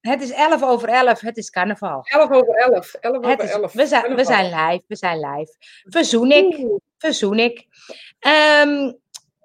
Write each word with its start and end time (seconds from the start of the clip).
Het 0.00 0.22
is 0.22 0.30
11 0.30 0.62
over 0.62 0.88
11, 0.88 1.20
het 1.20 1.36
is 1.36 1.50
carnaval. 1.50 2.00
11 2.04 2.30
over 2.30 2.54
11, 2.54 2.94
11 2.94 3.14
Het 3.24 3.24
over 3.24 3.44
is, 3.44 3.50
11. 3.50 3.72
we, 3.72 3.86
zijn, 3.86 4.14
we 4.14 4.24
zijn 4.24 4.44
live, 4.44 4.82
we 4.86 4.96
zijn 4.96 5.20
live. 5.20 5.54
Verzoen 5.84 6.30
ik, 6.30 6.66
verzoen 6.98 7.38
ik. 7.38 7.66
Ehm 8.18 8.92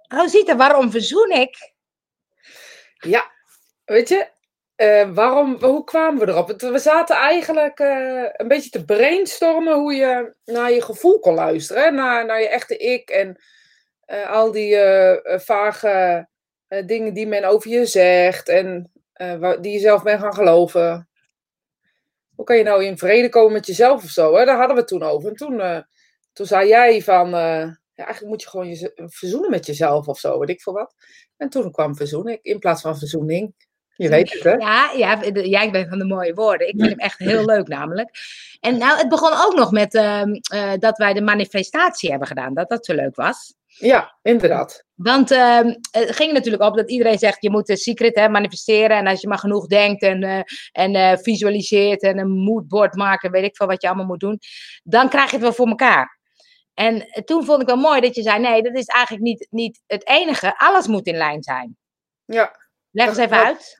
Rosita, 0.08 0.56
waarom 0.56 0.92
verzoen 0.92 1.32
ik? 1.32 1.74
Ja, 2.98 3.32
weet 3.86 4.10
je, 4.10 4.28
eh, 4.76 5.10
waarom, 5.14 5.58
hoe 5.64 5.84
kwamen 5.84 6.26
we 6.26 6.32
erop? 6.32 6.62
We 6.62 6.80
zaten 6.80 7.16
eigenlijk 7.16 7.80
eh, 7.80 8.24
een 8.32 8.48
beetje 8.48 8.70
te 8.70 8.86
brainstormen 8.86 9.74
hoe 9.74 9.94
je 9.94 10.36
naar 10.46 10.72
je 10.72 10.82
gevoel 10.82 11.20
kon 11.20 11.34
luisteren. 11.34 11.84
hè, 11.84 11.92
Naar, 11.92 12.26
naar 12.26 12.42
je 12.42 12.48
echte 12.50 12.78
ik 12.78 13.10
en 13.10 13.42
eh, 14.06 14.32
al 14.32 14.52
die 14.52 14.78
vage 15.26 16.28
dingen 16.86 17.14
die 17.14 17.28
men 17.28 17.44
over 17.44 17.70
je 17.72 17.86
zegt 17.86 18.50
en 18.50 18.92
eh, 19.16 19.54
die 19.62 19.72
je 19.72 19.80
zelf 19.80 20.04
bent 20.04 20.22
gaan 20.22 20.34
geloven. 20.34 21.10
Hoe 22.36 22.46
kan 22.46 22.58
je 22.58 22.64
nou 22.64 22.84
in 22.84 22.98
vrede 22.98 23.30
komen 23.30 23.54
met 23.54 23.66
jezelf 23.66 24.04
of 24.04 24.10
zo? 24.10 24.36
Hè? 24.36 24.46
Daar 24.46 24.58
hadden 24.58 24.76
we 24.76 24.82
het 24.82 24.90
toen 24.90 25.04
over. 25.04 25.30
En 25.30 25.36
toen, 25.36 25.62
eh, 25.62 25.80
toen 26.34 26.46
zei 26.46 26.68
jij 26.68 27.02
van, 27.02 27.26
eh, 27.26 27.70
ja, 27.94 28.04
eigenlijk 28.04 28.28
moet 28.28 28.42
je 28.42 28.50
gewoon 28.50 28.68
je 28.68 28.92
verzoenen 28.96 29.50
met 29.50 29.66
jezelf 29.66 30.08
of 30.08 30.20
zo, 30.20 30.40
weet 30.40 30.50
ik 30.50 30.62
veel 30.62 30.74
wat. 30.74 30.96
En 31.38 31.50
toen 31.50 31.72
kwam 31.72 31.96
verzoening 31.96 32.40
in 32.42 32.60
plaats 32.60 32.82
van 32.82 32.98
verzoening. 32.98 33.54
Je 33.96 34.10
weet 34.10 34.34
het, 34.34 34.44
hè? 34.44 34.52
Ja, 34.52 34.92
ja, 34.92 35.62
ik 35.62 35.72
ben 35.72 35.90
van 35.90 35.98
de 35.98 36.06
mooie 36.06 36.34
woorden. 36.34 36.68
Ik 36.68 36.76
vind 36.78 36.90
hem 36.90 37.00
echt 37.00 37.20
heel 37.20 37.46
leuk 37.46 37.68
namelijk. 37.68 38.10
En 38.60 38.78
nou, 38.78 38.98
het 38.98 39.10
begon 39.10 39.34
ook 39.46 39.54
nog 39.56 39.72
met 39.72 39.94
ehm, 39.94 40.34
eh, 40.34 40.74
dat 40.80 40.98
wij 40.98 41.14
de 41.14 41.22
manifestatie 41.22 42.10
hebben 42.10 42.28
gedaan. 42.28 42.54
Dat 42.54 42.70
dat 42.70 42.86
zo 42.86 42.94
leuk 42.94 43.16
was. 43.16 43.54
Ja, 43.78 44.18
inderdaad. 44.22 44.84
Want 44.94 45.32
ehm, 45.32 45.74
het 45.92 46.16
ging 46.16 46.32
natuurlijk 46.34 46.64
op 46.64 46.76
dat 46.76 46.90
iedereen 46.90 47.20
zegt, 47.20 47.42
je 47.42 47.50
moet 47.52 47.66
de 47.68 47.78
secret 47.78 48.16
hè, 48.16 48.30
manifesteren. 48.30 48.98
En 48.98 49.08
als 49.08 49.22
je 49.22 49.28
maar 49.28 49.38
genoeg 49.38 49.68
denkt 49.68 50.02
en, 50.02 50.24
eh, 50.24 50.40
en 50.72 50.96
eh, 50.96 51.18
visualiseert 51.18 52.02
en 52.02 52.18
een 52.18 52.32
moodboard 52.32 52.96
maakt 52.96 53.24
en 53.24 53.32
weet 53.32 53.44
ik 53.44 53.56
veel 53.56 53.68
wat 53.68 53.82
je 53.82 53.88
allemaal 53.88 54.06
moet 54.06 54.20
doen. 54.20 54.40
Dan 54.84 55.10
krijg 55.10 55.26
je 55.26 55.32
het 55.36 55.42
wel 55.42 55.54
voor 55.54 55.68
elkaar. 55.68 56.20
En 56.74 57.08
toen 57.26 57.46
vond 57.46 57.62
ik 57.62 57.68
wel 57.68 57.76
mooi 57.78 58.02
dat 58.02 58.16
je 58.16 58.22
zei, 58.22 58.40
nee, 58.40 58.62
dat 58.62 58.76
is 58.76 58.86
eigenlijk 58.86 59.24
niet, 59.26 59.48
niet 59.50 59.82
het 59.88 60.08
enige. 60.08 60.58
Alles 60.58 60.88
moet 60.88 61.08
in 61.08 61.16
lijn 61.18 61.44
zijn. 61.44 61.78
Ja, 62.26 62.60
Leg 62.92 63.08
eens 63.08 63.18
even 63.18 63.38
dat- 63.38 63.46
uit. 63.46 63.80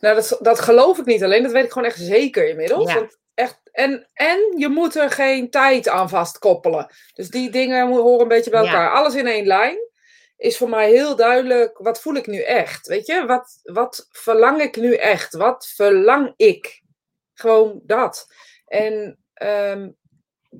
nou 0.00 0.14
dat, 0.14 0.38
dat 0.40 0.60
geloof 0.60 0.98
ik 0.98 1.04
niet 1.04 1.24
alleen, 1.24 1.42
dat 1.42 1.52
weet 1.52 1.64
ik 1.64 1.72
gewoon 1.72 1.88
echt 1.88 1.98
zeker 1.98 2.48
inmiddels. 2.48 2.92
Ja. 2.92 2.98
Want 2.98 3.18
en, 3.72 4.08
en 4.12 4.38
je 4.56 4.68
moet 4.68 4.96
er 4.96 5.10
geen 5.10 5.50
tijd 5.50 5.88
aan 5.88 6.08
vastkoppelen. 6.08 6.94
Dus 7.14 7.28
die 7.28 7.50
dingen 7.50 7.88
horen 7.88 8.20
een 8.20 8.28
beetje 8.28 8.50
bij 8.50 8.62
Ja. 8.62 8.66
elkaar. 8.66 8.92
Alles 8.92 9.14
in 9.14 9.26
één 9.26 9.46
lijn 9.46 9.78
is 10.36 10.56
voor 10.56 10.68
mij 10.68 10.90
heel 10.90 11.16
duidelijk, 11.16 11.78
wat 11.78 12.00
voel 12.00 12.14
ik 12.14 12.26
nu 12.26 12.40
echt? 12.42 12.86
Weet 12.86 13.06
je, 13.06 13.26
wat, 13.26 13.60
wat 13.62 14.06
verlang 14.10 14.60
ik 14.60 14.76
nu 14.76 14.94
echt? 14.94 15.34
Wat 15.34 15.66
verlang 15.74 16.32
ik? 16.36 16.82
Gewoon 17.34 17.80
dat. 17.82 18.26
En 18.66 19.18
ehm, 19.34 19.90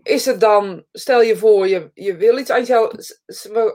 is 0.03 0.25
het 0.25 0.41
dan, 0.41 0.85
stel 0.93 1.23
je 1.23 1.37
voor, 1.37 1.69
je, 1.69 1.91
je 1.95 2.17
wil 2.17 2.39
iets 2.39 2.51
aan 2.51 2.91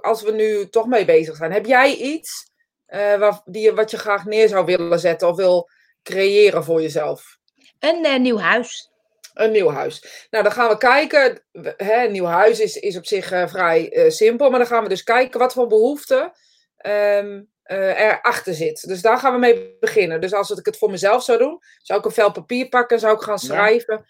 als 0.02 0.22
we 0.22 0.32
nu 0.32 0.70
toch 0.70 0.88
mee 0.88 1.06
bezig 1.06 1.36
zijn. 1.36 1.52
Heb 1.52 1.66
jij 1.66 1.96
iets 1.96 2.52
eh, 2.86 3.16
waar, 3.16 3.42
die, 3.46 3.72
wat 3.72 3.92
je 3.92 3.98
graag 3.98 4.26
neer 4.26 4.48
zou 4.48 4.66
willen 4.66 5.00
zetten 5.00 5.28
of 5.28 5.36
wil 5.36 5.70
creëren 6.04 6.64
voor 6.64 6.82
jezelf? 6.82 7.38
Een 7.80 8.06
eh, 8.06 8.20
nieuw 8.20 8.38
huis. 8.38 8.92
Een 9.38 9.52
nieuw 9.52 9.70
huis. 9.70 10.28
Nou, 10.30 10.44
dan 10.44 10.54
gaan 10.54 10.70
we 10.70 10.78
kijken. 10.78 11.42
Hè, 11.78 12.06
een 12.06 12.12
nieuw 12.12 12.26
huis 12.26 12.60
is, 12.60 12.76
is 12.76 12.98
op 12.98 13.06
zich 13.06 13.32
eh, 13.32 13.48
vrij 13.48 13.92
eh, 13.92 14.10
simpel, 14.10 14.50
maar 14.50 14.60
dan 14.60 14.68
gaan 14.68 14.84
we 14.84 14.90
dus 14.90 15.04
kijken 15.04 15.40
wat 15.40 15.54
voor 15.54 15.68
behoeften 15.68 16.32
ehm 16.78 17.42
eh, 17.64 18.00
erachter 18.00 18.54
zit. 18.54 18.88
Dus 18.88 19.02
daar 19.02 19.18
gaan 19.18 19.34
we 19.34 19.40
mee 19.40 19.78
beginnen. 19.80 20.22
Dus 20.22 20.34
als 20.34 20.50
ik 20.50 20.66
het 20.66 20.78
voor 20.78 20.92
mezelf 20.92 21.24
zou 21.24 21.38
doen, 21.38 21.60
zou 21.78 22.00
ik 22.00 22.06
een 22.06 22.12
vel 22.12 22.32
papier 22.32 22.70
pakken, 22.70 23.00
zou 23.00 23.16
ik 23.16 23.22
gaan 23.22 23.40
schrijven 23.40 24.06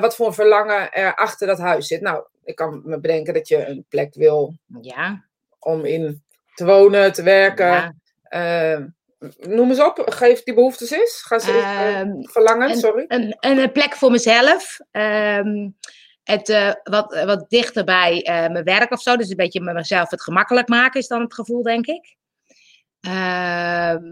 wat 0.00 0.16
voor 0.16 0.26
een 0.26 0.32
verlangen 0.34 0.92
er 0.92 1.14
achter 1.14 1.46
dat 1.46 1.58
huis 1.58 1.86
zit. 1.86 2.00
Nou, 2.00 2.24
ik 2.44 2.54
kan 2.56 2.82
me 2.84 3.00
bedenken 3.00 3.34
dat 3.34 3.48
je 3.48 3.66
een 3.66 3.84
plek 3.88 4.14
wil 4.14 4.54
Ja. 4.80 5.24
om 5.58 5.84
in 5.84 6.22
te 6.54 6.64
wonen, 6.64 7.12
te 7.12 7.22
werken. 7.22 7.94
ja. 8.30 8.94
Noem 9.38 9.68
eens 9.70 9.80
op, 9.82 10.02
geef 10.06 10.42
die 10.42 10.54
behoeftes 10.54 10.90
eens. 10.90 11.22
Ga 11.26 11.38
ze 11.38 11.50
eh, 11.50 11.98
Ehm, 12.00 12.22
verlangen, 12.22 12.68
en- 12.68 12.78
sorry. 12.78 13.04
een, 13.08 13.36
een, 13.40 13.58
een 13.58 13.72
plek 13.72 13.94
voor 13.96 14.10
mezelf. 14.10 14.78
Ehm, 14.90 15.68
het 16.24 16.48
eh, 16.48 16.72
wat, 16.82 17.22
wat 17.24 17.44
dichter 17.50 17.84
bij 17.84 18.22
eh, 18.22 18.48
mijn 18.52 18.64
werk 18.64 18.90
of 18.92 19.00
zo. 19.00 19.16
Dus 19.16 19.30
een 19.30 19.36
beetje 19.36 19.60
mezelf 19.60 20.10
het 20.10 20.22
gemakkelijk 20.22 20.68
maken 20.68 21.00
is 21.00 21.06
dan 21.08 21.20
het 21.20 21.34
gevoel, 21.34 21.62
denk 21.62 21.86
ik. 21.86 22.16
Ehm. 23.00 24.04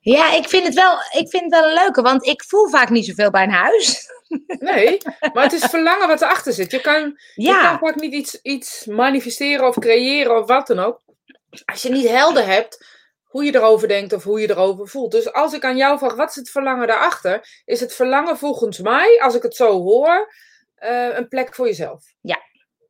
ja, 0.00 0.34
ik 0.34 0.48
vind, 0.48 0.64
het 0.64 0.74
wel, 0.74 0.98
ik 0.98 1.28
vind 1.28 1.42
het 1.42 1.50
wel 1.52 1.64
een 1.68 1.74
leuke, 1.74 2.02
want 2.02 2.26
ik 2.26 2.44
voel 2.44 2.68
vaak 2.68 2.88
niet 2.90 3.06
zoveel 3.06 3.30
bij 3.30 3.42
een 3.42 3.50
huis. 3.50 4.06
Nee, 4.58 4.98
maar 5.32 5.42
het 5.42 5.52
is 5.52 5.64
verlangen 5.64 6.08
wat 6.08 6.22
erachter 6.22 6.52
zit. 6.52 6.70
Je 6.70 6.80
kan, 6.80 7.18
je 7.34 7.44
kan 7.50 7.62
Ja, 7.62 7.78
vaak 7.78 7.94
niet 7.94 8.12
iets, 8.12 8.40
iets 8.42 8.86
manifesteren 8.86 9.66
of 9.66 9.78
creëren 9.78 10.36
of 10.38 10.46
wat 10.46 10.66
dan 10.66 10.78
ook. 10.78 11.00
Als 11.64 11.82
je 11.82 11.90
niet 11.90 12.08
helder 12.08 12.46
hebt 12.46 12.86
hoe 13.22 13.44
je 13.44 13.54
erover 13.54 13.88
denkt 13.88 14.12
of 14.12 14.24
hoe 14.24 14.40
je 14.40 14.50
erover 14.50 14.88
voelt. 14.88 15.12
Dus 15.12 15.32
als 15.32 15.52
ik 15.52 15.64
aan 15.64 15.76
jou 15.76 15.98
vraag, 15.98 16.14
wat 16.14 16.28
is 16.28 16.34
het 16.34 16.50
verlangen 16.50 16.86
daarachter? 16.86 17.62
Is 17.64 17.80
het 17.80 17.94
verlangen 17.94 18.38
volgens 18.38 18.78
mij, 18.78 19.20
als 19.22 19.34
ik 19.34 19.42
het 19.42 19.56
zo 19.56 19.82
hoor, 19.82 20.32
eh, 20.74 21.16
een 21.16 21.28
plek 21.28 21.54
voor 21.54 21.66
jezelf? 21.66 22.04
Ja. 22.20 22.38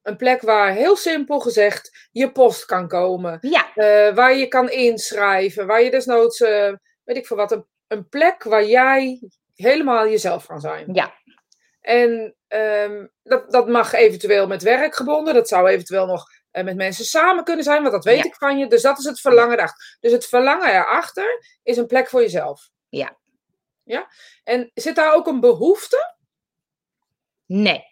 Een 0.03 0.17
plek 0.17 0.41
waar 0.41 0.73
heel 0.73 0.97
simpel 0.97 1.41
gezegd 1.41 2.09
je 2.13 2.33
post 2.33 2.65
kan 2.65 2.89
komen. 2.89 3.39
ja, 3.41 3.75
eh, 3.75 4.15
waar 4.15 4.35
je 4.37 4.47
kan 4.47 4.71
inschrijven, 4.71 5.67
waar 5.67 5.83
je 5.83 5.91
desnoods, 5.91 6.41
eh, 6.41 6.73
weet 7.05 7.17
ik 7.17 7.27
veel 7.27 7.37
wat, 7.37 7.53
een, 7.53 7.65
een 7.89 8.09
plek 8.09 8.43
waar 8.43 8.65
jij 8.65 9.21
helemaal 9.55 10.09
jezelf 10.09 10.47
kan 10.47 10.61
zijn. 10.61 10.89
ja, 10.93 11.15
En 11.81 12.35
ehm, 12.49 13.07
dat, 13.23 13.51
dat 13.51 13.69
mag 13.69 13.93
eventueel 13.93 14.47
met 14.47 14.63
werk 14.63 14.95
gebonden, 14.95 15.35
dat 15.35 15.49
zou 15.49 15.69
eventueel 15.69 16.07
nog 16.07 16.25
eh, 16.51 16.65
met 16.65 16.77
mensen 16.77 17.05
samen 17.05 17.45
kunnen 17.45 17.65
zijn, 17.65 17.81
want 17.81 17.93
dat 17.95 18.05
weet 18.05 18.19
Ja. 18.19 18.25
ik 18.25 18.35
van 18.35 18.59
je. 18.59 18.67
Dus 18.67 18.83
dat 18.83 18.99
is 18.99 19.05
het 19.05 19.21
verlangen 19.21 19.59
erachter. 19.59 19.97
Dus 20.01 20.13
het 20.13 20.27
verlangen 20.27 20.69
erachter 20.69 21.59
is 21.63 21.77
een 21.77 21.87
plek 21.87 22.09
voor 22.09 22.21
jezelf. 22.21 22.71
Ja. 22.89 23.19
Ja? 23.83 24.09
En 24.45 24.71
zit 24.75 24.97
daar 24.97 25.15
ook 25.15 25.27
een 25.27 25.41
behoefte? 25.41 26.15
nee. 27.47 27.85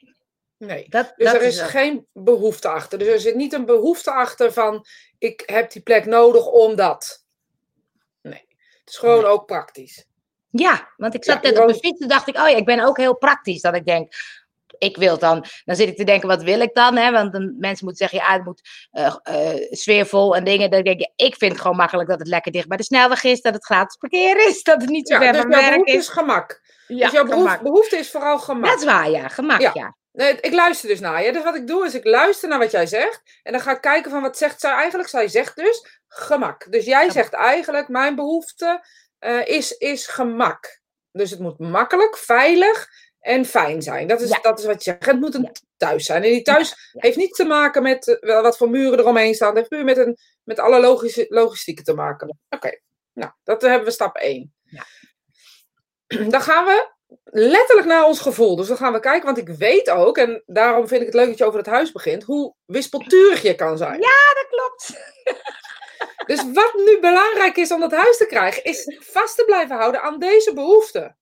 Nee. 0.59 0.89
Dat, 0.89 1.13
Dus 1.17 1.27
dat 1.27 1.35
er 1.35 1.43
is 1.43 1.61
geen 1.61 2.07
behoefte 2.13 2.69
achter. 2.69 2.99
Dus 2.99 3.09
er 3.09 3.21
zit 3.21 3.35
niet 3.35 3.53
een 3.53 3.65
behoefte 3.65 4.11
achter 4.11 4.53
van 4.53 4.87
ik 5.19 5.43
heb 5.47 5.71
die 5.71 5.83
plek 5.83 6.05
nodig 6.07 6.47
omdat. 6.47 7.25
Nee. 8.23 8.47
Het 8.81 8.89
is 8.91 8.97
gewoon 8.97 9.23
Nee. 9.23 9.31
ook 9.31 9.47
praktisch. 9.47 10.07
Ja, 10.59 10.89
want 10.97 11.15
ik 11.15 11.25
zat 11.25 11.35
Ja, 11.35 11.41
net 11.43 11.53
je 11.57 11.63
op 11.63 11.69
woont- 11.69 11.81
fiets 11.85 12.01
en 12.01 12.09
dacht 12.09 12.29
ik, 12.29 12.37
oh 12.37 12.49
ja, 12.49 12.57
ik 12.57 12.65
ben 12.65 12.81
ook 12.81 12.97
heel 12.97 13.17
praktisch. 13.17 13.61
Dat 13.61 13.75
ik 13.75 13.85
denk, 13.85 14.13
ik 14.79 14.97
wil 14.97 15.19
dan, 15.19 15.45
dan 15.65 15.77
zit 15.77 15.89
ik 15.89 15.97
te 15.97 16.05
denken, 16.05 16.29
wat 16.29 16.43
wil 16.43 16.61
ik 16.61 16.75
dan? 16.75 16.97
Hè? 16.97 17.11
Want 17.11 17.33
dan, 17.33 17.55
mensen 17.59 17.85
moeten 17.87 18.09
zeggen, 18.09 18.29
ja, 18.29 18.35
het 18.37 18.45
moet 18.45 18.61
eh, 18.91 19.55
sfeervol 19.71 20.37
en 20.37 20.45
dingen. 20.45 20.71
Dan 20.71 20.83
denk 20.83 21.01
ik, 21.01 21.11
ik 21.17 21.37
vind 21.37 21.53
het 21.53 21.61
gewoon 21.61 21.77
makkelijk 21.77 22.09
dat 22.09 22.19
het 22.19 22.29
lekker 22.29 22.53
dicht 22.53 22.69
bij 22.69 22.77
de 22.77 22.83
snelweg 22.83 23.25
is, 23.25 23.41
dat 23.41 23.55
het 23.55 23.65
gratis 23.65 23.97
parkeren 23.97 24.49
is, 24.49 24.63
dat 24.71 24.81
het 24.81 24.91
niet 24.91 25.09
zo 25.09 25.15
Ja, 25.15 25.21
ver 25.21 25.33
dus 25.33 25.41
van 25.41 25.51
werk 25.51 25.69
behoefte 25.71 25.93
is. 25.93 25.99
is 25.99 26.09
gemak. 26.09 26.61
Ja, 26.87 27.05
dus 27.05 27.13
jouw 27.13 27.59
behoefte, 27.63 27.97
is 27.97 28.11
vooral 28.11 28.39
gemak. 28.39 28.71
Dat 28.71 28.79
is 28.79 28.85
waar, 28.85 29.11
ja, 29.11 29.29
gemak, 29.29 29.61
Ja. 29.61 29.71
ja. 29.75 29.97
Nee, 30.13 30.41
ik 30.41 30.53
luister 30.53 30.89
dus 30.89 31.01
naar 31.01 31.25
je. 31.25 31.33
Dus 31.33 31.43
wat 31.43 31.55
ik 31.55 31.67
doe 31.67 31.87
is 31.87 31.95
ik 31.95 32.05
luister 32.05 32.49
naar 32.49 32.59
wat 32.59 32.71
jij 32.71 32.87
zegt. 32.87 33.23
En 33.43 33.53
dan 33.53 33.61
ga 33.61 33.71
ik 33.71 33.81
kijken 33.81 34.11
van 34.11 34.23
wat 34.23 34.37
zegt 34.39 34.61
zij 34.61 34.71
eigenlijk. 34.71 35.09
Zij 35.09 35.29
zegt 35.29 35.57
dus 35.57 35.87
gemak. 36.09 36.67
Dus 36.73 36.85
jij 36.85 36.99
Gemak. 36.99 37.13
zegt 37.13 37.33
eigenlijk 37.33 37.89
mijn 37.89 38.15
behoefte 38.15 38.85
eh, 39.19 39.47
is, 39.47 39.73
is 39.73 40.07
gemak. 40.07 40.81
Dus 41.13 41.31
het 41.31 41.41
moet 41.41 41.59
makkelijk, 41.59 42.17
veilig 42.17 42.89
en 43.21 43.45
fijn 43.45 43.83
zijn. 43.83 44.07
Dat 44.07 44.21
is, 44.21 44.29
Ja. 44.29 44.39
dat 44.43 44.59
is 44.59 44.65
wat 44.65 44.85
je 44.85 44.91
zegt. 44.91 45.07
Het 45.07 45.21
moet 45.21 45.35
een 45.35 45.43
Ja. 45.43 45.53
thuis 45.77 46.05
zijn. 46.07 46.23
En 46.23 46.31
die 46.31 46.43
thuis 46.43 46.69
ja. 46.69 47.01
heeft 47.01 47.17
niets 47.17 47.37
te 47.37 47.45
maken 47.45 47.83
met 47.83 48.09
eh, 48.09 48.17
wel 48.21 48.43
wat 48.43 48.57
voor 48.57 48.71
muren 48.71 48.99
eromheen 48.99 49.35
staan. 49.35 49.49
Het 49.49 49.57
heeft 49.57 49.69
puur 49.69 49.85
met, 49.85 49.97
een, 49.97 50.17
met 50.45 50.59
alle 50.59 50.81
logische, 50.81 51.27
logistieke 51.29 51.83
te 51.83 51.95
maken. 51.95 52.39
Oké, 52.49 52.81
nou, 53.13 53.33
dat 53.45 53.63
hebben 53.63 53.85
we 53.85 53.91
stap 53.91 54.17
1. 54.17 54.55
Ja. 54.63 54.85
Dan 56.31 56.41
gaan 56.41 56.65
we 56.65 56.95
letterlijk 57.25 57.87
naar 57.87 58.05
ons 58.05 58.21
gevoel. 58.21 58.57
Dus 58.57 58.69
dan 58.69 58.77
gaan 58.77 58.93
we 58.93 59.01
kijken, 59.01 59.25
want 59.25 59.39
ik 59.39 59.49
weet 59.49 59.91
ook, 59.91 60.19
en 60.19 60.43
daarom 60.47 60.89
vind 60.89 61.01
ik 61.01 61.07
het 61.07 61.17
leuk 61.17 61.29
dat 61.29 61.39
je 61.39 61.45
over 61.45 61.59
het 61.59 61.69
huis 61.69 61.93
begint, 61.93 62.23
hoe 62.23 62.55
wispelturig 62.65 63.43
je 63.43 63.55
kan 63.55 63.77
zijn. 63.77 64.01
Dat 64.01 64.47
klopt. 64.49 64.93
Dus 66.27 66.53
wat 66.53 66.75
nu 66.75 66.99
belangrijk 67.01 67.57
is 67.57 67.71
om 67.73 67.81
dat 67.81 67.93
huis 67.93 68.17
te 68.17 68.27
krijgen, 68.27 68.65
is 68.65 68.99
vast 69.01 69.37
te 69.37 69.45
blijven 69.45 69.77
houden 69.77 70.03
aan 70.03 70.19
deze 70.19 70.53
behoefte. 70.55 71.17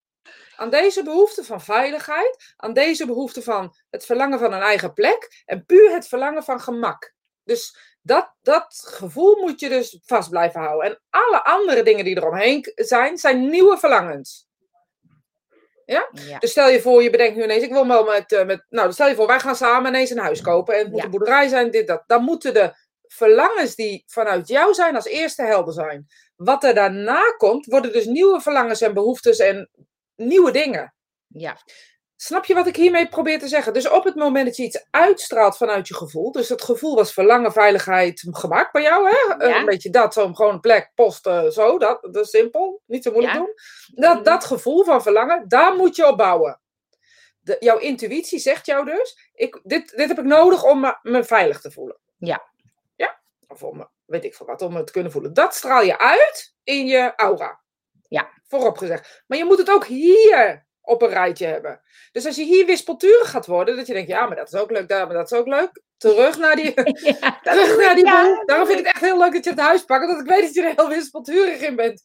Aan 0.57 0.71
deze 0.71 1.03
behoefte 1.03 1.45
van 1.45 1.61
veiligheid, 1.61 2.55
aan 2.57 2.73
deze 2.73 3.07
behoefte 3.07 3.43
van 3.43 3.75
het 3.91 4.05
verlangen 4.05 4.39
van 4.39 4.53
een 4.53 4.61
eigen 4.63 4.93
plek 4.93 5.43
en 5.45 5.65
puur 5.67 5.91
het 5.91 6.09
verlangen 6.09 6.43
van 6.45 6.61
gemak. 6.61 7.13
Dus 7.45 7.77
dat, 8.03 8.35
dat 8.43 8.85
gevoel 8.87 9.37
moet 9.41 9.61
je 9.61 9.69
dus 9.69 10.01
vast 10.05 10.31
blijven 10.31 10.61
houden. 10.61 10.91
En 10.91 11.01
alle 11.11 11.45
andere 11.45 11.83
dingen 11.83 12.05
die 12.05 12.17
eromheen 12.17 12.73
zijn, 12.75 13.19
zijn 13.19 13.49
nieuwe 13.49 13.79
verlangens. 13.79 14.47
Ja, 15.87 16.09
Dus 16.39 16.51
stel 16.51 16.69
je 16.69 16.81
voor, 16.81 17.03
je 17.03 17.11
bedenkt 17.11 17.37
nu 17.37 17.43
ineens, 17.43 17.63
ik 17.63 17.73
wil 17.73 17.87
wel 17.87 18.05
met, 18.05 18.33
eh, 18.33 18.45
met 18.45 18.65
nou, 18.69 18.93
stel 18.93 19.09
je 19.09 19.15
voor, 19.15 19.27
wij 19.27 19.41
gaan 19.41 19.57
samen 19.57 19.89
ineens 19.91 20.11
een 20.11 20.19
huis 20.19 20.41
kopen 20.41 20.75
en 20.75 20.81
het 20.81 20.89
moet 20.91 20.99
Ja. 20.99 21.05
een 21.05 21.11
boerderij 21.11 21.49
zijn, 21.49 21.71
dit, 21.71 21.87
dat. 21.87 22.03
Dan 22.07 22.23
moeten 22.23 22.55
de 22.55 22.73
verlangens 23.15 23.75
die 23.75 24.05
vanuit 24.07 24.49
jou 24.49 24.75
zijn 24.75 24.95
als 24.95 25.05
eerste 25.07 25.43
helder 25.43 25.75
zijn. 25.75 26.07
Wat 26.37 26.65
er 26.65 26.75
daarna 26.75 27.23
komt, 27.37 27.67
worden 27.67 27.93
dus 27.93 28.05
nieuwe 28.05 28.41
verlangens 28.41 28.81
en 28.81 28.95
behoeftes 28.95 29.39
en 29.39 29.71
nieuwe 30.17 30.51
dingen. 30.51 30.95
Ja. 31.27 31.57
Snap 32.17 32.45
je 32.45 32.55
wat 32.55 32.67
ik 32.67 32.77
hiermee 32.77 33.09
probeer 33.09 33.39
te 33.39 33.49
zeggen? 33.49 33.73
Dus 33.73 33.89
op 33.89 34.05
het 34.05 34.15
moment 34.15 34.47
dat 34.47 34.57
je 34.57 34.63
iets 34.63 34.87
uitstraalt 34.91 35.57
vanuit 35.57 35.89
je 35.89 35.95
gevoel, 35.95 36.33
dus 36.33 36.49
dat 36.49 36.63
gevoel 36.63 36.95
was 36.95 37.13
verlangen, 37.13 37.53
veiligheid, 37.53 38.27
gemak 38.31 38.73
bij 38.73 38.83
jou, 38.83 39.09
hè? 39.09 39.47
Ja. 39.47 39.59
Een 39.59 39.65
beetje 39.65 39.91
dat, 39.91 40.13
zo 40.15 40.33
gewoon 40.33 40.61
plek, 40.61 40.91
post, 40.95 41.27
eh, 41.27 41.47
zo, 41.47 41.79
dat, 41.79 42.03
dat 42.03 42.25
is 42.25 42.31
simpel, 42.31 42.83
niet 42.87 43.03
zo 43.03 43.11
moeilijk 43.11 43.35
Ja. 43.35 43.41
doen. 43.41 43.55
Dat, 43.95 44.25
dat 44.25 44.45
gevoel 44.45 44.85
van 44.85 45.03
verlangen, 45.03 45.49
daar 45.49 45.75
moet 45.77 45.97
je 45.97 46.07
op 46.09 46.17
bouwen. 46.17 46.61
De, 47.41 47.57
jouw 47.61 47.79
intuïtie 47.79 48.39
zegt 48.39 48.67
jou 48.67 48.85
dus, 48.85 49.31
ik, 49.35 49.61
dit, 49.63 49.97
dit 49.97 50.09
heb 50.09 50.19
ik 50.19 50.25
nodig 50.25 50.65
om 50.65 50.81
me, 50.81 50.99
me 51.03 51.25
veilig 51.25 51.61
te 51.61 51.71
voelen. 51.71 51.97
Ja. 52.19 52.53
Of 53.49 53.63
om, 53.63 53.89
weet 54.05 54.25
ik 54.25 54.35
veel 54.35 54.47
wat, 54.47 54.63
om 54.63 54.73
me 54.73 54.85
te 54.85 54.93
kunnen 54.93 55.13
voelen. 55.13 55.35
Dat 55.35 55.55
straal 55.55 55.83
je 55.83 55.99
uit 55.99 56.55
in 56.63 56.87
je 56.87 57.13
aura. 57.17 57.61
Ja. 58.09 58.33
Voorop 58.47 58.79
gezegd. 58.79 59.25
Maar 59.27 59.39
je 59.39 59.45
moet 59.45 59.59
het 59.59 59.71
ook 59.71 59.85
hier 59.85 60.67
op 60.81 61.03
een 61.03 61.09
rijtje 61.09 61.47
hebben. 61.47 61.81
Dus 62.13 62.27
als 62.27 62.37
je 62.37 62.45
hier 62.45 62.67
wispelturig 62.67 63.31
gaat 63.31 63.47
worden, 63.47 63.77
dat 63.77 63.87
je 63.87 63.93
denkt, 63.93 64.09
ja, 64.09 64.27
maar 64.27 64.37
dat 64.37 64.53
is 64.53 64.61
ook 64.61 64.71
leuk, 64.71 64.89
daar, 64.89 65.07
maar 65.07 65.17
dat 65.17 65.33
is 65.33 65.39
ook 65.39 65.47
leuk. 65.47 65.83
Terug 65.97 66.39
naar 66.39 66.57
die, 66.57 66.73
Ja, 67.21 67.41
terug 67.43 67.79
naar 67.79 67.95
die 67.95 68.05
ja. 68.05 68.43
Daarom 68.45 68.67
vind 68.67 68.79
ik 68.79 68.87
het 68.87 68.95
echt 68.95 69.05
heel 69.05 69.19
leuk 69.19 69.33
dat 69.33 69.45
je 69.45 69.51
het 69.51 69.59
huis 69.59 69.85
pakt, 69.85 70.05
omdat 70.05 70.21
ik 70.21 70.27
weet 70.27 70.43
dat 70.43 70.55
je 70.55 70.63
er 70.63 70.75
heel 70.77 70.89
wispelturig 70.89 71.61
in 71.61 71.77
bent. 71.77 72.03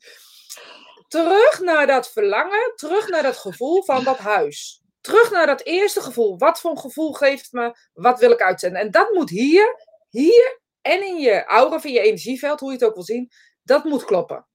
Terug 1.08 1.60
naar 1.60 1.88
dat 1.88 2.12
verlangen, 2.12 2.74
terug 2.76 3.10
naar 3.10 3.24
dat 3.24 3.38
gevoel 3.38 3.84
van 3.84 4.04
dat 4.04 4.18
huis. 4.18 4.82
Terug 5.02 5.32
naar 5.32 5.48
dat 5.48 5.62
eerste 5.62 6.02
gevoel. 6.02 6.38
Wat 6.38 6.60
voor 6.60 6.72
een 6.72 6.80
gevoel 6.80 7.14
geeft 7.14 7.52
me, 7.52 7.76
wat 7.94 8.20
wil 8.20 8.32
ik 8.32 8.42
uitzenden? 8.42 8.82
En 8.82 8.92
dat 8.92 9.14
moet 9.14 9.30
hier, 9.30 9.86
hier 10.10 10.60
en 10.90 11.06
in 11.06 11.18
je 11.18 11.46
aura, 11.46 11.76
of 11.76 11.86
in 11.86 11.94
je 11.94 12.02
energieveld, 12.02 12.60
hoe 12.60 12.70
je 12.70 12.78
het 12.78 12.86
ook 12.86 12.94
wil 12.94 13.04
zien, 13.04 13.30
dat 13.64 13.84
moet 13.84 14.06
kloppen. 14.06 14.48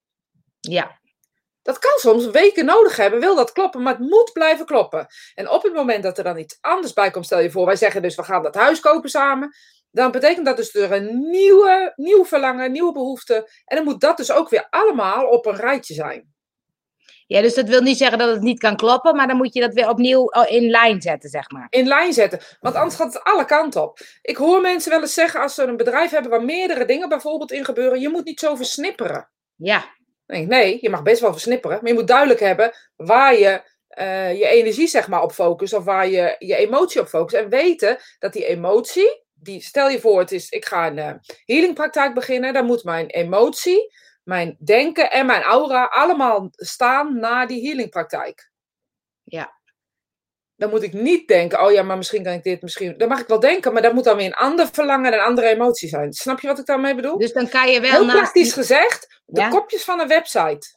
ja, 0.61 1.01
Dat 1.63 1.79
kan 1.79 1.99
soms 1.99 2.27
weken 2.27 2.65
nodig 2.65 2.97
hebben, 2.97 3.21
wil 3.21 3.35
dat 3.35 3.53
kloppen, 3.53 3.83
maar 3.83 3.93
het 3.99 4.09
moet 4.09 4.33
blijven 4.33 4.67
kloppen. 4.67 5.07
En 5.35 5.51
op 5.51 5.63
het 5.63 5.75
moment 5.75 6.03
dat 6.03 6.19
er 6.19 6.25
dan 6.25 6.39
iets 6.39 6.59
anders 6.61 6.93
bij 6.93 7.11
komt, 7.11 7.25
stel 7.25 7.41
je 7.41 7.51
voor, 7.51 7.67
wij 7.67 7.77
zeggen 7.77 8.03
dus 8.03 8.15
we 8.15 8.23
gaan 8.23 8.43
dat 8.43 8.55
huis 8.55 8.81
kopen 8.81 9.11
samen, 9.11 9.55
dan 9.91 10.11
betekent 10.11 10.47
dat 10.47 10.57
dus 10.57 10.75
er 10.75 10.93
een 10.93 11.31
nieuwe, 11.31 11.93
nieuw 11.97 12.25
verlangen, 12.25 12.73
nieuwe 12.73 12.93
behoefte. 12.93 13.51
En 13.65 13.77
dan 13.77 13.85
moet 13.85 14.01
dat 14.01 14.17
dus 14.17 14.33
ook 14.33 14.49
weer 14.49 14.67
allemaal 14.71 15.29
op 15.29 15.47
een 15.47 15.57
rijtje 15.57 15.95
zijn. 15.95 16.34
Ja, 17.27 17.41
dus 17.41 17.55
dat 17.55 17.69
wil 17.69 17.81
niet 17.81 17.99
zeggen 17.99 18.19
dat 18.19 18.29
het 18.29 18.41
niet 18.41 18.59
kan 18.59 18.77
kloppen, 18.77 19.17
maar 19.17 19.27
dan 19.27 19.37
moet 19.37 19.55
je 19.55 19.61
dat 19.61 19.75
weer 19.75 19.89
opnieuw 19.89 20.23
oh, 20.25 20.51
in 20.51 20.71
lijn 20.71 21.03
zetten, 21.03 21.31
zeg 21.31 21.51
maar. 21.51 21.67
In 21.71 21.87
lijn 21.87 22.13
zetten, 22.13 22.41
want 22.61 22.75
anders 22.75 22.95
gaat 22.95 23.13
het 23.15 23.25
alle 23.25 23.45
kanten 23.45 23.83
op. 23.83 23.99
Ik 24.23 24.37
hoor 24.37 24.61
mensen 24.61 24.91
wel 24.91 25.01
eens 25.01 25.15
zeggen, 25.15 25.41
als 25.41 25.55
ze 25.55 25.63
een 25.63 25.77
bedrijf 25.77 26.11
hebben 26.11 26.31
waar 26.31 26.45
meerdere 26.45 26.85
dingen 26.85 27.09
bijvoorbeeld 27.09 27.53
in 27.53 27.65
gebeuren, 27.65 28.01
je 28.01 28.09
moet 28.09 28.25
niet 28.25 28.41
zo 28.41 28.55
versnipperen. 28.55 29.29
Ja, 29.57 29.85
ik, 30.27 30.47
nee, 30.47 30.79
je 30.81 30.91
mag 30.91 31.03
best 31.03 31.21
wel 31.21 31.33
versnipperen, 31.33 31.79
maar 31.81 31.91
je 31.91 31.99
moet 31.99 32.09
duidelijk 32.09 32.41
hebben 32.41 32.73
waar 32.97 33.39
je 33.39 33.73
eh, 33.95 34.39
je 34.39 34.47
energie 34.47 34.87
zeg 34.87 35.09
maar 35.09 35.23
op 35.23 35.33
focust 35.33 35.73
of 35.73 35.85
waar 35.85 36.09
je 36.09 36.37
je 36.39 36.57
emotie 36.57 37.01
op 37.01 37.07
focust. 37.07 37.43
En 37.43 37.49
weten 37.49 37.99
dat 38.19 38.33
die 38.33 38.47
emotie, 38.47 39.25
die, 39.35 39.61
stel 39.61 39.89
je 39.89 40.01
voor, 40.01 40.19
het 40.19 40.33
is, 40.33 40.49
ik 40.49 40.65
ga 40.65 40.87
een 40.87 40.99
eh, 40.99 41.13
healingpraktijk 41.45 42.15
beginnen, 42.15 42.53
dan 42.53 42.65
moet 42.67 42.85
mijn 42.85 43.07
emotie, 43.07 43.93
mijn 44.25 44.57
denken 44.65 45.11
en 45.11 45.27
mijn 45.27 45.43
aura 45.43 45.85
allemaal 45.85 46.49
staan 46.53 47.19
na 47.19 47.47
die 47.47 47.67
healingpraktijk. 47.67 48.51
Ja. 49.23 49.63
Dan 50.57 50.71
moet 50.71 50.83
ik 50.83 50.93
niet 50.93 51.29
denken, 51.29 51.63
oh 51.65 51.73
ja, 51.73 51.83
maar 51.83 51.97
misschien 51.97 52.23
kan 52.23 52.33
ik 52.33 52.43
dit, 52.43 52.63
misschien. 52.63 52.99
Dan 52.99 53.09
mag 53.09 53.21
ik 53.21 53.27
wel 53.27 53.41
denken, 53.41 53.73
maar 53.73 53.83
dat 53.83 53.93
moet 53.93 54.05
dan 54.05 54.17
weer 54.17 54.27
een 54.27 54.35
ander 54.35 54.69
verlangen 54.73 55.13
en 55.13 55.19
een 55.19 55.25
andere 55.25 55.47
emotie 55.49 55.89
zijn. 55.89 56.13
Snap 56.13 56.41
je 56.41 56.47
wat 56.47 56.59
ik 56.59 56.67
daarmee 56.67 56.95
bedoel? 56.95 57.19
dus 57.19 57.33
dan 57.33 57.49
kan 57.49 57.71
je 57.71 57.81
wel 57.81 57.91
Heel 57.91 58.05
naast 58.05 58.19
praktisch 58.19 58.53
gezegd, 58.53 59.23
de 59.25 59.41
Ja. 59.41 59.49
kopjes 59.49 59.85
van 59.85 60.01
een 60.01 60.09
website. 60.09 60.77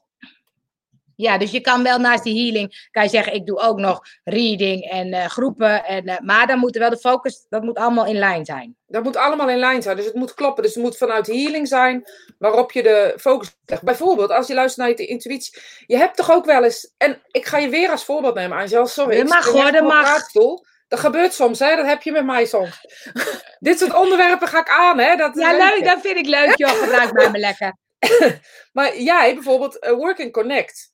Ja, 1.18 1.38
dus 1.38 1.52
je 1.52 1.62
kan 1.62 1.84
wel 1.84 2.00
naast 2.00 2.24
die 2.24 2.44
healing, 2.44 2.88
kan 2.92 3.04
je 3.04 3.10
zeggen, 3.10 3.34
ik 3.34 3.46
doe 3.46 3.60
ook 3.60 3.80
nog 3.80 4.02
reading 4.24 4.84
en 4.84 5.14
eh, 5.14 5.26
groepen, 5.26 5.86
en, 5.86 6.06
eh, 6.06 6.20
maar 6.20 6.48
dan 6.48 6.60
moet 6.60 6.76
er 6.76 6.82
wel 6.82 6.90
de 6.90 6.98
focus, 6.98 7.46
dat 7.50 7.64
moet 7.64 7.78
allemaal 7.78 8.06
in 8.06 8.18
lijn 8.18 8.46
zijn. 8.46 8.76
Dat 8.88 9.04
moet 9.04 9.16
allemaal 9.16 9.50
in 9.50 9.58
lijn 9.58 9.82
zijn. 9.82 9.96
Dus 9.96 10.06
het 10.06 10.14
moet 10.14 10.34
kloppen. 10.34 10.64
Dus 10.64 10.74
het 10.74 10.84
moet 10.84 10.98
vanuit 10.98 11.28
healing 11.28 11.68
zijn 11.68 12.10
waarop 12.38 12.72
je 12.72 12.84
de 12.84 13.14
focus 13.20 13.56
legt. 13.66 13.84
Bijvoorbeeld, 13.84 14.32
als 14.32 14.48
je 14.48 14.54
luistert 14.54 14.88
naar 14.88 14.98
je 14.98 15.06
intuïtie. 15.06 15.62
Je 15.86 15.98
hebt 15.98 16.16
toch 16.16 16.32
ook 16.32 16.46
wel 16.46 16.64
eens. 16.64 16.94
En 16.98 17.22
ik 17.32 17.46
ga 17.46 17.58
je 17.58 17.70
weer 17.70 17.90
als 17.90 18.06
voorbeeld 18.06 18.36
nemen, 18.36 18.58
Angel. 18.58 18.88
Sorry. 18.88 19.18
Dat 19.18 19.28
mag, 19.28 19.46
hoor, 19.46 19.72
dat 19.72 19.84
mag. 19.84 20.02
praatstoel. 20.02 20.66
Dat 20.88 21.00
gebeurt 21.00 21.34
soms, 21.34 21.60
hè? 21.60 21.76
Dat 21.76 21.86
heb 21.86 22.02
je 22.02 22.12
met 22.12 22.26
mij 22.26 22.46
soms. 22.46 22.82
Dit 23.60 23.80
soort 23.80 23.94
onderwerpen 23.96 24.48
ga 24.48 24.60
ik 24.60 24.70
aan, 24.70 25.00
hè? 25.00 25.16
Dat, 25.16 25.36
Ja, 25.36 25.58
leuk, 25.58 25.84
dat 25.84 26.02
vind 26.02 26.18
ik 26.18 26.26
leuk, 26.26 26.58
joh, 26.58 26.70
gebruik 26.70 27.14
mij 27.14 27.30
maar 27.30 27.40
lekker. 27.40 27.76
Maar 28.74 28.98
jij 28.98 29.34
bijvoorbeeld, 29.34 29.80
eh, 29.80 29.92
Work 29.92 30.20
and 30.20 30.32
Connect. 30.32 30.92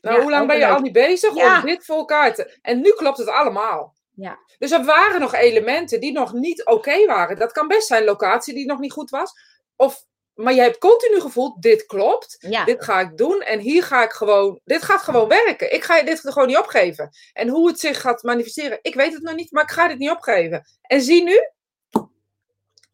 Nou, 0.00 0.16
Ja, 0.16 0.22
hoe 0.22 0.30
lang 0.30 0.46
ben 0.46 0.56
je 0.58 0.64
leuk. 0.66 0.74
al 0.74 0.80
niet 0.80 0.92
bezig 0.92 1.34
Ja. 1.34 1.60
om 1.60 1.66
dit 1.66 1.84
voor 1.84 1.96
elkaar 1.96 2.34
te... 2.34 2.58
En 2.62 2.80
nu 2.80 2.90
klopt 2.90 3.18
het 3.18 3.28
allemaal. 3.28 3.94
Ja. 4.14 4.38
Dus 4.58 4.70
er 4.70 4.84
waren 4.84 5.20
nog 5.20 5.34
elementen 5.34 6.00
die 6.00 6.12
nog 6.12 6.32
niet 6.32 6.64
oké 6.66 7.06
waren. 7.06 7.38
Dat 7.38 7.52
kan 7.52 7.68
best 7.68 7.86
zijn 7.86 8.04
locatie 8.04 8.54
die 8.54 8.66
nog 8.66 8.78
niet 8.78 8.92
goed 8.92 9.10
was. 9.10 9.32
Of, 9.76 10.04
maar 10.34 10.52
je 10.54 10.60
hebt 10.60 10.78
continu 10.78 11.20
gevoeld, 11.20 11.62
dit 11.62 11.86
klopt. 11.86 12.36
Ja, 12.38 12.64
Dit 12.64 12.84
ga 12.84 13.00
ik 13.00 13.16
doen 13.16 13.40
en 13.40 13.58
hier 13.58 13.82
ga 13.84 14.02
ik 14.02 14.10
gewoon... 14.12 14.60
Dit 14.64 14.82
gaat 14.82 15.02
gewoon 15.02 15.28
werken. 15.28 15.72
Ik 15.74 15.84
ga 15.84 16.02
dit 16.02 16.20
gewoon 16.20 16.48
niet 16.48 16.58
opgeven. 16.58 17.10
En 17.32 17.48
hoe 17.48 17.68
het 17.68 17.80
zich 17.80 18.00
gaat 18.00 18.22
manifesteren, 18.22 18.78
ik 18.82 18.94
weet 18.94 19.12
het 19.12 19.22
nog 19.22 19.34
niet, 19.34 19.52
maar 19.52 19.62
ik 19.62 19.70
ga 19.70 19.88
dit 19.88 19.98
niet 19.98 20.10
opgeven. 20.10 20.64
En 20.82 21.00
zie 21.00 21.22
nu, 21.22 21.40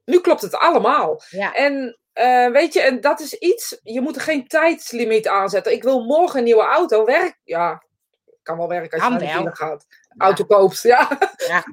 nu 0.05 0.21
klopt 0.21 0.41
het 0.43 0.55
allemaal. 0.57 1.23
ja, 1.31 1.53
En 1.55 1.99
eh, 2.15 2.51
weet 2.51 2.73
je, 2.73 2.81
en 2.81 3.01
dat 3.01 3.21
is 3.21 3.35
iets, 3.35 3.81
je 3.83 4.01
moet 4.01 4.17
er 4.17 4.23
geen 4.23 4.47
tijdslimiet 4.49 5.29
aan 5.29 5.49
zetten. 5.49 5.73
Ik 5.73 5.83
wil 5.83 6.05
morgen 6.05 6.39
een 6.39 6.45
nieuwe 6.45 6.63
auto. 6.63 7.05
Werk, 7.05 7.39
ja, 7.45 7.83
kan 8.43 8.57
wel 8.57 8.69
werken 8.69 9.01
als 9.01 9.13
je 9.13 9.27
naar 9.27 9.45
de 9.45 9.57
gaat. 9.57 9.87
Auto 10.19 10.45
koopt, 10.45 10.83
ja. 10.83 11.19
Ja. 11.47 11.65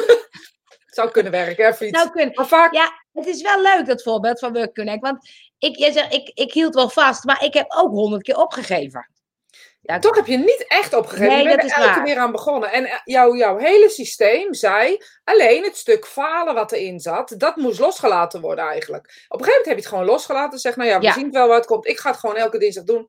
Zou 0.96 1.10
kunnen 1.10 1.32
werken, 1.32 1.64
hè, 1.64 1.74
fiets. 1.74 1.98
nou 1.98 2.10
kun, 2.10 2.30
maar 2.34 2.46
vaak, 2.46 2.72
ja, 2.72 3.02
het 3.12 3.26
is 3.26 3.42
wel 3.42 3.62
leuk 3.62 3.86
dat 3.86 4.02
voorbeeld 4.02 4.38
van 4.38 4.52
Work 4.52 4.74
Connect, 4.74 5.02
want 5.02 5.28
ik, 5.58 5.76
jij 5.76 5.92
zegt, 5.92 6.12
ik, 6.12 6.30
ik 6.34 6.52
hield 6.52 6.74
wel 6.74 6.88
vast, 6.88 7.24
maar 7.24 7.44
ik 7.44 7.54
heb 7.54 7.72
ook 7.72 7.90
honderd 7.90 8.22
keer 8.22 8.36
opgegeven. 8.36 9.09
Ja, 9.90 9.98
toch 9.98 10.16
heb 10.16 10.26
je 10.26 10.36
niet 10.38 10.64
echt 10.68 10.94
opgegeven. 10.94 11.28
Nee, 11.32 11.42
je 11.42 11.56
bent 11.56 11.62
er 11.70 11.76
elke 11.78 11.94
waar. 11.94 12.04
keer 12.04 12.16
aan 12.18 12.32
begonnen. 12.32 12.72
En 12.72 12.84
eh, 12.84 12.98
jouw, 13.04 13.34
jouw 13.34 13.56
hele 13.58 13.88
systeem 13.88 14.54
zei, 14.54 14.98
alleen 15.24 15.62
het 15.64 15.76
stuk 15.76 16.06
falen 16.06 16.54
wat 16.54 16.72
erin 16.72 17.00
zat, 17.00 17.34
dat 17.36 17.56
moest 17.56 17.78
losgelaten 17.78 18.40
worden 18.40 18.64
eigenlijk. 18.64 19.04
Op 19.28 19.38
een 19.40 19.44
gegeven 19.44 19.46
moment 19.46 19.64
heb 19.66 19.74
je 19.76 19.80
het 19.82 19.86
gewoon 19.90 20.04
losgelaten. 20.04 20.58
Zeg, 20.58 20.76
nou 20.76 20.88
ja, 20.88 20.98
we 20.98 21.04
Ja. 21.04 21.12
zien 21.12 21.30
wel 21.30 21.46
wat 21.48 21.56
het 21.56 21.66
komt. 21.66 21.86
Ik 21.86 21.98
ga 21.98 22.10
het 22.10 22.18
gewoon 22.18 22.36
elke 22.36 22.58
dinsdag 22.58 22.84
doen. 22.84 23.08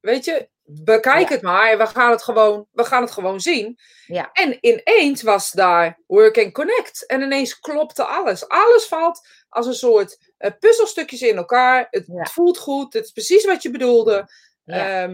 Weet 0.00 0.24
je, 0.24 0.48
bekijk 0.62 1.28
Ja. 1.28 1.34
het 1.34 1.42
maar 1.42 1.78
we 1.78 1.86
gaan 1.86 2.10
het 2.10 2.22
gewoon, 2.22 2.66
we 2.72 2.84
gaan 2.84 3.02
het 3.02 3.10
gewoon 3.10 3.40
zien. 3.40 3.78
Ja. 4.06 4.30
En 4.32 4.58
ineens 4.60 5.22
was 5.22 5.50
daar 5.50 6.00
Work 6.06 6.38
and 6.38 6.52
Connect. 6.52 7.06
En 7.06 7.20
ineens 7.22 7.58
klopte 7.58 8.04
alles. 8.04 8.48
Alles 8.48 8.84
valt 8.86 9.28
als 9.48 9.66
een 9.66 9.74
soort 9.74 10.32
eh, 10.38 10.50
puzzelstukjes 10.58 11.20
in 11.22 11.36
elkaar. 11.36 11.86
Het 11.90 12.04
Ja. 12.06 12.24
voelt 12.24 12.58
goed. 12.58 12.92
Het 12.92 13.04
is 13.04 13.10
precies 13.10 13.44
wat 13.44 13.62
je 13.62 13.70
bedoelde. 13.70 14.30
Ja. 14.64 15.08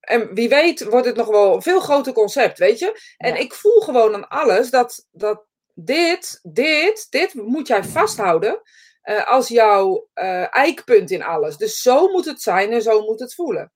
En 0.00 0.34
wie 0.34 0.48
weet 0.48 0.84
wordt 0.84 1.06
het 1.06 1.16
nog 1.16 1.26
wel 1.26 1.54
een 1.54 1.62
veel 1.62 1.80
groter 1.80 2.12
concept, 2.12 2.58
weet 2.58 2.78
je? 2.78 3.00
En 3.16 3.34
Ja. 3.34 3.40
ik 3.40 3.54
voel 3.54 3.80
gewoon 3.80 4.14
aan 4.14 4.28
alles 4.28 4.70
dat, 4.70 5.06
dat 5.10 5.44
dit, 5.74 6.40
dit, 6.42 7.06
dit 7.10 7.34
moet 7.34 7.66
jij 7.66 7.84
vasthouden 7.84 8.62
eh, 9.02 9.26
als 9.26 9.48
jouw 9.48 10.08
eh, 10.12 10.56
eikpunt 10.56 11.10
in 11.10 11.22
alles. 11.22 11.56
Dus 11.56 11.80
zo 11.82 12.08
moet 12.08 12.24
het 12.24 12.42
zijn 12.42 12.72
en 12.72 12.82
zo 12.82 13.00
moet 13.00 13.20
het 13.20 13.34
voelen. 13.34 13.72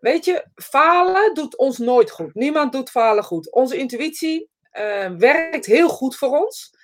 Weet 0.00 0.24
je, 0.24 0.46
falen 0.54 1.34
doet 1.34 1.56
ons 1.56 1.78
nooit 1.78 2.10
goed. 2.10 2.34
Niemand 2.34 2.72
doet 2.72 2.90
falen 2.90 3.24
goed. 3.24 3.52
Onze 3.52 3.76
intuïtie 3.76 4.50
eh, 4.70 5.10
werkt 5.10 5.66
heel 5.66 5.88
goed 5.88 6.16
voor 6.16 6.38
ons. 6.38 6.74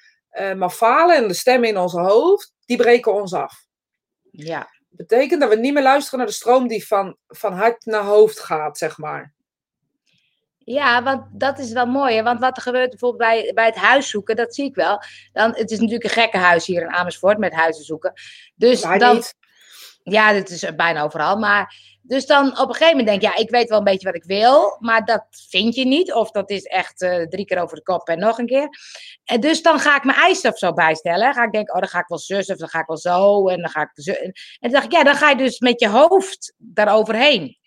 Maar 0.56 0.70
falen 0.70 1.16
en 1.16 1.28
de 1.28 1.34
stemmen 1.34 1.68
in 1.68 1.78
ons 1.78 1.92
hoofd, 1.92 2.54
die 2.66 2.76
breken 2.76 3.12
ons 3.12 3.34
af 3.34 3.66
ja. 4.32 4.68
Betekent 4.92 5.40
dat 5.40 5.50
we 5.50 5.56
niet 5.56 5.74
meer 5.74 5.82
luisteren 5.82 6.18
naar 6.18 6.28
de 6.28 6.34
stroom 6.34 6.68
die 6.68 6.86
van, 6.86 7.16
van 7.26 7.52
hart 7.52 7.84
naar 7.84 8.02
hoofd 8.02 8.40
gaat, 8.40 8.78
zeg 8.78 8.98
maar. 8.98 9.32
Ja, 10.64 11.02
want 11.02 11.22
dat 11.32 11.58
is 11.58 11.72
wel 11.72 11.86
mooi. 11.86 12.16
Hè? 12.16 12.22
Want 12.22 12.40
wat 12.40 12.56
er 12.56 12.62
gebeurt 12.62 12.90
bijvoorbeeld 12.90 13.30
bij, 13.30 13.52
bij 13.54 13.66
het 13.66 13.76
huis 13.76 14.10
zoeken, 14.10 14.36
dat 14.36 14.54
zie 14.54 14.64
ik 14.64 14.74
wel. 14.74 15.02
Dan, 15.32 15.54
het 15.54 15.70
is 15.70 15.78
natuurlijk 15.78 16.04
een 16.04 16.22
gekke 16.22 16.38
huis 16.38 16.66
hier 16.66 16.82
in 16.82 16.92
Amersfoort 16.92 17.38
met 17.38 17.52
huizen 17.52 17.84
zoeken. 17.84 18.12
Dus 18.54 18.84
Maar 18.84 18.98
dan, 18.98 19.14
niet. 19.14 19.34
Ja, 20.02 20.32
dit 20.32 20.50
is 20.50 20.74
bijna 20.76 21.02
overal. 21.02 21.36
Maar 21.36 21.74
dus 22.02 22.26
dan 22.26 22.58
op 22.60 22.68
een 22.68 22.74
gegeven 22.74 22.96
moment 22.96 23.06
denk 23.06 23.20
je, 23.20 23.28
ja, 23.28 23.44
ik 23.44 23.50
weet 23.50 23.68
wel 23.68 23.78
een 23.78 23.84
beetje 23.84 24.06
wat 24.06 24.16
ik 24.16 24.24
wil, 24.24 24.76
maar 24.80 25.04
dat 25.04 25.24
vind 25.30 25.74
je 25.74 25.84
niet. 25.84 26.12
Of 26.12 26.30
dat 26.30 26.50
is 26.50 26.64
echt 26.64 27.02
eh, 27.02 27.22
drie 27.22 27.44
keer 27.44 27.62
over 27.62 27.76
de 27.76 27.82
kop 27.82 28.08
en 28.08 28.18
nog 28.18 28.38
een 28.38 28.46
keer. 28.46 28.68
En 29.24 29.40
dus 29.40 29.62
dan 29.62 29.78
ga 29.78 29.96
ik 29.96 30.04
mijn 30.04 30.18
eisen 30.18 30.52
of 30.52 30.58
zo 30.58 30.72
bijstellen. 30.72 31.34
Ga 31.34 31.44
ik 31.44 31.52
denken, 31.52 31.74
oh, 31.74 31.80
dan 31.80 31.88
ga 31.88 31.98
ik 31.98 32.08
wel 32.08 32.18
zus 32.18 32.50
of 32.50 32.56
dan 32.56 32.68
ga 32.68 32.80
ik 32.80 32.86
wel 32.86 32.96
zo 32.96 33.48
en 33.48 33.60
dan 33.60 33.70
ga 33.70 33.80
ik 33.80 33.90
zo. 33.94 34.12
En, 34.12 34.32
toen 34.60 34.70
dacht 34.70 34.84
ik, 34.84 34.92
ja, 34.92 35.02
dan 35.02 35.14
ga 35.14 35.30
je 35.30 35.36
dus 35.36 35.60
met 35.60 35.80
je 35.80 35.88
hoofd 35.88 36.54
daaroverheen. 36.56 37.58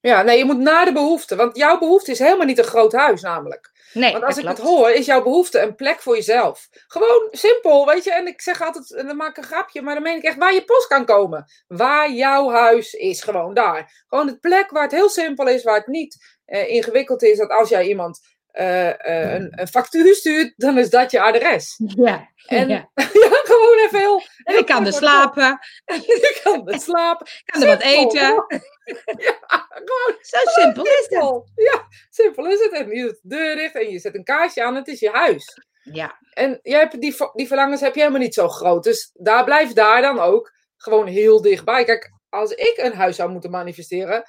Ja, 0.00 0.22
nee, 0.22 0.38
je 0.38 0.44
moet 0.44 0.58
naar 0.58 0.84
de 0.84 0.92
behoefte. 0.92 1.36
Want 1.36 1.56
jouw 1.56 1.78
behoefte 1.78 2.10
is 2.10 2.18
helemaal 2.18 2.46
niet 2.46 2.58
een 2.58 2.64
groot 2.64 2.92
huis, 2.92 3.20
namelijk. 3.20 3.71
Nee, 3.92 4.12
Want 4.12 4.24
als 4.24 4.38
ik 4.38 4.48
het 4.48 4.58
hoor, 4.58 4.90
is 4.90 5.06
jouw 5.06 5.22
behoefte 5.22 5.60
een 5.60 5.74
plek 5.74 6.00
voor 6.00 6.14
jezelf. 6.14 6.68
Gewoon 6.86 7.28
simpel, 7.30 7.86
weet 7.86 8.04
je. 8.04 8.12
En 8.12 8.26
ik 8.26 8.40
zeg 8.40 8.62
altijd, 8.62 8.94
en 8.94 9.06
dan 9.06 9.16
maak 9.16 9.30
ik 9.30 9.36
een 9.36 9.50
grapje, 9.50 9.82
maar 9.82 9.94
dan 9.94 10.02
meen 10.02 10.16
ik 10.16 10.22
echt 10.22 10.36
waar 10.36 10.54
je 10.54 10.64
post 10.64 10.86
kan 10.86 11.04
komen. 11.04 11.44
Waar 11.66 12.10
jouw 12.12 12.50
huis 12.50 12.94
is, 12.94 13.22
gewoon 13.22 13.54
daar. 13.54 14.04
Gewoon 14.08 14.26
het 14.26 14.40
plek 14.40 14.70
waar 14.70 14.82
het 14.82 14.92
heel 14.92 15.08
simpel 15.08 15.48
is, 15.48 15.62
waar 15.62 15.76
het 15.76 15.86
niet 15.86 16.38
eh, 16.44 16.68
ingewikkeld 16.68 17.22
is. 17.22 17.38
Dat 17.38 17.50
als 17.50 17.68
jij 17.68 17.86
iemand 17.86 18.20
eh, 18.52 18.88
eh, 18.88 19.32
een, 19.34 19.60
een 19.60 19.68
factuur 19.68 20.14
stuurt, 20.14 20.52
dan 20.56 20.78
is 20.78 20.90
dat 20.90 21.10
je 21.10 21.20
adres. 21.20 21.80
Ja. 21.86 22.30
En 22.46 22.68
ja. 22.68 22.90
ja, 22.94 23.40
gewoon 23.44 23.78
even 23.78 23.98
heel... 23.98 24.22
En 24.44 24.58
ik 24.58 24.66
kan 24.66 24.86
er 24.86 24.92
slapen, 24.92 25.58
Je 26.06 26.40
kan 26.42 26.68
er 26.68 26.80
slapen. 26.80 27.26
ik 27.26 27.42
kan 27.44 27.62
er 27.62 27.68
wat 27.68 27.82
eten. 27.82 28.20
Ja, 29.18 29.66
gewoon 29.68 30.18
Zo 30.20 30.38
simpel 30.44 30.84
is 30.84 31.06
het. 31.08 31.52
Ja, 31.54 31.86
simpel 32.10 32.46
is 32.46 32.60
het. 32.60 32.72
En 32.72 32.88
je 32.88 33.02
doet 33.02 33.18
de 33.22 33.36
deur 33.36 33.56
dicht 33.56 33.74
en 33.74 33.90
je 33.90 33.98
zet 33.98 34.14
een 34.14 34.24
kaarsje 34.24 34.64
aan, 34.64 34.74
het 34.74 34.88
is 34.88 35.00
je 35.00 35.10
huis. 35.10 35.58
Ja, 35.82 36.18
En 36.32 36.58
jij 36.62 36.78
hebt 36.78 37.00
die, 37.00 37.16
die 37.32 37.46
verlangens 37.46 37.80
heb 37.80 37.94
je 37.94 38.00
helemaal 38.00 38.22
niet 38.22 38.34
zo 38.34 38.48
groot. 38.48 38.84
Dus 38.84 39.10
daar 39.14 39.44
blijf 39.44 39.72
daar 39.72 40.02
dan 40.02 40.18
ook 40.20 40.52
gewoon 40.76 41.06
heel 41.06 41.42
dichtbij. 41.42 41.84
Kijk, 41.84 42.12
als 42.28 42.50
ik 42.50 42.74
een 42.76 42.94
huis 42.94 43.16
zou 43.16 43.30
moeten 43.30 43.50
manifesteren. 43.50 44.24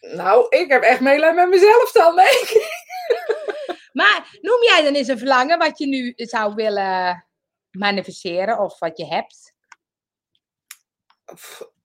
Nou, 0.00 0.46
ik 0.48 0.70
heb 0.70 0.82
echt 0.82 1.00
meelijn 1.00 1.34
met 1.34 1.48
mezelf 1.48 1.92
dan. 1.92 2.14
Nee. 2.14 2.66
Maar 3.92 4.38
noem 4.40 4.62
jij 4.62 4.82
dan 4.82 4.94
eens 4.94 5.08
een 5.08 5.18
verlangen 5.18 5.58
wat 5.58 5.78
je 5.78 5.86
nu 5.86 6.12
zou 6.16 6.54
willen 6.54 7.26
manifesteren 7.70 8.58
of 8.58 8.78
wat 8.78 8.98
je 8.98 9.06
hebt? 9.06 9.54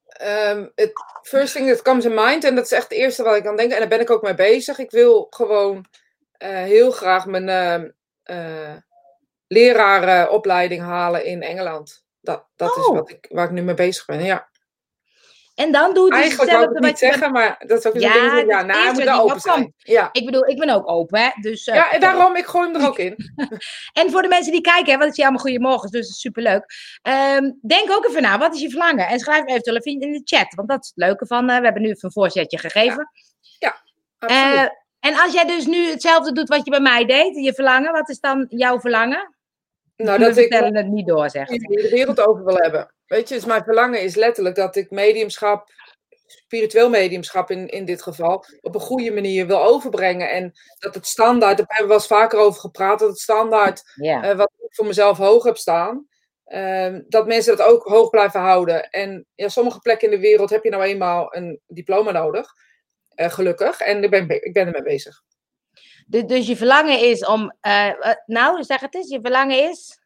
Ehm, 0.07 0.67
het 0.75 0.91
first 1.21 1.53
thing 1.53 1.69
that 1.69 1.81
comes 1.81 2.05
in 2.05 2.13
mind. 2.13 2.43
En 2.43 2.55
dat 2.55 2.65
is 2.65 2.71
echt 2.71 2.89
het 2.89 2.97
eerste 2.97 3.23
wat 3.23 3.35
ik 3.35 3.47
aan 3.47 3.55
denk. 3.55 3.71
En 3.71 3.79
daar 3.79 3.87
ben 3.87 3.99
ik 3.99 4.09
ook 4.09 4.21
mee 4.21 4.35
bezig. 4.35 4.77
Ik 4.77 4.91
wil 4.91 5.27
gewoon 5.29 5.85
eh, 6.31 6.49
heel 6.49 6.91
graag 6.91 7.25
mijn 7.25 7.93
eh, 8.23 8.75
lerarenopleiding 9.47 10.81
halen 10.81 11.25
in 11.25 11.41
Engeland. 11.41 12.05
Dat, 12.21 12.47
dat 12.55 12.77
is 12.77 12.85
Oh. 12.87 12.95
wat 12.95 13.09
ik, 13.09 13.27
waar 13.29 13.45
ik 13.45 13.51
nu 13.51 13.61
mee 13.61 13.75
bezig 13.75 14.05
ben. 14.05 14.23
Ja. 14.23 14.49
En 15.55 15.71
dan 15.71 15.93
doe 15.93 16.03
je 16.03 16.11
dus 16.11 16.19
Eigenlijk 16.19 16.51
wou 16.51 16.63
ik 16.63 16.73
het 16.73 16.83
niet 16.83 16.97
zeggen, 16.97 17.31
maar 17.31 17.63
dat 17.67 17.77
is 17.77 17.85
ook 17.85 17.99
Ja, 17.99 18.13
ding. 18.13 18.49
Ja, 18.49 18.59
is 18.59 18.65
nou, 18.65 18.81
hij 18.81 18.91
moet 18.91 19.01
die 19.01 19.11
open 19.11 19.39
zijn. 19.39 19.73
Ja. 19.77 20.09
Ik 20.11 20.25
bedoel, 20.25 20.45
ik 20.47 20.57
ben 20.57 20.69
ook 20.69 20.89
open, 20.89 21.21
hè. 21.21 21.29
Dus, 21.41 21.67
eh, 21.67 21.75
ja, 21.75 21.91
en 21.91 21.99
daarom, 21.99 22.35
ik 22.35 22.45
gooi 22.45 22.71
hem 22.71 22.81
er 22.81 22.87
ook 22.87 22.97
in. 22.97 23.15
En 23.93 24.11
voor 24.11 24.21
de 24.21 24.27
mensen 24.27 24.51
die 24.51 24.61
kijken, 24.61 24.91
hè, 24.91 24.97
want 24.97 25.09
ik 25.09 25.15
zie 25.15 25.23
allemaal 25.23 25.41
goeiemorgens, 25.41 25.91
dus 25.91 26.01
dat 26.01 26.09
is 26.09 26.19
superleuk. 26.19 26.65
Ehm, 27.01 27.51
denk 27.61 27.91
ook 27.91 28.05
even 28.07 28.21
na, 28.21 28.37
wat 28.37 28.53
is 28.53 28.61
je 28.61 28.69
verlangen? 28.69 29.07
En 29.07 29.19
schrijf 29.19 29.45
eventueel 29.45 29.77
even 29.77 30.01
in 30.01 30.11
de 30.11 30.21
chat, 30.23 30.53
want 30.55 30.69
dat 30.69 30.83
is 30.83 30.91
het 30.95 31.05
leuke 31.05 31.25
van, 31.25 31.49
eh, 31.49 31.57
we 31.57 31.63
hebben 31.63 31.81
nu 31.81 31.89
even 31.89 32.05
een 32.05 32.11
voorzetje 32.11 32.59
gegeven. 32.59 33.09
Absoluut. 34.23 34.55
Eh, 34.55 34.67
en 34.99 35.19
als 35.19 35.33
jij 35.33 35.45
dus 35.45 35.65
nu 35.65 35.89
hetzelfde 35.89 36.31
doet 36.31 36.49
wat 36.49 36.65
je 36.65 36.71
bij 36.71 36.79
mij 36.79 37.05
deed, 37.05 37.35
je 37.35 37.53
verlangen, 37.53 37.91
wat 37.91 38.09
is 38.09 38.19
dan 38.19 38.45
jouw 38.49 38.79
verlangen? 38.79 39.35
Nou, 39.95 40.19
dat 40.19 40.37
ik 40.37 40.53
het 40.53 40.87
niet 40.87 41.07
door, 41.07 41.29
zeg. 41.29 41.47
de 41.47 41.89
wereld 41.91 42.19
over 42.27 42.45
wil 42.45 42.57
hebben. 42.57 42.93
Weet 43.05 43.29
je, 43.29 43.35
dus 43.35 43.45
mijn 43.45 43.63
verlangen 43.63 44.01
is 44.01 44.15
letterlijk 44.15 44.55
dat 44.55 44.75
ik 44.75 44.91
mediumschap, 44.91 45.69
spiritueel 46.25 46.89
mediumschap 46.89 47.51
in, 47.51 47.67
in 47.67 47.85
dit 47.85 48.01
geval, 48.01 48.45
op 48.61 48.75
een 48.75 48.81
goede 48.81 49.11
manier 49.11 49.47
wil 49.47 49.63
overbrengen. 49.63 50.29
En 50.31 50.51
dat 50.79 50.95
het 50.95 51.07
standaard, 51.07 51.57
daar 51.57 51.65
hebben 51.67 51.85
we 51.85 51.93
wel 51.93 51.97
eens 51.97 52.07
vaker 52.07 52.39
over 52.39 52.59
gepraat, 52.59 52.99
dat 52.99 53.09
het 53.09 53.19
standaard 53.19 53.83
eh, 53.95 54.35
wat 54.35 54.51
ik 54.57 54.75
voor 54.75 54.85
mezelf 54.85 55.17
hoog 55.17 55.43
heb 55.43 55.57
staan, 55.57 56.07
ehm, 56.45 57.01
dat 57.07 57.27
mensen 57.27 57.57
dat 57.57 57.67
ook 57.67 57.83
hoog 57.83 58.09
blijven 58.09 58.39
houden. 58.39 58.89
En 58.89 59.25
ja, 59.35 59.47
sommige 59.47 59.79
plekken 59.79 60.11
in 60.11 60.15
de 60.15 60.27
wereld 60.27 60.49
heb 60.49 60.63
je 60.63 60.69
nou 60.69 60.83
eenmaal 60.83 61.35
een 61.35 61.59
diploma 61.67 62.11
nodig, 62.11 62.53
eh, 63.09 63.29
gelukkig. 63.29 63.79
En 63.79 64.03
ik 64.03 64.09
ben, 64.09 64.29
ik 64.29 64.53
ben 64.53 64.65
ermee 64.65 64.83
bezig. 64.83 65.23
Dus, 66.05 66.23
dus 66.23 66.47
je 66.47 66.57
verlangen 66.57 66.99
is 66.99 67.25
om, 67.25 67.57
eh, 67.61 67.87
eh, 67.87 68.15
nou 68.25 68.63
zeg 68.63 68.79
het 68.79 68.95
eens, 68.95 69.09
je 69.09 69.19
verlangen 69.21 69.69
is? 69.69 70.01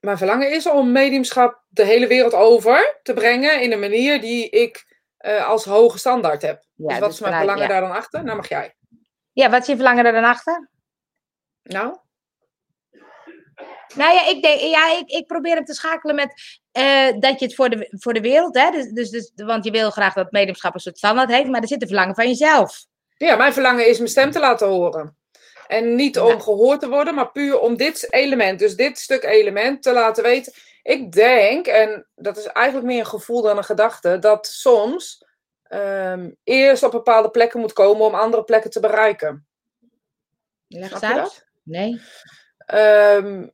Mijn 0.00 0.18
verlangen 0.18 0.52
is 0.52 0.66
om 0.66 0.92
mediumschap 0.92 1.62
de 1.68 1.84
hele 1.84 2.06
wereld 2.06 2.34
over 2.34 2.98
te 3.02 3.14
brengen 3.14 3.62
in 3.62 3.72
een 3.72 3.80
manier 3.80 4.20
die 4.20 4.50
ik 4.50 5.02
eh, 5.16 5.48
als 5.48 5.64
hoge 5.64 5.98
standaard 5.98 6.42
heb. 6.42 6.64
Ja, 6.74 6.88
dus 6.88 6.98
wat 6.98 7.08
dus 7.08 7.18
is 7.18 7.24
mijn 7.24 7.34
verlangen 7.34 7.62
ja. 7.62 7.68
daar 7.68 7.80
dan 7.80 7.90
achter? 7.90 8.24
Nou 8.24 8.36
mag 8.36 8.48
jij. 8.48 8.74
Ja, 9.32 9.50
wat 9.50 9.60
is 9.60 9.66
je 9.66 9.74
verlangen 9.74 10.04
er 10.04 10.12
dan 10.12 10.24
achter? 10.24 10.70
Nou? 11.62 11.96
Nou 13.94 14.14
ja, 14.14 14.26
ik, 14.26 14.42
denk, 14.42 14.60
ja, 14.60 14.98
ik, 14.98 15.08
ik 15.08 15.26
probeer 15.26 15.54
hem 15.54 15.64
te 15.64 15.74
schakelen 15.74 16.14
met 16.14 16.60
dat 17.20 17.38
je 17.38 17.44
het 17.44 17.54
voor 17.54 17.70
de, 17.70 17.96
voor 17.98 18.12
de 18.12 18.20
wereld, 18.20 18.58
hè, 18.58 18.70
dus, 18.70 18.88
dus, 18.88 19.10
dus, 19.10 19.32
want 19.34 19.64
je 19.64 19.70
wil 19.70 19.90
graag 19.90 20.14
dat 20.14 20.32
mediumschap 20.32 20.74
een 20.74 20.80
soort 20.80 20.98
standaard 20.98 21.30
heeft, 21.30 21.48
maar 21.48 21.60
er 21.60 21.68
zit 21.68 21.82
een 21.82 21.88
verlangen 21.88 22.14
van 22.14 22.26
jezelf. 22.26 22.86
Ja, 23.18 23.36
mijn 23.36 23.52
verlangen 23.52 23.88
is 23.88 23.98
mijn 23.98 24.10
stem 24.10 24.30
te 24.30 24.40
laten 24.40 24.68
horen. 24.68 25.16
En 25.66 25.94
niet 25.94 26.18
om 26.18 26.28
Ja. 26.28 26.38
gehoord 26.38 26.80
te 26.80 26.88
worden, 26.88 27.14
maar 27.14 27.30
puur 27.32 27.58
om 27.60 27.76
dit 27.76 28.12
element, 28.12 28.58
dus 28.58 28.76
dit 28.76 28.98
stuk 28.98 29.22
element 29.24 29.82
te 29.82 29.92
laten 29.92 30.22
weten. 30.22 30.52
Ik 30.82 31.12
denk, 31.12 31.66
en 31.66 32.06
dat 32.14 32.36
is 32.36 32.46
eigenlijk 32.46 32.86
meer 32.86 32.98
een 32.98 33.06
gevoel 33.06 33.42
dan 33.42 33.56
een 33.56 33.64
gedachte, 33.64 34.18
dat 34.18 34.46
soms 34.46 35.26
ehm, 35.62 36.30
eerst 36.44 36.82
op 36.82 36.90
bepaalde 36.90 37.30
plekken 37.30 37.60
moet 37.60 37.72
komen 37.72 38.06
om 38.06 38.14
andere 38.14 38.44
plekken 38.44 38.70
te 38.70 38.80
bereiken. 38.80 39.46
Leg 40.68 41.02
uit. 41.02 41.16
dat? 41.16 41.44
Nee. 41.62 42.00
Ehm, 42.58 43.46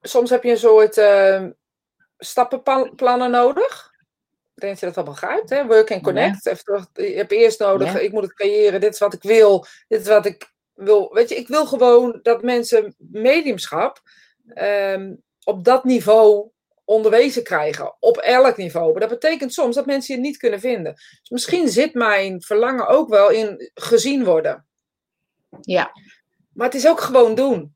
soms 0.00 0.30
heb 0.30 0.42
je 0.42 0.50
een 0.50 0.58
soort 0.58 0.98
ehm, 0.98 1.50
stappenplannen 2.18 3.30
nodig. 3.30 3.90
Denk 4.56 4.72
dat 4.72 4.80
je 4.80 4.86
dat 4.86 4.94
wel 4.94 5.04
begrijpt, 5.14 5.50
hè? 5.50 5.66
Work 5.66 5.92
and 5.92 6.02
connect. 6.02 6.46
Even 6.46 6.88
je 6.92 7.02
hebt 7.02 7.32
eerst 7.32 7.58
nodig, 7.58 7.92
Ja. 7.92 7.98
ik 7.98 8.12
moet 8.12 8.22
het 8.22 8.34
creëren, 8.34 8.80
dit 8.80 8.92
is 8.92 8.98
wat 8.98 9.14
ik 9.14 9.22
wil, 9.22 9.66
dit 9.88 10.00
is 10.00 10.06
wat 10.06 10.26
ik 10.26 10.52
wil. 10.74 11.12
Weet 11.12 11.28
je, 11.28 11.34
ik 11.34 11.48
wil 11.48 11.66
gewoon 11.66 12.18
dat 12.22 12.42
mensen 12.42 12.94
mediumschap 12.98 14.00
ehm, 14.54 15.14
op 15.44 15.64
dat 15.64 15.84
niveau 15.84 16.50
onderwezen 16.84 17.42
krijgen. 17.42 17.96
Op 18.00 18.16
elk 18.16 18.56
niveau. 18.56 18.90
Maar 18.90 19.00
dat 19.00 19.20
betekent 19.20 19.52
soms 19.52 19.74
dat 19.74 19.86
mensen 19.86 20.14
je 20.14 20.20
niet 20.20 20.36
kunnen 20.36 20.60
vinden. 20.60 20.92
Dus 20.94 21.30
misschien 21.30 21.68
zit 21.68 21.94
mijn 21.94 22.42
verlangen 22.42 22.86
ook 22.86 23.08
wel 23.08 23.30
in 23.30 23.70
gezien 23.74 24.24
worden. 24.24 24.66
Ja. 25.60 25.90
Maar 26.52 26.66
het 26.66 26.76
is 26.76 26.88
ook 26.88 27.00
gewoon 27.00 27.34
doen. 27.34 27.74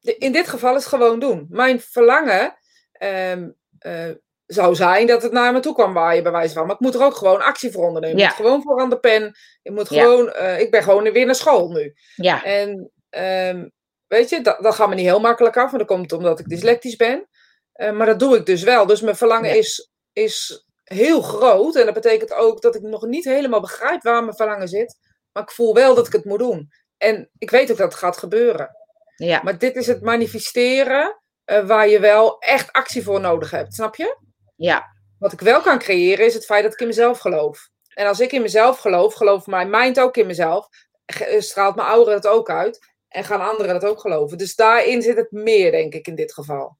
In 0.00 0.32
dit 0.32 0.48
geval 0.48 0.76
is 0.76 0.84
het 0.84 0.92
gewoon 0.92 1.18
doen. 1.18 1.46
Mijn 1.50 1.80
verlangen 1.80 2.56
ehm, 2.92 3.50
eh, 3.78 4.10
zou 4.52 4.74
zijn 4.74 5.06
dat 5.06 5.22
het 5.22 5.32
naar 5.32 5.52
me 5.52 5.60
toe 5.60 5.74
kwam 5.74 5.92
waaien, 5.92 6.22
bij 6.22 6.32
wijze 6.32 6.54
van. 6.54 6.66
Maar 6.66 6.74
ik 6.74 6.80
moet 6.80 6.94
er 6.94 7.02
ook 7.04 7.14
gewoon 7.14 7.42
actie 7.42 7.72
voor 7.72 7.86
ondernemen. 7.86 8.18
Ja. 8.18 8.30
Ik 8.30 8.36
moet 8.36 8.46
gewoon 8.46 8.62
voor 8.62 8.80
aan 8.80 8.90
de 8.90 8.98
pen. 8.98 9.34
Ik, 9.62 9.72
moet 9.72 9.88
gewoon, 9.88 10.30
eh, 10.32 10.60
ik 10.60 10.70
ben 10.70 10.82
gewoon 10.82 11.12
weer 11.12 11.26
naar 11.26 11.34
school 11.34 11.70
nu. 11.70 11.94
Ja. 12.16 12.44
En 12.44 12.90
ehm, 13.10 13.68
weet 14.06 14.28
je, 14.28 14.40
dat, 14.40 14.62
dat 14.62 14.74
gaat 14.74 14.88
me 14.88 14.94
niet 14.94 15.04
heel 15.04 15.20
makkelijk 15.20 15.56
af. 15.56 15.70
Want 15.70 15.78
dat 15.78 15.96
komt 15.96 16.12
omdat 16.12 16.38
ik 16.38 16.48
dyslectisch 16.48 16.96
ben. 16.96 17.28
Eh, 17.72 17.92
maar 17.92 18.06
dat 18.06 18.18
doe 18.18 18.36
ik 18.36 18.46
dus 18.46 18.62
wel. 18.62 18.86
Dus 18.86 19.00
mijn 19.00 19.16
verlangen 19.16 19.48
Ja. 19.50 19.54
is, 19.56 19.90
is 20.12 20.66
heel 20.84 21.22
groot. 21.22 21.76
En 21.76 21.84
dat 21.84 21.94
betekent 21.94 22.32
ook 22.32 22.60
dat 22.62 22.74
ik 22.74 22.82
nog 22.82 23.06
niet 23.06 23.24
helemaal 23.24 23.60
begrijp 23.60 24.02
waar 24.02 24.22
mijn 24.24 24.36
verlangen 24.36 24.68
zit. 24.68 24.96
Maar 25.32 25.42
ik 25.42 25.50
voel 25.50 25.74
wel 25.74 25.94
dat 25.94 26.06
ik 26.06 26.12
het 26.12 26.24
moet 26.24 26.38
doen. 26.38 26.68
En 26.98 27.30
ik 27.38 27.50
weet 27.50 27.70
ook 27.70 27.76
dat 27.76 27.90
het 27.90 28.00
gaat 28.00 28.16
gebeuren. 28.16 28.76
Ja. 29.16 29.40
Maar 29.42 29.58
dit 29.58 29.76
is 29.76 29.86
het 29.86 30.02
manifesteren 30.02 31.22
eh, 31.44 31.66
waar 31.66 31.88
je 31.88 32.00
wel 32.00 32.38
echt 32.38 32.72
actie 32.72 33.02
voor 33.02 33.20
nodig 33.20 33.50
hebt. 33.50 33.74
Snap 33.74 33.96
je? 33.96 34.16
Ja. 34.62 34.96
Wat 35.18 35.32
ik 35.32 35.40
wel 35.40 35.60
kan 35.60 35.78
creëren 35.78 36.26
is 36.26 36.34
het 36.34 36.44
feit 36.44 36.62
dat 36.62 36.72
ik 36.72 36.80
in 36.80 36.86
mezelf 36.86 37.18
geloof. 37.18 37.68
En 37.94 38.06
als 38.06 38.20
ik 38.20 38.32
in 38.32 38.42
mezelf 38.42 38.78
geloof, 38.78 39.14
gelooft 39.14 39.46
mijn 39.46 39.70
mind 39.70 40.00
ook 40.00 40.16
in 40.16 40.26
mezelf. 40.26 40.68
Eh, 41.04 41.40
Straalt 41.40 41.76
mijn 41.76 41.88
aura 41.88 42.12
het 42.12 42.26
ook 42.26 42.50
uit. 42.50 42.90
En 43.08 43.24
gaan 43.24 43.48
anderen 43.48 43.80
dat 43.80 43.90
ook 43.90 44.00
geloven. 44.00 44.38
Dus 44.38 44.54
daarin 44.54 45.02
zit 45.02 45.16
het 45.16 45.30
meer, 45.30 45.70
denk 45.70 45.94
ik, 45.94 46.06
in 46.06 46.14
dit 46.14 46.34
geval. 46.34 46.78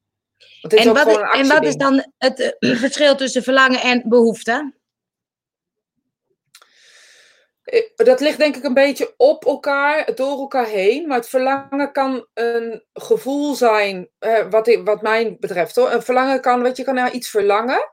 Want 0.61 0.75
dit 0.75 0.79
is 0.79 0.85
En 0.85 0.91
ook 0.91 1.05
wat, 1.05 1.35
en 1.35 1.49
wat 1.49 1.65
is 1.65 1.77
dan 1.77 2.13
het 2.19 2.57
eh, 2.59 2.77
verschil 2.77 3.17
tussen 3.17 3.43
verlangen 3.43 3.81
en 3.81 4.03
behoefte? 4.09 4.75
Eh, 7.63 7.81
Dat 7.97 8.21
ligt 8.21 8.39
denk 8.39 8.57
ik 8.57 8.65
een 8.65 8.75
beetje 8.75 9.15
op 9.17 9.45
elkaar, 9.45 10.15
door 10.15 10.39
elkaar 10.39 10.67
heen. 10.67 11.07
Maar 11.07 11.17
het 11.19 11.29
verlangen 11.29 11.93
kan 11.93 12.27
een 12.35 12.85
gevoel 12.93 13.55
zijn, 13.55 14.09
eh, 14.19 14.47
wat, 14.51 14.69
ik, 14.69 14.85
wat 14.87 15.03
mij 15.03 15.37
betreft 15.41 15.77
hoor. 15.77 15.91
Een 15.93 16.03
verlangen 16.03 16.41
kan, 16.41 16.63
weet 16.63 16.77
je, 16.77 16.85
kan 16.85 16.95
naar 16.95 17.13
iets 17.13 17.29
verlangen. 17.31 17.91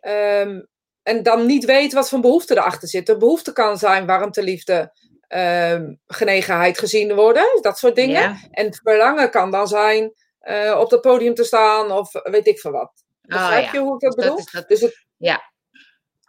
ehm, 0.00 0.60
en 1.02 1.22
dan 1.22 1.46
niet 1.46 1.64
weten 1.64 1.96
wat 1.98 2.08
voor 2.08 2.20
behoefte 2.20 2.56
erachter 2.56 2.88
zit. 2.88 3.06
De 3.06 3.16
behoefte 3.16 3.52
kan 3.52 3.78
zijn 3.78 4.06
warmte, 4.06 4.42
liefde, 4.42 4.92
ehm, 5.28 5.94
genegenheid 6.06 6.78
gezien 6.78 7.14
worden. 7.14 7.58
Dat 7.60 7.78
soort 7.78 7.94
dingen. 7.96 8.20
Ja. 8.22 8.36
En 8.50 8.64
het 8.66 8.80
verlangen 8.82 9.30
kan 9.30 9.50
dan 9.50 9.68
zijn 9.68 10.12
eh, 10.38 10.78
op 10.80 10.90
dat 10.90 11.00
podium 11.00 11.34
te 11.34 11.44
staan 11.44 11.90
of 11.92 12.12
weet 12.22 12.46
ik 12.46 12.58
veel 12.60 12.70
wat. 12.70 12.92
Begrijp 13.20 13.64
ja. 13.64 13.72
je 13.72 13.78
hoe 13.78 13.94
ik 13.94 14.00
dat 14.00 14.12
Dus 14.16 14.24
bedoel? 14.24 14.36
dat 14.36 14.46
is 14.46 14.52
dat- 14.52 14.68
Dus, 14.68 14.80
het, 14.80 15.06
Ja. 15.16 15.52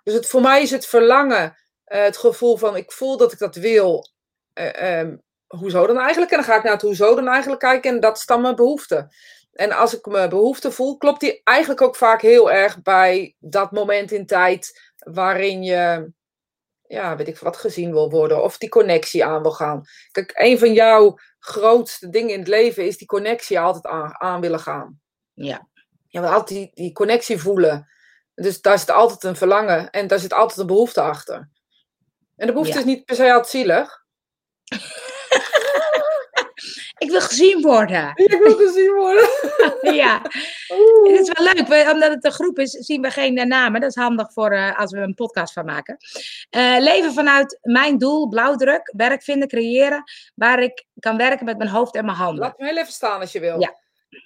dus 0.04 0.14
het, 0.14 0.28
voor 0.28 0.42
mij 0.42 0.62
is 0.62 0.72
het 0.72 0.86
verlangen 0.86 1.63
het 2.00 2.18
gevoel 2.18 2.58
van 2.58 2.76
ik 2.76 2.92
voel 2.92 3.18
dat 3.18 3.32
ik 3.32 3.40
dat 3.40 3.56
wil. 3.56 4.08
Eh, 4.54 5.00
ehm, 5.00 5.18
hoezo 5.48 5.88
dan 5.88 6.00
eigenlijk? 6.00 6.32
En 6.32 6.38
dan 6.38 6.46
ga 6.46 6.56
ik 6.56 6.64
naar 6.64 6.74
het 6.74 6.82
hoezo 6.82 7.16
dan 7.16 7.28
eigenlijk 7.28 7.62
kijken 7.62 7.92
en 7.92 8.00
dat 8.00 8.18
is 8.18 8.26
dan 8.26 8.42
mijn 8.42 8.56
behoefte. 8.56 9.14
En 9.52 9.72
als 9.72 9.98
ik 9.98 10.06
mijn 10.06 10.30
behoefte 10.30 10.72
voel, 10.72 10.98
klopt 10.98 11.20
die 11.20 11.42
eigenlijk 11.44 11.82
ook 11.82 11.96
vaak 11.96 12.22
heel 12.22 12.52
erg 12.52 12.82
bij 12.82 13.36
dat 13.40 13.72
moment 13.72 14.12
in 14.12 14.26
tijd 14.26 14.94
waarin 14.98 15.64
je 15.64 16.12
ja, 16.88 17.16
weet 17.16 17.28
ik 17.28 17.38
wat, 17.38 17.58
gezien 17.58 17.92
wil 17.92 18.10
worden. 18.10 18.44
Of 18.44 18.58
die 18.58 18.70
connectie 18.70 19.26
aan 19.26 19.42
wil 19.42 19.52
gaan. 19.52 19.84
Kijk, 20.12 20.32
een 20.34 20.60
van 20.60 20.74
jouw 20.74 21.18
grootste 21.40 22.10
dingen 22.10 22.34
in 22.34 22.40
het 22.40 22.48
leven 22.48 22.86
is 22.86 22.98
die 22.98 23.08
connectie 23.08 23.60
altijd 23.60 23.86
aan, 23.86 24.22
aan 24.22 24.42
willen 24.42 24.60
gaan. 24.60 25.02
Ja. 25.34 25.68
Je 26.08 26.20
wil 26.20 26.30
altijd 26.30 26.60
die, 26.60 26.72
die 26.74 26.92
connectie 26.92 27.38
voelen. 27.38 27.88
Dus 28.36 28.62
daar 28.62 28.80
zit 28.80 28.92
altijd 28.92 29.24
een 29.24 29.36
verlangen 29.36 29.90
en 29.90 30.08
daar 30.08 30.20
zit 30.20 30.34
altijd 30.34 30.60
een 30.60 30.68
behoefte 30.68 31.02
achter. 31.02 31.50
En 32.36 32.48
de 32.48 32.54
behoefte 32.54 32.74
Ja. 32.74 32.80
is 32.80 32.86
niet 32.86 33.06
per 33.06 33.16
se 33.16 33.24
altijd 33.32 33.48
zielig. 33.48 34.02
Ik 36.98 37.10
wil 37.10 37.22
gezien 37.22 37.62
worden. 37.62 38.12
Ik 38.26 38.40
wil 38.44 38.56
gezien 38.56 38.94
worden. 38.94 39.30
ja. 40.02 40.22
Oeh. 40.72 41.18
Het 41.18 41.28
is 41.28 41.32
wel 41.34 41.54
leuk, 41.54 41.92
omdat 41.94 42.10
het 42.14 42.26
een 42.26 42.32
groep 42.32 42.60
is, 42.60 42.72
zien 42.72 43.02
we 43.02 43.12
geen 43.12 43.38
eh, 43.38 43.46
namen. 43.46 43.82
Dat 43.82 43.90
is 43.90 43.96
handig 43.96 44.34
voor 44.34 44.52
eh, 44.52 44.80
als 44.80 44.92
we 44.92 44.98
een 45.00 45.14
podcast 45.14 45.54
van 45.54 45.66
maken. 45.66 45.98
Eh, 46.50 46.76
leven 46.80 47.14
vanuit 47.14 47.60
mijn 47.62 47.98
doel, 47.98 48.28
blauwdruk, 48.28 48.92
werk 48.96 49.24
vinden, 49.24 49.48
creëren, 49.48 50.04
waar 50.36 50.60
ik 50.60 50.86
kan 51.00 51.18
werken 51.18 51.46
met 51.46 51.58
mijn 51.58 51.70
hoofd 51.70 51.96
en 51.96 52.06
mijn 52.06 52.18
handen. 52.18 52.40
Laat 52.44 52.58
me 52.58 52.66
heel 52.66 52.78
even 52.78 52.94
staan 52.94 53.20
als 53.20 53.32
je 53.32 53.40
wil. 53.40 53.60
Ja. 53.60 53.76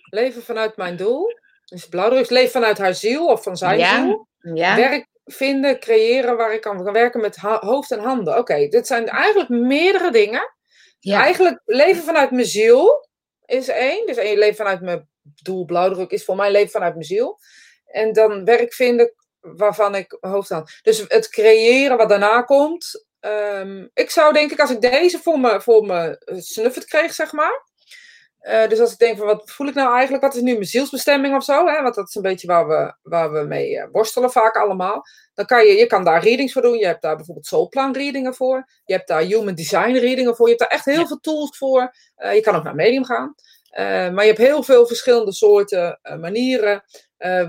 Leven 0.10 0.44
vanuit 0.44 0.78
mijn 0.78 0.96
doel. 0.96 1.40
Dus 1.66 1.88
blauwdruk. 1.88 2.30
Leef 2.30 2.52
vanuit 2.52 2.78
haar 2.78 2.94
ziel 2.96 3.26
of 3.28 3.44
van 3.44 3.58
zijn 3.58 3.78
Ja. 3.80 3.96
ziel. 4.04 4.28
Ja, 4.54 4.76
Werk 4.76 5.08
vinden, 5.28 5.80
creëren 5.80 6.38
waar 6.38 6.54
ik 6.54 6.62
kan, 6.62 6.84
kan 6.84 6.94
werken 6.94 7.22
met 7.22 7.36
hoofd 7.38 7.92
en 7.92 8.00
handen. 8.00 8.38
Oké, 8.38 8.68
dit 8.68 8.88
zijn 8.88 9.08
eigenlijk 9.08 9.50
meerdere 9.50 10.12
dingen. 10.12 10.54
ja. 11.00 11.22
Eigenlijk 11.22 11.62
leven 11.66 12.04
vanuit 12.04 12.32
mijn 12.32 12.46
ziel 12.46 13.08
is 13.46 13.68
één. 13.68 14.06
Dus 14.06 14.18
één 14.18 14.38
leven 14.38 14.56
vanuit 14.56 14.82
mijn 14.82 15.10
doel, 15.42 15.66
blauwdruk 15.66 16.12
is 16.12 16.26
voor 16.26 16.36
mij 16.36 16.52
leven 16.52 16.72
vanuit 16.72 16.94
mijn 16.94 17.06
ziel. 17.06 17.40
En 17.86 18.14
dan 18.14 18.46
werk 18.46 18.74
vinden 18.74 19.14
waarvan 19.40 19.96
ik 19.96 20.18
hoofd 20.20 20.52
aan. 20.52 20.66
Dus 20.82 21.06
het 21.08 21.30
creëren 21.30 21.98
wat 21.98 22.10
daarna 22.10 22.42
komt. 22.42 23.06
Ehm, 23.20 23.88
ik 23.94 24.10
zou 24.10 24.34
denk 24.34 24.52
ik, 24.52 24.60
als 24.60 24.72
ik 24.72 24.82
deze 24.82 25.20
voor 25.20 25.40
me, 25.40 25.62
voor 25.62 25.86
me 25.86 26.18
eh, 26.18 26.38
snuffert 26.38 26.86
kreeg, 26.86 27.14
zeg 27.14 27.32
maar. 27.32 27.67
Eh, 28.48 28.68
dus 28.68 28.80
als 28.80 28.92
ik 28.92 28.98
denk 28.98 29.18
van 29.18 29.28
wat 29.28 29.52
voel 29.52 29.68
ik 29.68 29.74
nou 29.74 29.94
eigenlijk, 29.94 30.24
wat 30.24 30.36
is 30.36 30.42
nu 30.42 30.52
mijn 30.52 30.66
zielsbestemming 30.66 31.36
of 31.36 31.44
zo, 31.44 31.68
hè? 31.68 31.82
want 31.82 31.96
dat 31.96 32.08
is 32.08 32.16
een 32.16 32.22
beetje 32.22 32.48
waar 32.48 32.68
we, 32.68 32.96
waar 33.02 33.32
we 33.32 33.44
mee 33.44 33.78
eh, 33.78 33.88
worstelen 33.92 34.32
vaak 34.32 34.56
allemaal. 34.56 35.04
Dan 35.34 35.46
kan 35.46 35.66
je, 35.66 35.74
je 35.74 35.86
kan 35.86 36.04
daar 36.04 36.24
readings 36.24 36.54
voor 36.54 36.62
doen. 36.62 36.78
Je 36.78 36.86
hebt 36.86 37.02
daar 37.02 37.16
bijvoorbeeld 37.16 37.46
soulplan 37.46 37.94
readingen 37.94 38.34
voor. 38.36 38.70
Je 38.86 38.94
hebt 38.94 39.08
daar 39.08 39.22
human 39.22 39.56
design 39.56 39.92
readingen 39.92 40.36
voor. 40.36 40.50
Je 40.50 40.56
hebt 40.56 40.70
daar 40.70 40.80
echt 40.80 40.86
heel 40.86 41.08
veel 41.08 41.20
tools 41.20 41.58
voor. 41.58 41.96
Eh, 42.16 42.36
je 42.36 42.42
kan 42.42 42.56
ook 42.56 42.64
naar 42.64 42.76
medium 42.76 43.06
gaan. 43.06 43.36
Maar 44.14 44.22
je 44.22 44.28
hebt 44.28 44.38
heel 44.38 44.64
veel 44.64 44.88
verschillende 44.88 45.34
soorten 45.34 46.00
manieren 46.20 46.84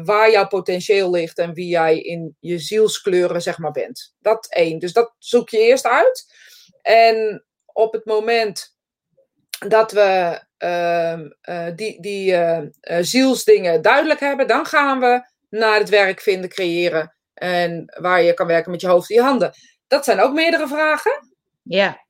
waar 0.05 0.31
jouw 0.31 0.47
potentieel 0.47 1.11
ligt 1.11 1.38
en 1.38 1.52
wie 1.52 1.69
jij 1.69 2.00
in 2.00 2.37
je 2.40 2.59
zielskleuren 2.59 3.43
zeg 3.43 3.59
maar 3.59 3.71
bent. 3.71 4.14
Dat 4.19 4.47
één. 4.50 4.78
Dus 4.78 4.93
dat 4.93 5.14
zoek 5.19 5.49
je 5.49 5.59
eerst 5.59 5.87
uit. 5.87 6.35
En 6.83 7.45
op 7.67 7.93
het 7.93 8.05
moment 8.05 8.78
dat 9.59 9.93
we 9.93 10.43
ehm, 10.57 11.31
eh, 11.41 11.67
die, 11.75 12.00
die 12.00 12.35
eh, 12.35 12.59
eh, 12.81 13.05
zielsdingen 13.05 13.83
duidelijk 13.83 14.21
hebben, 14.21 14.47
dan 14.47 14.67
gaan 14.67 15.00
we 15.00 15.31
naar 15.50 15.79
het 15.79 15.88
werk 15.88 16.21
vinden, 16.21 16.50
creëren. 16.50 17.17
En 17.35 17.93
waar 18.00 18.23
je 18.23 18.35
kan 18.35 18.47
werken 18.47 18.71
met 18.71 18.81
je 18.81 18.88
hoofd 18.88 19.11
en 19.11 19.15
je 19.15 19.23
handen. 19.23 19.53
Dat 19.87 20.05
zijn 20.05 20.21
ook 20.21 20.33
meerdere 20.33 20.69
vragen. 20.69 21.37
ja. 21.62 22.07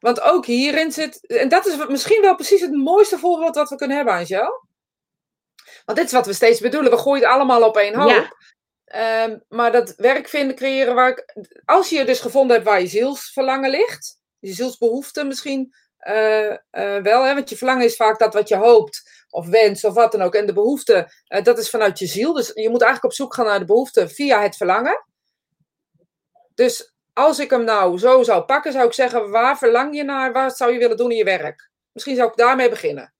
Want 0.00 0.20
ook 0.20 0.46
hierin 0.46 0.92
zit. 0.92 1.26
En 1.26 1.48
dat 1.48 1.66
is 1.66 1.86
misschien 1.88 2.20
wel 2.20 2.34
precies 2.34 2.60
het 2.60 2.72
mooiste 2.72 3.18
voorbeeld 3.18 3.54
wat 3.54 3.68
we 3.68 3.76
kunnen 3.76 3.96
hebben, 3.96 4.14
Angel. 4.14 4.66
Want 5.84 5.98
dit 5.98 6.06
is 6.06 6.12
wat 6.12 6.26
we 6.26 6.32
steeds 6.32 6.60
bedoelen. 6.60 6.90
We 6.90 6.98
gooien 6.98 7.22
het 7.22 7.32
allemaal 7.32 7.62
op 7.62 7.76
één 7.76 7.94
hoop. 7.94 8.10
Ja. 8.10 8.32
Ehm, 8.84 9.38
maar 9.48 9.72
dat 9.72 9.94
werk 9.96 10.28
vinden, 10.28 10.56
creëren. 10.56 10.94
Waar 10.94 11.10
ik, 11.10 11.34
als 11.64 11.88
je 11.88 12.04
dus 12.04 12.20
gevonden 12.20 12.56
hebt 12.56 12.68
waar 12.68 12.80
je 12.80 12.86
zielsverlangen 12.86 13.70
ligt. 13.70 14.20
Je 14.38 14.52
zielsbehoefte 14.52 15.24
misschien 15.24 15.74
eh, 16.08 16.50
eh, 16.70 17.02
wel. 17.02 17.24
Hè? 17.24 17.34
Want 17.34 17.48
je 17.50 17.56
verlangen 17.56 17.84
is 17.84 17.96
vaak 17.96 18.18
dat 18.18 18.34
wat 18.34 18.48
je 18.48 18.56
hoopt. 18.56 19.26
Of 19.30 19.46
wenst 19.48 19.84
of 19.84 19.94
wat 19.94 20.12
dan 20.12 20.22
ook. 20.22 20.34
En 20.34 20.46
de 20.46 20.52
behoefte, 20.52 21.12
eh, 21.26 21.42
dat 21.44 21.58
is 21.58 21.70
vanuit 21.70 21.98
je 21.98 22.06
ziel. 22.06 22.32
Dus 22.32 22.50
je 22.54 22.68
moet 22.70 22.82
eigenlijk 22.82 23.04
op 23.04 23.12
zoek 23.12 23.34
gaan 23.34 23.46
naar 23.46 23.58
de 23.58 23.64
behoefte 23.64 24.08
via 24.08 24.42
het 24.42 24.56
verlangen. 24.56 25.04
Dus 26.54 26.94
als 27.12 27.38
ik 27.38 27.50
hem 27.50 27.64
nou 27.64 27.98
zo 27.98 28.22
zou 28.22 28.42
pakken, 28.42 28.72
zou 28.72 28.86
ik 28.86 28.92
zeggen: 28.92 29.30
waar 29.30 29.58
verlang 29.58 29.96
je 29.96 30.04
naar? 30.04 30.32
Wat 30.32 30.56
zou 30.56 30.72
je 30.72 30.78
willen 30.78 30.96
doen 30.96 31.10
in 31.10 31.16
je 31.16 31.24
werk? 31.24 31.70
Misschien 31.92 32.16
zou 32.16 32.28
ik 32.28 32.36
daarmee 32.36 32.68
beginnen. 32.68 33.12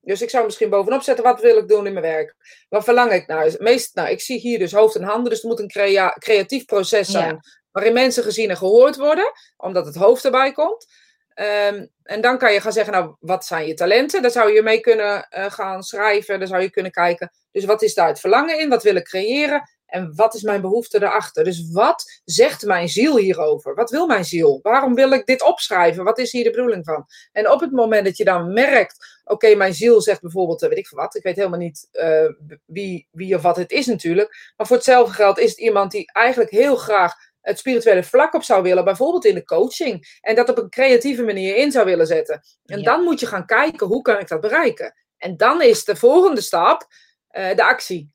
Dus 0.00 0.22
ik 0.22 0.30
zou 0.30 0.44
misschien 0.44 0.70
bovenop 0.70 1.02
zetten: 1.02 1.24
wat 1.24 1.40
wil 1.40 1.56
ik 1.58 1.68
doen 1.68 1.86
in 1.86 1.92
mijn 1.92 2.04
werk? 2.04 2.34
Wat 2.68 2.84
verlang 2.84 3.12
ik 3.12 3.26
naar? 3.26 3.54
Meest, 3.58 3.94
nou, 3.94 4.08
ik 4.08 4.20
zie 4.20 4.38
hier 4.38 4.58
dus 4.58 4.72
hoofd 4.72 4.94
en 4.94 5.02
handen, 5.02 5.30
dus 5.30 5.40
het 5.42 5.50
moet 5.50 5.60
een 5.60 5.68
crea- 5.68 6.16
creatief 6.18 6.64
proces 6.64 7.06
Ja. 7.06 7.18
zijn. 7.20 7.38
Waarin 7.70 7.92
mensen 7.92 8.22
gezien 8.22 8.50
en 8.50 8.56
gehoord 8.56 8.96
worden, 8.96 9.32
omdat 9.56 9.86
het 9.86 9.94
hoofd 9.94 10.24
erbij 10.24 10.52
komt. 10.52 10.86
Ehm, 11.34 11.86
en 12.02 12.20
dan 12.20 12.38
kan 12.38 12.52
je 12.52 12.60
gaan 12.60 12.72
zeggen: 12.72 12.92
Nou, 12.92 13.16
wat 13.20 13.44
zijn 13.44 13.66
je 13.66 13.74
talenten? 13.74 14.22
Daar 14.22 14.30
zou 14.30 14.52
je 14.52 14.62
mee 14.62 14.80
kunnen 14.80 15.28
eh, 15.28 15.50
gaan 15.50 15.82
schrijven. 15.82 16.38
Daar 16.38 16.48
zou 16.48 16.62
je 16.62 16.70
kunnen 16.70 16.92
kijken. 16.92 17.32
Dus 17.52 17.64
wat 17.64 17.82
is 17.82 17.94
daar 17.94 18.08
het 18.08 18.20
verlangen 18.20 18.60
in? 18.60 18.68
Wat 18.68 18.82
wil 18.82 18.94
ik 18.94 19.04
creëren? 19.04 19.68
En 19.86 20.14
wat 20.14 20.34
is 20.34 20.42
mijn 20.42 20.60
behoefte 20.60 20.98
daarachter? 20.98 21.44
Dus 21.44 21.70
wat 21.70 22.20
zegt 22.24 22.64
mijn 22.64 22.88
ziel 22.88 23.16
hierover? 23.16 23.74
Wat 23.74 23.90
wil 23.90 24.06
mijn 24.06 24.24
ziel? 24.24 24.58
Waarom 24.62 24.94
wil 24.94 25.12
ik 25.12 25.26
dit 25.26 25.42
opschrijven? 25.42 26.04
Wat 26.04 26.18
is 26.18 26.32
hier 26.32 26.44
de 26.44 26.50
bedoeling 26.50 26.84
van? 26.84 27.06
En 27.32 27.50
op 27.50 27.60
het 27.60 27.70
moment 27.70 28.04
dat 28.04 28.16
je 28.16 28.24
dan 28.24 28.52
merkt, 28.52 29.20
oké, 29.24 29.54
mijn 29.54 29.74
ziel 29.74 30.00
zegt 30.00 30.20
bijvoorbeeld, 30.20 30.62
eh, 30.62 30.68
weet 30.68 30.78
ik 30.78 30.86
veel 30.86 30.98
wat, 30.98 31.14
ik 31.14 31.22
weet 31.22 31.36
helemaal 31.36 31.58
niet 31.58 31.88
eh, 31.90 32.28
wie, 32.64 33.08
wie 33.10 33.34
of 33.34 33.42
wat 33.42 33.56
het 33.56 33.70
is 33.70 33.86
natuurlijk. 33.86 34.52
Maar 34.56 34.66
voor 34.66 34.76
hetzelfde 34.76 35.14
geld 35.14 35.38
is 35.38 35.50
het 35.50 35.58
iemand 35.58 35.90
die 35.90 36.12
eigenlijk 36.12 36.50
heel 36.50 36.76
graag 36.76 37.14
het 37.44 37.58
spirituele 37.58 38.02
vlak 38.04 38.34
op 38.34 38.42
zou 38.42 38.62
willen, 38.62 38.84
bijvoorbeeld 38.84 39.24
in 39.24 39.34
de 39.34 39.44
coaching. 39.44 40.18
En 40.20 40.34
dat 40.34 40.48
op 40.48 40.58
een 40.58 40.70
creatieve 40.70 41.22
manier 41.22 41.56
in 41.56 41.72
zou 41.72 41.84
willen 41.84 42.06
zetten. 42.06 42.42
En 42.66 42.78
Ja. 42.78 42.84
dan 42.84 43.02
moet 43.02 43.20
je 43.20 43.26
gaan 43.26 43.46
kijken, 43.46 43.86
hoe 43.86 44.02
kan 44.02 44.18
ik 44.18 44.28
dat 44.28 44.40
bereiken? 44.40 44.94
En 45.18 45.36
dan 45.36 45.62
is 45.62 45.84
de 45.84 45.96
volgende 45.96 46.40
stap 46.40 46.86
eh, 47.28 47.56
de 47.56 47.64
actie. 47.64 48.10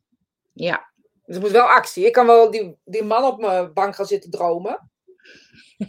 ja. 0.53 0.87
Dus 1.25 1.37
er 1.37 1.43
moet 1.43 1.51
wel 1.53 1.65
actie. 1.69 2.05
Ik 2.05 2.11
kan 2.13 2.25
wel 2.25 2.51
die, 2.51 2.77
die 2.83 3.03
man 3.03 3.23
op 3.23 3.39
mijn 3.39 3.73
bank 3.73 3.95
gaan 3.95 4.05
zitten 4.05 4.29
dromen. 4.31 4.89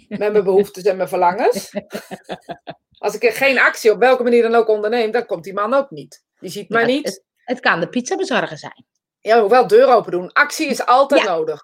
Met 0.09 0.18
mijn 0.33 0.44
behoeftes 0.44 0.83
en 0.85 0.96
mijn 0.96 1.09
verlangens. 1.09 1.72
Als 2.98 3.14
ik 3.14 3.22
er 3.24 3.33
geen 3.33 3.59
actie 3.59 3.92
op 3.92 3.98
welke 3.98 4.22
manier 4.22 4.42
dan 4.42 4.55
ook 4.55 4.68
onderneem, 4.68 5.11
dan 5.11 5.26
komt 5.26 5.44
die 5.44 5.53
man 5.55 5.74
ook 5.74 5.90
niet. 5.90 6.24
Die 6.40 6.50
ziet 6.50 6.68
mij 6.68 6.81
Ja, 6.81 6.87
niet. 6.87 7.05
Het, 7.07 7.24
het 7.44 7.61
kan 7.61 7.81
de 7.81 7.88
pizzabezorger 7.88 8.59
zijn. 8.59 8.85
Ja, 9.20 9.40
hoewel 9.40 9.66
deur 9.66 9.88
open 9.94 10.11
doen. 10.12 10.33
Actie 10.33 10.66
is 10.68 10.87
altijd 10.87 11.22
Ja. 11.22 11.26
nodig. 11.35 11.62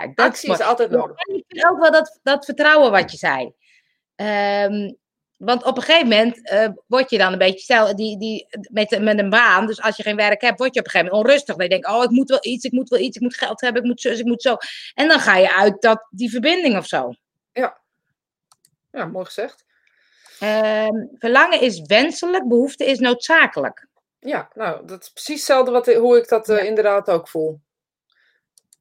Kijk, 0.00 0.16
dat 0.16 0.26
Actie 0.26 0.52
is 0.52 0.60
altijd 0.60 0.90
nodig. 0.90 1.16
En 1.16 1.34
ik 1.34 1.44
vind 1.48 1.66
ook 1.66 1.80
wel 1.80 1.90
dat, 1.90 2.18
dat 2.22 2.44
vertrouwen 2.44 2.90
wat 2.90 3.10
je 3.10 3.16
zei. 3.16 3.52
Ehm, 4.14 4.92
want 5.36 5.64
op 5.64 5.76
een 5.76 5.82
gegeven 5.82 6.08
moment 6.08 6.48
eh, 6.48 6.68
word 6.86 7.10
je 7.10 7.18
dan 7.18 7.32
een 7.32 7.38
beetje 7.38 7.58
stel, 7.60 7.96
die, 7.96 8.18
die, 8.18 8.46
met, 8.70 9.00
met 9.00 9.18
een 9.18 9.30
baan. 9.30 9.66
Dus 9.66 9.82
als 9.82 9.96
je 9.96 10.02
geen 10.02 10.16
werk 10.16 10.40
hebt, 10.40 10.58
word 10.58 10.74
je 10.74 10.80
op 10.80 10.86
een 10.86 10.90
gegeven 10.90 11.12
moment 11.12 11.28
onrustig. 11.28 11.56
Dan 11.56 11.68
denk 11.68 11.86
je, 11.86 11.92
oh, 11.92 12.02
ik 12.02 12.10
moet 12.10 12.28
wel 12.28 12.38
iets, 12.40 12.64
ik 12.64 12.72
moet 12.72 12.88
wel 12.88 12.98
iets, 12.98 13.16
ik 13.16 13.22
moet 13.22 13.36
geld 13.36 13.60
hebben, 13.60 13.82
ik 13.82 13.88
moet 13.88 14.00
zus, 14.00 14.18
ik 14.18 14.24
moet 14.24 14.42
zo. 14.42 14.56
En 14.94 15.08
dan 15.08 15.20
ga 15.20 15.36
je 15.36 15.54
uit 15.54 15.82
dat, 15.82 16.06
die 16.10 16.30
verbinding 16.30 16.76
of 16.76 16.86
zo. 16.86 17.12
Ja, 18.90 19.06
mooi 19.06 19.24
gezegd. 19.24 19.64
Ehm, 20.38 21.04
verlangen 21.18 21.60
is 21.60 21.80
wenselijk, 21.80 22.48
behoefte 22.48 22.84
is 22.84 22.98
noodzakelijk. 22.98 23.86
Ja, 24.18 24.50
nou, 24.54 24.86
dat 24.86 25.02
is 25.02 25.08
precies 25.08 25.36
hetzelfde 25.36 25.70
wat, 25.70 25.86
hoe 25.86 26.18
ik 26.18 26.28
dat 26.28 26.48
eh, 26.48 26.64
inderdaad 26.64 27.10
ook 27.10 27.28
voel. 27.28 27.60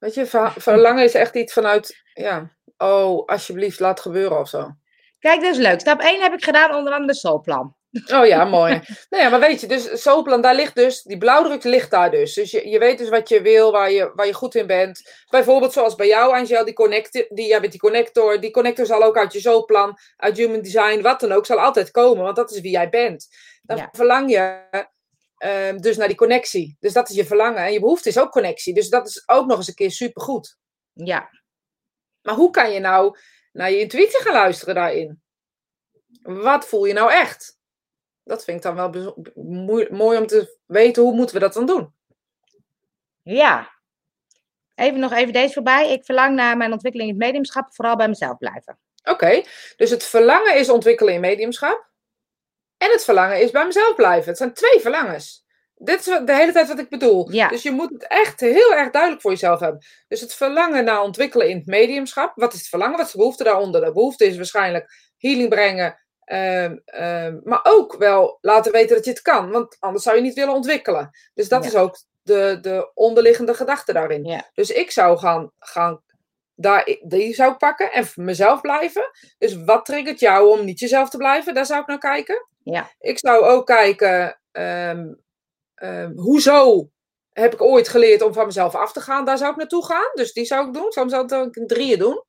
Weet 0.03 0.13
je, 0.13 0.25
ver- 0.25 0.53
verlangen 0.57 1.03
is 1.03 1.13
echt 1.13 1.35
iets 1.35 1.53
vanuit, 1.53 2.01
ja, 2.13 2.49
oh, 2.77 3.25
alsjeblieft, 3.25 3.79
laat 3.79 3.99
gebeuren 3.99 4.39
of 4.39 4.49
zo. 4.49 4.71
Kijk, 5.19 5.41
dat 5.41 5.51
is 5.51 5.57
leuk. 5.57 5.79
Stap 5.79 5.99
1 6.01 6.21
heb 6.21 6.33
ik 6.33 6.43
gedaan, 6.43 6.75
onder 6.75 6.93
andere 6.93 7.11
de 7.11 7.17
soulplan. 7.19 7.75
Oh 8.13 8.25
ja, 8.25 8.45
mooi. 8.45 8.71
nou 9.09 9.23
ja, 9.23 9.29
maar 9.29 9.39
weet 9.39 9.61
je, 9.61 9.67
dus 9.67 10.01
Sooplan, 10.01 10.41
daar 10.41 10.55
ligt 10.55 10.75
dus, 10.75 11.01
die 11.01 11.17
blauwdruk 11.17 11.63
ligt 11.63 11.91
daar 11.91 12.11
dus. 12.11 12.33
Dus 12.33 12.51
je, 12.51 12.69
je 12.69 12.79
weet 12.79 12.97
dus 12.97 13.09
wat 13.09 13.29
je 13.29 13.41
wil, 13.41 13.71
waar 13.71 13.91
je, 13.91 14.11
waar 14.15 14.25
je 14.25 14.33
goed 14.33 14.55
in 14.55 14.67
bent. 14.67 15.23
Bijvoorbeeld 15.29 15.73
zoals 15.73 15.95
bij 15.95 16.07
jou, 16.07 16.33
Angel, 16.35 16.65
die, 16.65 16.73
connect, 16.73 17.25
die, 17.29 17.47
jij 17.47 17.59
bent 17.59 17.71
die 17.71 17.81
connector. 17.81 18.39
Die 18.39 18.51
connector 18.51 18.85
zal 18.85 19.03
ook 19.03 19.17
uit 19.17 19.33
je 19.33 19.39
Sooplan, 19.39 19.97
uit 20.17 20.37
Human 20.37 20.61
Design, 20.61 21.01
wat 21.01 21.19
dan 21.19 21.31
ook, 21.31 21.45
zal 21.45 21.59
altijd 21.59 21.91
komen. 21.91 22.23
Want 22.23 22.35
dat 22.35 22.51
is 22.51 22.61
wie 22.61 22.71
jij 22.71 22.89
bent. 22.89 23.27
Dan 23.61 23.77
Ja. 23.77 23.89
verlang 23.91 24.31
je 24.31 24.61
ehm, 25.43 25.77
dus 25.77 25.97
naar 25.97 26.07
die 26.07 26.17
connectie. 26.17 26.77
Dus 26.79 26.93
dat 26.93 27.09
is 27.09 27.15
je 27.15 27.25
verlangen. 27.25 27.65
En 27.65 27.73
je 27.73 27.79
behoefte 27.79 28.09
is 28.09 28.19
ook 28.19 28.31
connectie. 28.31 28.73
Dus 28.73 28.89
dat 28.89 29.07
is 29.07 29.23
ook 29.25 29.47
nog 29.47 29.57
eens 29.57 29.67
een 29.67 29.73
keer 29.73 29.91
supergoed. 29.91 30.57
Ja, 30.93 31.29
Maar 32.21 32.35
hoe 32.35 32.49
kan 32.49 32.71
je 32.71 32.79
nou 32.79 33.17
naar 33.51 33.71
je 33.71 33.79
intuïtie 33.79 34.21
gaan 34.21 34.33
luisteren 34.33 34.75
daarin? 34.75 35.21
Wat 36.21 36.67
voel 36.67 36.85
je 36.85 36.93
nou 36.93 37.11
echt? 37.11 37.57
Dat 38.23 38.43
vind 38.43 38.57
ik 38.57 38.63
dan 38.63 38.75
wel 38.75 39.15
mooi 39.89 40.17
om 40.17 40.27
te 40.27 40.57
weten, 40.65 41.03
hoe 41.03 41.15
moeten 41.15 41.35
we 41.35 41.41
dat 41.41 41.53
dan 41.53 41.65
doen? 41.65 41.93
ja. 43.23 43.71
Even 44.75 44.99
nog 44.99 45.11
even 45.11 45.33
deze 45.33 45.53
voorbij. 45.53 45.91
Ik 45.91 46.05
verlang 46.05 46.35
naar 46.35 46.57
mijn 46.57 46.71
ontwikkeling 46.71 47.09
in 47.09 47.15
het 47.15 47.25
mediumschap, 47.25 47.73
vooral 47.75 47.95
bij 47.95 48.07
mezelf 48.07 48.37
blijven. 48.37 48.79
Oké, 49.03 49.43
dus 49.75 49.89
het 49.89 50.03
verlangen 50.03 50.55
is 50.55 50.69
ontwikkelen 50.69 51.13
in 51.13 51.19
mediumschap. 51.19 51.92
En 52.83 52.91
het 52.91 53.03
verlangen 53.03 53.41
is 53.41 53.51
bij 53.51 53.65
mezelf 53.65 53.95
blijven. 53.95 54.27
Het 54.29 54.37
zijn 54.37 54.53
twee 54.53 54.79
verlangens. 54.79 55.41
dit 55.75 55.99
is 55.99 56.05
de 56.25 56.35
hele 56.35 56.51
tijd 56.51 56.67
wat 56.67 56.79
ik 56.79 56.89
bedoel. 56.89 57.31
Ja. 57.31 57.47
Dus 57.47 57.63
je 57.63 57.71
moet 57.71 57.89
het 57.89 58.07
echt 58.07 58.39
heel 58.39 58.73
erg 58.73 58.91
duidelijk 58.91 59.21
voor 59.21 59.31
jezelf 59.31 59.59
hebben. 59.59 59.85
Dus 60.07 60.21
het 60.21 60.33
verlangen 60.33 60.83
naar 60.83 61.01
ontwikkelen 61.01 61.49
in 61.49 61.57
het 61.57 61.65
mediumschap. 61.65 62.31
Wat 62.35 62.53
is 62.53 62.59
het 62.59 62.67
verlangen? 62.69 62.97
Wat 62.97 63.05
is 63.05 63.11
de 63.11 63.17
behoefte 63.17 63.43
daaronder? 63.43 63.85
De 63.85 63.91
behoefte 63.91 64.25
is 64.25 64.35
waarschijnlijk 64.35 64.91
healing 65.17 65.49
brengen. 65.49 65.97
ehm, 66.23 66.77
ehm, 66.85 67.39
maar 67.43 67.59
ook 67.63 67.95
wel 67.97 68.37
laten 68.41 68.71
weten 68.71 68.95
dat 68.95 69.05
je 69.05 69.11
het 69.11 69.21
kan. 69.21 69.51
Want 69.51 69.77
anders 69.79 70.03
zou 70.03 70.15
je 70.15 70.21
niet 70.21 70.33
willen 70.33 70.53
ontwikkelen. 70.53 71.09
Dus 71.33 71.49
dat 71.49 71.63
Ja. 71.63 71.69
is 71.69 71.75
ook 71.75 71.97
de, 72.21 72.57
de 72.61 72.91
onderliggende 72.93 73.53
gedachte 73.53 73.93
daarin. 73.93 74.23
Ja. 74.25 74.49
Dus 74.53 74.69
ik 74.71 74.91
zou 74.91 75.17
gaan, 75.17 75.51
gaan 75.59 76.01
daar, 76.55 76.97
die 77.01 77.33
zou 77.33 77.53
pakken 77.53 77.91
en 77.91 78.07
mezelf 78.15 78.61
blijven. 78.61 79.09
Dus 79.37 79.63
wat 79.63 79.85
triggert 79.85 80.19
jou 80.19 80.49
om 80.59 80.65
niet 80.65 80.79
jezelf 80.79 81.09
te 81.09 81.17
blijven? 81.17 81.53
Daar 81.53 81.65
zou 81.65 81.81
ik 81.81 81.87
naar 81.87 81.97
kijken. 81.97 82.47
Ja. 82.63 82.91
Ik 82.99 83.19
zou 83.19 83.43
ook 83.45 83.65
kijken, 83.65 84.39
ehm, 84.51 85.13
ehm, 85.75 86.11
hoezo 86.15 86.89
heb 87.31 87.53
ik 87.53 87.61
ooit 87.61 87.87
geleerd 87.87 88.21
om 88.21 88.33
van 88.33 88.45
mezelf 88.45 88.75
af 88.75 88.93
te 88.93 89.01
gaan? 89.01 89.25
Daar 89.25 89.37
zou 89.37 89.51
ik 89.51 89.57
naartoe 89.57 89.85
gaan. 89.85 90.11
Dus 90.13 90.33
die 90.33 90.45
zou 90.45 90.67
ik 90.67 90.73
doen. 90.73 90.85
Ik 90.85 90.93
zou 90.93 91.05
mezelf 91.05 91.55
in 91.55 91.67
drieën 91.67 91.99
doen. 91.99 92.23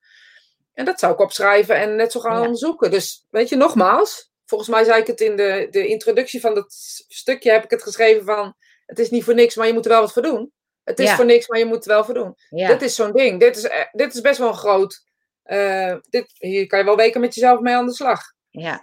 En 0.72 0.84
dat 0.84 0.98
zou 0.98 1.12
ik 1.12 1.18
opschrijven 1.20 1.76
en 1.76 1.96
net 1.96 2.12
zo 2.12 2.20
gaan 2.20 2.36
Ja. 2.36 2.40
onderzoeken. 2.40 2.90
Dus 2.90 3.26
weet 3.30 3.48
je, 3.48 3.56
nogmaals. 3.56 4.32
Volgens 4.46 4.70
mij 4.70 4.84
zei 4.84 5.00
ik 5.00 5.06
het 5.06 5.20
in 5.20 5.36
de, 5.36 5.66
de 5.70 5.86
introductie 5.86 6.40
van 6.40 6.54
dat 6.54 6.72
stukje, 7.08 7.50
heb 7.50 7.64
ik 7.64 7.70
het 7.70 7.82
geschreven 7.82 8.24
van... 8.24 8.54
Het 8.86 8.98
is 8.98 9.10
niet 9.10 9.24
voor 9.24 9.34
niks, 9.34 9.54
maar 9.56 9.66
je 9.66 9.72
moet 9.72 9.84
er 9.84 9.90
wel 9.90 10.00
wat 10.00 10.12
voor 10.12 10.22
doen. 10.22 10.52
Het 10.84 10.98
is 10.98 11.08
Ja. 11.08 11.16
voor 11.16 11.24
niks, 11.24 11.48
maar 11.48 11.58
je 11.58 11.64
moet 11.64 11.84
er 11.84 11.92
wel 11.92 12.04
voor 12.04 12.14
doen. 12.14 12.34
Ja. 12.50 12.68
Dit 12.68 12.82
is 12.82 12.94
zo'n 12.94 13.12
ding. 13.12 13.40
Dit 13.40 13.56
is, 13.56 13.64
eh, 13.64 13.84
dit 13.92 14.14
is 14.14 14.20
best 14.20 14.38
wel 14.38 14.48
een 14.48 14.54
groot. 14.54 15.02
eh, 15.42 15.94
dit, 16.08 16.26
hier 16.38 16.66
kan 16.66 16.78
je 16.78 16.84
wel 16.84 16.96
weken 16.96 17.20
met 17.20 17.34
jezelf 17.34 17.60
mee 17.60 17.74
aan 17.74 17.86
de 17.86 17.92
slag. 17.94 18.20
Ja. 18.50 18.82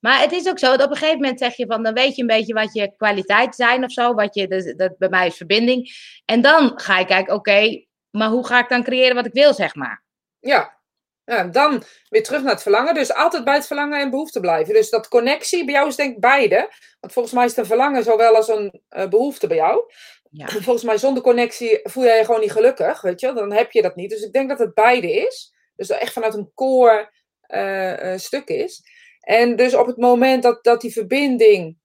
Maar 0.00 0.20
het 0.20 0.32
is 0.32 0.48
ook 0.48 0.58
zo 0.58 0.76
dat 0.76 0.86
op 0.86 0.90
een 0.90 0.96
gegeven 0.96 1.20
moment 1.20 1.38
zeg 1.38 1.56
je 1.56 1.66
van, 1.66 1.82
dan 1.82 1.94
weet 1.94 2.16
je 2.16 2.20
een 2.20 2.26
beetje 2.26 2.54
wat 2.54 2.74
je 2.74 2.94
kwaliteiten 2.96 3.54
zijn 3.54 3.84
of 3.84 3.92
zo. 3.92 4.14
Wat 4.14 4.34
je, 4.34 4.48
dus, 4.48 4.74
dat 4.76 4.98
bij 4.98 5.08
mij 5.08 5.26
is 5.26 5.36
verbinding. 5.36 5.90
En 6.24 6.40
dan 6.40 6.72
ga 6.80 6.98
je 6.98 7.04
kijken, 7.04 7.34
oké, 7.34 7.84
maar 8.10 8.28
hoe 8.28 8.46
ga 8.46 8.58
ik 8.58 8.68
dan 8.68 8.82
creëren 8.82 9.14
wat 9.14 9.26
ik 9.26 9.32
wil, 9.32 9.54
zeg 9.54 9.74
maar. 9.74 10.04
Ja. 10.38 10.78
ja. 11.24 11.44
Dan 11.44 11.82
weer 12.08 12.22
terug 12.22 12.42
naar 12.42 12.52
het 12.52 12.62
verlangen. 12.62 12.94
Dus 12.94 13.14
altijd 13.14 13.44
bij 13.44 13.54
het 13.54 13.66
verlangen 13.66 14.00
en 14.00 14.10
behoefte 14.10 14.40
blijven. 14.40 14.74
Dus 14.74 14.90
dat 14.90 15.08
connectie, 15.08 15.64
bij 15.64 15.74
jou 15.74 15.88
is 15.88 15.96
denk 15.96 16.14
ik 16.14 16.20
beide. 16.20 16.72
Want 17.00 17.12
volgens 17.12 17.34
mij 17.34 17.44
is 17.44 17.50
het 17.50 17.60
een 17.60 17.66
verlangen 17.66 18.02
zowel 18.02 18.36
als 18.36 18.48
een 18.48 18.82
eh, 18.88 19.08
behoefte 19.08 19.46
bij 19.46 19.56
jou. 19.56 19.92
Ja. 20.30 20.46
Volgens 20.66 20.84
mij 20.84 20.98
zonder 20.98 21.22
connectie 21.22 21.80
voel 21.82 22.04
jij 22.04 22.18
je 22.18 22.24
gewoon 22.24 22.40
niet 22.40 22.52
gelukkig, 22.52 23.00
weet 23.00 23.20
je. 23.20 23.32
Dan 23.32 23.52
heb 23.52 23.72
je 23.72 23.82
dat 23.82 23.96
niet. 23.96 24.10
Dus 24.10 24.22
ik 24.22 24.32
denk 24.32 24.48
dat 24.48 24.58
het 24.58 24.74
beide 24.74 25.12
is. 25.12 25.54
Dus 25.76 25.88
dat 25.88 25.98
echt 25.98 26.12
vanuit 26.12 26.34
een 26.34 26.50
core 26.54 27.10
eh, 27.40 28.12
eh, 28.12 28.18
stuk 28.18 28.48
is. 28.48 28.82
En 29.20 29.56
dus 29.56 29.74
op 29.74 29.86
het 29.86 29.96
moment 29.96 30.42
dat, 30.42 30.64
dat 30.64 30.80
die 30.80 30.92
verbinding 30.92 31.78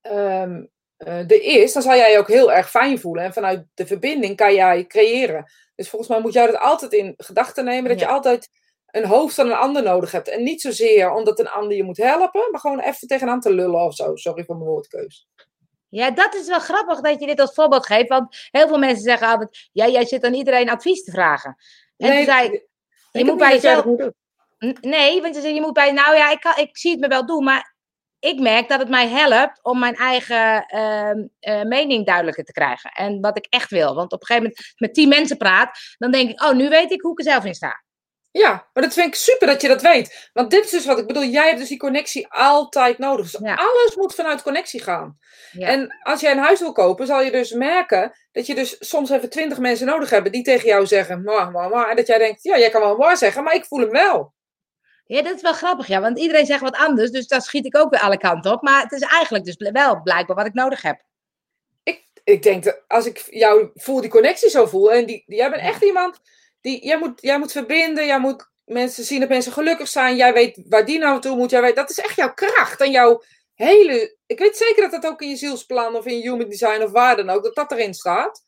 ehm, 0.00 0.64
eh, 0.96 1.18
er 1.18 1.42
is, 1.42 1.72
dan 1.72 1.82
zal 1.82 1.96
jij 1.96 2.12
je 2.12 2.18
ook 2.18 2.28
heel 2.28 2.52
erg 2.52 2.70
fijn 2.70 2.98
voelen. 2.98 3.24
En 3.24 3.32
vanuit 3.32 3.66
de 3.74 3.86
verbinding 3.86 4.36
kan 4.36 4.54
jij 4.54 4.86
creëren. 4.86 5.52
Dus 5.74 5.88
volgens 5.88 6.10
mij 6.10 6.20
moet 6.20 6.32
jij 6.32 6.46
dat 6.46 6.58
altijd 6.58 6.92
in 6.92 7.14
gedachten 7.16 7.64
nemen. 7.64 7.90
Dat 7.90 8.00
Ja. 8.00 8.06
je 8.06 8.12
altijd 8.12 8.48
een 8.86 9.04
hoofd 9.04 9.34
van 9.34 9.46
een 9.46 9.52
ander 9.56 9.82
nodig 9.82 10.12
hebt. 10.12 10.28
En 10.28 10.42
niet 10.42 10.60
zozeer 10.60 11.10
omdat 11.12 11.38
een 11.38 11.48
ander 11.48 11.76
je 11.76 11.82
moet 11.82 11.96
helpen, 11.96 12.48
maar 12.50 12.60
gewoon 12.60 12.80
even 12.80 13.08
tegenaan 13.08 13.40
te 13.40 13.52
lullen 13.52 13.84
of 13.84 13.94
zo. 13.94 14.16
Sorry 14.16 14.44
voor 14.44 14.56
mijn 14.56 14.68
woordkeus. 14.68 15.28
Ja, 15.88 16.10
dat 16.10 16.34
is 16.34 16.46
wel 16.46 16.60
grappig 16.60 17.00
dat 17.00 17.20
je 17.20 17.26
dit 17.26 17.40
als 17.40 17.54
voorbeeld 17.54 17.86
geeft. 17.86 18.08
Want 18.08 18.48
heel 18.50 18.68
veel 18.68 18.78
mensen 18.78 19.02
zeggen 19.02 19.28
altijd, 19.28 19.68
ja, 19.72 19.88
jij 19.88 20.06
zit 20.06 20.24
aan 20.24 20.34
iedereen 20.34 20.70
advies 20.70 21.04
te 21.04 21.10
vragen. 21.10 21.56
En 21.96 22.16
toen 22.16 22.24
zei 22.24 22.48
ik, 22.48 22.66
je 23.12 23.24
moet 23.24 23.38
bij 23.38 23.52
jezelf... 23.52 23.84
Nee, 24.80 25.22
want 25.22 25.42
je 25.42 25.60
moet 25.60 25.72
bij, 25.72 25.92
nou 25.92 26.16
ja, 26.16 26.30
ik, 26.30 26.40
kan, 26.40 26.56
ik 26.56 26.78
zie 26.78 26.90
het 26.90 27.00
me 27.00 27.08
wel 27.08 27.26
doen, 27.26 27.44
maar 27.44 27.74
ik 28.18 28.40
merk 28.40 28.68
dat 28.68 28.78
het 28.78 28.88
mij 28.88 29.08
helpt 29.08 29.62
om 29.62 29.78
mijn 29.78 29.94
eigen 29.94 30.64
ehm, 30.66 31.26
eh, 31.40 31.62
mening 31.62 32.06
duidelijker 32.06 32.44
te 32.44 32.52
krijgen. 32.52 32.90
En 32.90 33.20
wat 33.20 33.36
ik 33.36 33.46
echt 33.48 33.70
wil. 33.70 33.94
Want 33.94 34.12
op 34.12 34.20
een 34.20 34.26
gegeven 34.26 34.48
moment 34.48 34.72
met 34.76 34.94
tien 34.94 35.08
mensen 35.08 35.36
praat, 35.36 35.78
dan 35.98 36.10
denk 36.10 36.30
ik, 36.30 36.42
oh, 36.42 36.52
nu 36.52 36.68
weet 36.68 36.90
ik 36.90 37.00
hoe 37.00 37.12
ik 37.12 37.18
er 37.18 37.24
zelf 37.24 37.44
in 37.44 37.54
sta. 37.54 37.82
Ja, 38.32 38.68
maar 38.72 38.82
dat 38.82 38.92
vind 38.92 39.06
ik 39.06 39.14
super 39.14 39.46
dat 39.46 39.60
je 39.60 39.68
dat 39.68 39.82
weet. 39.82 40.30
Want 40.32 40.50
dit 40.50 40.64
is 40.64 40.70
dus 40.70 40.86
wat 40.86 40.98
ik 40.98 41.06
bedoel. 41.06 41.24
Jij 41.24 41.46
hebt 41.46 41.58
dus 41.58 41.68
die 41.68 41.78
connectie 41.78 42.28
altijd 42.28 42.98
nodig. 42.98 43.30
Dus 43.30 43.40
Ja. 43.40 43.54
alles 43.54 43.96
moet 43.96 44.14
vanuit 44.14 44.42
connectie 44.42 44.82
gaan. 44.82 45.18
Ja. 45.52 45.66
En 45.68 45.98
als 46.02 46.20
jij 46.20 46.30
een 46.32 46.38
huis 46.38 46.60
wil 46.60 46.72
kopen, 46.72 47.06
zal 47.06 47.22
je 47.22 47.30
dus 47.30 47.52
merken 47.52 48.12
dat 48.32 48.46
je 48.46 48.54
dus 48.54 48.76
soms 48.78 49.10
even 49.10 49.30
twintig 49.30 49.58
mensen 49.58 49.86
nodig 49.86 50.10
hebt 50.10 50.32
die 50.32 50.42
tegen 50.42 50.68
jou 50.68 50.86
zeggen, 50.86 51.22
maar, 51.22 51.50
maar, 51.50 51.68
maar. 51.68 51.88
En 51.88 51.96
dat 51.96 52.06
jij 52.06 52.18
denkt, 52.18 52.42
ja, 52.42 52.58
jij 52.58 52.70
kan 52.70 52.80
wel 52.80 52.96
maar 52.96 53.16
zeggen, 53.16 53.44
maar 53.44 53.54
ik 53.54 53.64
voel 53.64 53.80
hem 53.80 53.90
wel. 53.90 54.34
Ja, 55.16 55.22
dat 55.22 55.34
is 55.34 55.42
wel 55.42 55.52
grappig, 55.52 55.86
ja. 55.86 56.00
Want 56.00 56.18
iedereen 56.18 56.46
zegt 56.46 56.60
wat 56.60 56.76
anders, 56.76 57.10
dus 57.10 57.26
daar 57.26 57.42
schiet 57.42 57.66
ik 57.66 57.76
ook 57.76 57.90
weer 57.90 58.00
alle 58.00 58.18
kanten 58.18 58.52
op. 58.52 58.62
Maar 58.62 58.82
het 58.82 58.92
is 58.92 59.00
eigenlijk 59.00 59.44
dus 59.44 59.70
wel 59.72 60.02
blijkbaar 60.02 60.36
wat 60.36 60.46
ik 60.46 60.54
nodig 60.54 60.82
heb. 60.82 61.02
Ik, 61.82 62.04
ik 62.24 62.42
denk 62.42 62.64
dat 62.64 62.82
als 62.86 63.06
ik 63.06 63.26
jou 63.30 63.70
voel, 63.74 64.00
die 64.00 64.10
connectie 64.10 64.50
zo 64.50 64.66
voel, 64.66 64.92
en 64.92 65.06
die, 65.06 65.22
jij 65.26 65.50
bent 65.50 65.62
echt 65.62 65.82
iemand 65.82 66.20
die, 66.60 66.84
jij 66.84 66.98
moet, 66.98 67.20
jij 67.20 67.38
moet 67.38 67.52
verbinden, 67.52 68.06
jij 68.06 68.20
moet 68.20 68.50
mensen 68.64 69.04
zien 69.04 69.20
dat 69.20 69.28
mensen 69.28 69.52
gelukkig 69.52 69.88
zijn, 69.88 70.16
jij 70.16 70.32
weet 70.32 70.60
waar 70.68 70.84
die 70.86 70.98
nou 70.98 71.20
toe 71.20 71.36
moet, 71.36 71.50
jij 71.50 71.60
weet, 71.60 71.76
dat 71.76 71.90
is 71.90 71.98
echt 71.98 72.16
jouw 72.16 72.34
kracht 72.34 72.80
en 72.80 72.90
jouw 72.90 73.22
hele, 73.54 74.16
ik 74.26 74.38
weet 74.38 74.56
zeker 74.56 74.90
dat 74.90 75.02
dat 75.02 75.12
ook 75.12 75.22
in 75.22 75.28
je 75.28 75.36
zielsplan 75.36 75.96
of 75.96 76.06
in 76.06 76.20
human 76.20 76.48
design 76.48 76.82
of 76.82 76.90
waar 76.90 77.16
dan 77.16 77.30
ook, 77.30 77.42
dat 77.42 77.54
dat 77.54 77.72
erin 77.72 77.94
staat. 77.94 78.44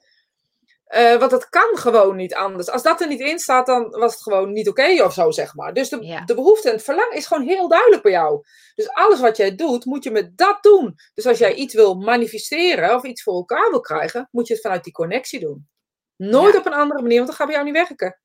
Eh, 0.92 1.16
want 1.16 1.31
dat 1.31 1.48
kan 1.48 1.76
gewoon 1.78 2.16
niet 2.16 2.35
anders. 2.35 2.70
Als 2.70 2.83
dat 2.83 3.00
er 3.00 3.09
niet 3.09 3.20
in 3.20 3.38
staat, 3.38 3.66
dan 3.66 3.90
was 3.90 4.12
het 4.12 4.22
gewoon 4.22 4.52
niet 4.52 4.68
oké 4.68 5.02
of 5.05 5.12
zo, 5.12 5.31
zeg 5.31 5.55
maar. 5.55 5.72
Dus 5.74 5.88
de, 5.88 6.05
Ja. 6.07 6.24
de 6.24 6.35
behoefte 6.35 6.68
en 6.68 6.74
het 6.74 6.85
verlangen 6.85 7.16
is 7.16 7.26
gewoon 7.26 7.42
heel 7.42 7.68
duidelijk 7.68 8.02
bij 8.02 8.12
jou. 8.12 8.42
Dus 8.74 8.88
alles 8.90 9.20
wat 9.20 9.37
jij 9.37 9.55
doet, 9.55 9.85
moet 9.85 10.05
je 10.05 10.11
met 10.11 10.37
dat 10.37 10.62
doen. 10.62 10.94
Dus 11.14 11.26
als 11.26 11.38
jij 11.38 11.55
iets 11.55 11.74
wil 11.74 11.94
manifesteren 11.94 12.94
of 12.94 13.05
iets 13.05 13.22
voor 13.22 13.35
elkaar 13.35 13.70
wil 13.70 13.81
krijgen, 13.81 14.28
moet 14.31 14.46
je 14.46 14.52
het 14.52 14.62
vanuit 14.62 14.85
die 14.85 14.92
connectie 14.92 15.40
doen. 15.40 15.68
Nooit 16.16 16.52
Ja. 16.52 16.59
op 16.59 16.66
een 16.66 16.72
andere 16.74 17.00
manier, 17.02 17.16
want 17.16 17.28
dat 17.28 17.37
gaat 17.37 17.46
bij 17.46 17.57
jou 17.57 17.68
niet 17.70 17.87
werken. 17.88 18.20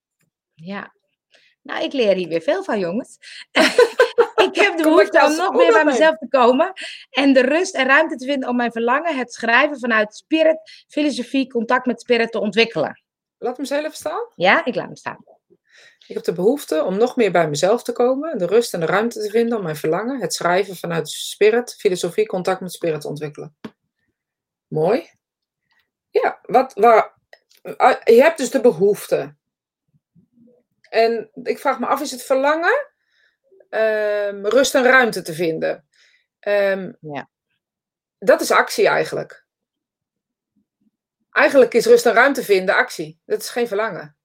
Ja. 0.54 0.94
Nou, 1.62 1.84
ik 1.84 1.94
leer 1.94 2.16
hier 2.16 2.28
weer 2.28 2.42
veel 2.42 2.64
van, 2.64 2.80
jongens. 2.80 3.18
ik 4.48 4.56
heb 4.56 4.78
de 4.78 4.84
behoefte 4.84 5.26
om 5.26 5.36
nog 5.36 5.56
meer 5.56 5.74
bij 5.74 5.86
mezelf 5.86 6.18
te 6.18 6.28
komen. 6.30 6.74
En 7.10 7.34
de 7.34 7.42
rust 7.42 7.76
en 7.76 7.86
ruimte 7.86 8.16
te 8.16 8.26
vinden 8.26 8.50
om 8.50 8.56
mijn 8.56 8.72
verlangen, 8.72 9.18
het 9.18 9.34
schrijven 9.34 9.80
vanuit 9.80 10.16
spirit, 10.16 10.86
filosofie, 10.88 11.48
contact 11.48 11.86
met 11.86 12.02
spirit 12.02 12.32
te 12.32 12.40
ontwikkelen. 12.40 13.02
Laat 13.38 13.58
me 13.58 13.60
eens 13.60 13.70
even 13.70 13.94
staan. 13.94 14.32
Ja, 14.36 14.66
ik 14.66 14.76
laat 14.76 14.86
hem 14.86 14.96
staan. 14.96 15.24
Ik 16.08 16.16
heb 16.16 16.24
de 16.24 16.34
behoefte 16.34 16.84
om 16.84 16.98
nog 16.98 17.16
meer 17.16 17.32
bij 17.32 17.50
mezelf 17.50 17.84
te 17.84 17.92
komen, 17.92 18.38
de 18.38 18.46
rust 18.46 18.74
en 18.74 18.80
de 18.80 18.86
ruimte 18.86 19.22
te 19.22 19.30
vinden 19.30 19.58
om 19.58 19.64
mijn 19.64 19.76
verlangen, 19.76 20.22
het 20.22 20.34
schrijven 20.34 20.76
vanuit 20.76 21.10
spirit, 21.10 21.76
filosofie, 21.76 22.26
contact 22.26 22.62
met 22.62 22.72
spirit 22.72 23.02
te 23.02 23.08
ontwikkelen. 23.08 23.56
Mooi. 24.68 25.10
Ja, 26.10 26.40
wat, 26.42 26.74
waar, 26.74 27.14
ah, 27.78 27.98
je 28.04 28.22
hebt 28.22 28.38
dus 28.38 28.50
de 28.50 28.62
behoefte. 28.62 29.36
En 30.90 31.30
ik 31.44 31.60
vraag 31.60 31.80
me 31.80 31.86
af, 31.86 32.02
is 32.02 32.12
het 32.12 32.24
verlangen 32.24 32.87
ehm, 33.70 34.46
rust 34.46 34.76
en 34.76 34.84
ruimte 34.84 35.22
te 35.22 35.34
vinden? 35.34 35.88
Ehm, 36.40 36.92
Ja. 37.02 37.30
Dat 38.20 38.42
is 38.42 38.52
actie 38.52 38.88
eigenlijk. 38.88 39.46
Eigenlijk 41.32 41.74
is 41.74 41.86
rust 41.86 42.06
en 42.06 42.14
ruimte 42.14 42.44
vinden 42.44 42.76
actie. 42.76 43.20
Dat 43.26 43.40
is 43.42 43.50
geen 43.50 43.68
verlangen. 43.68 44.18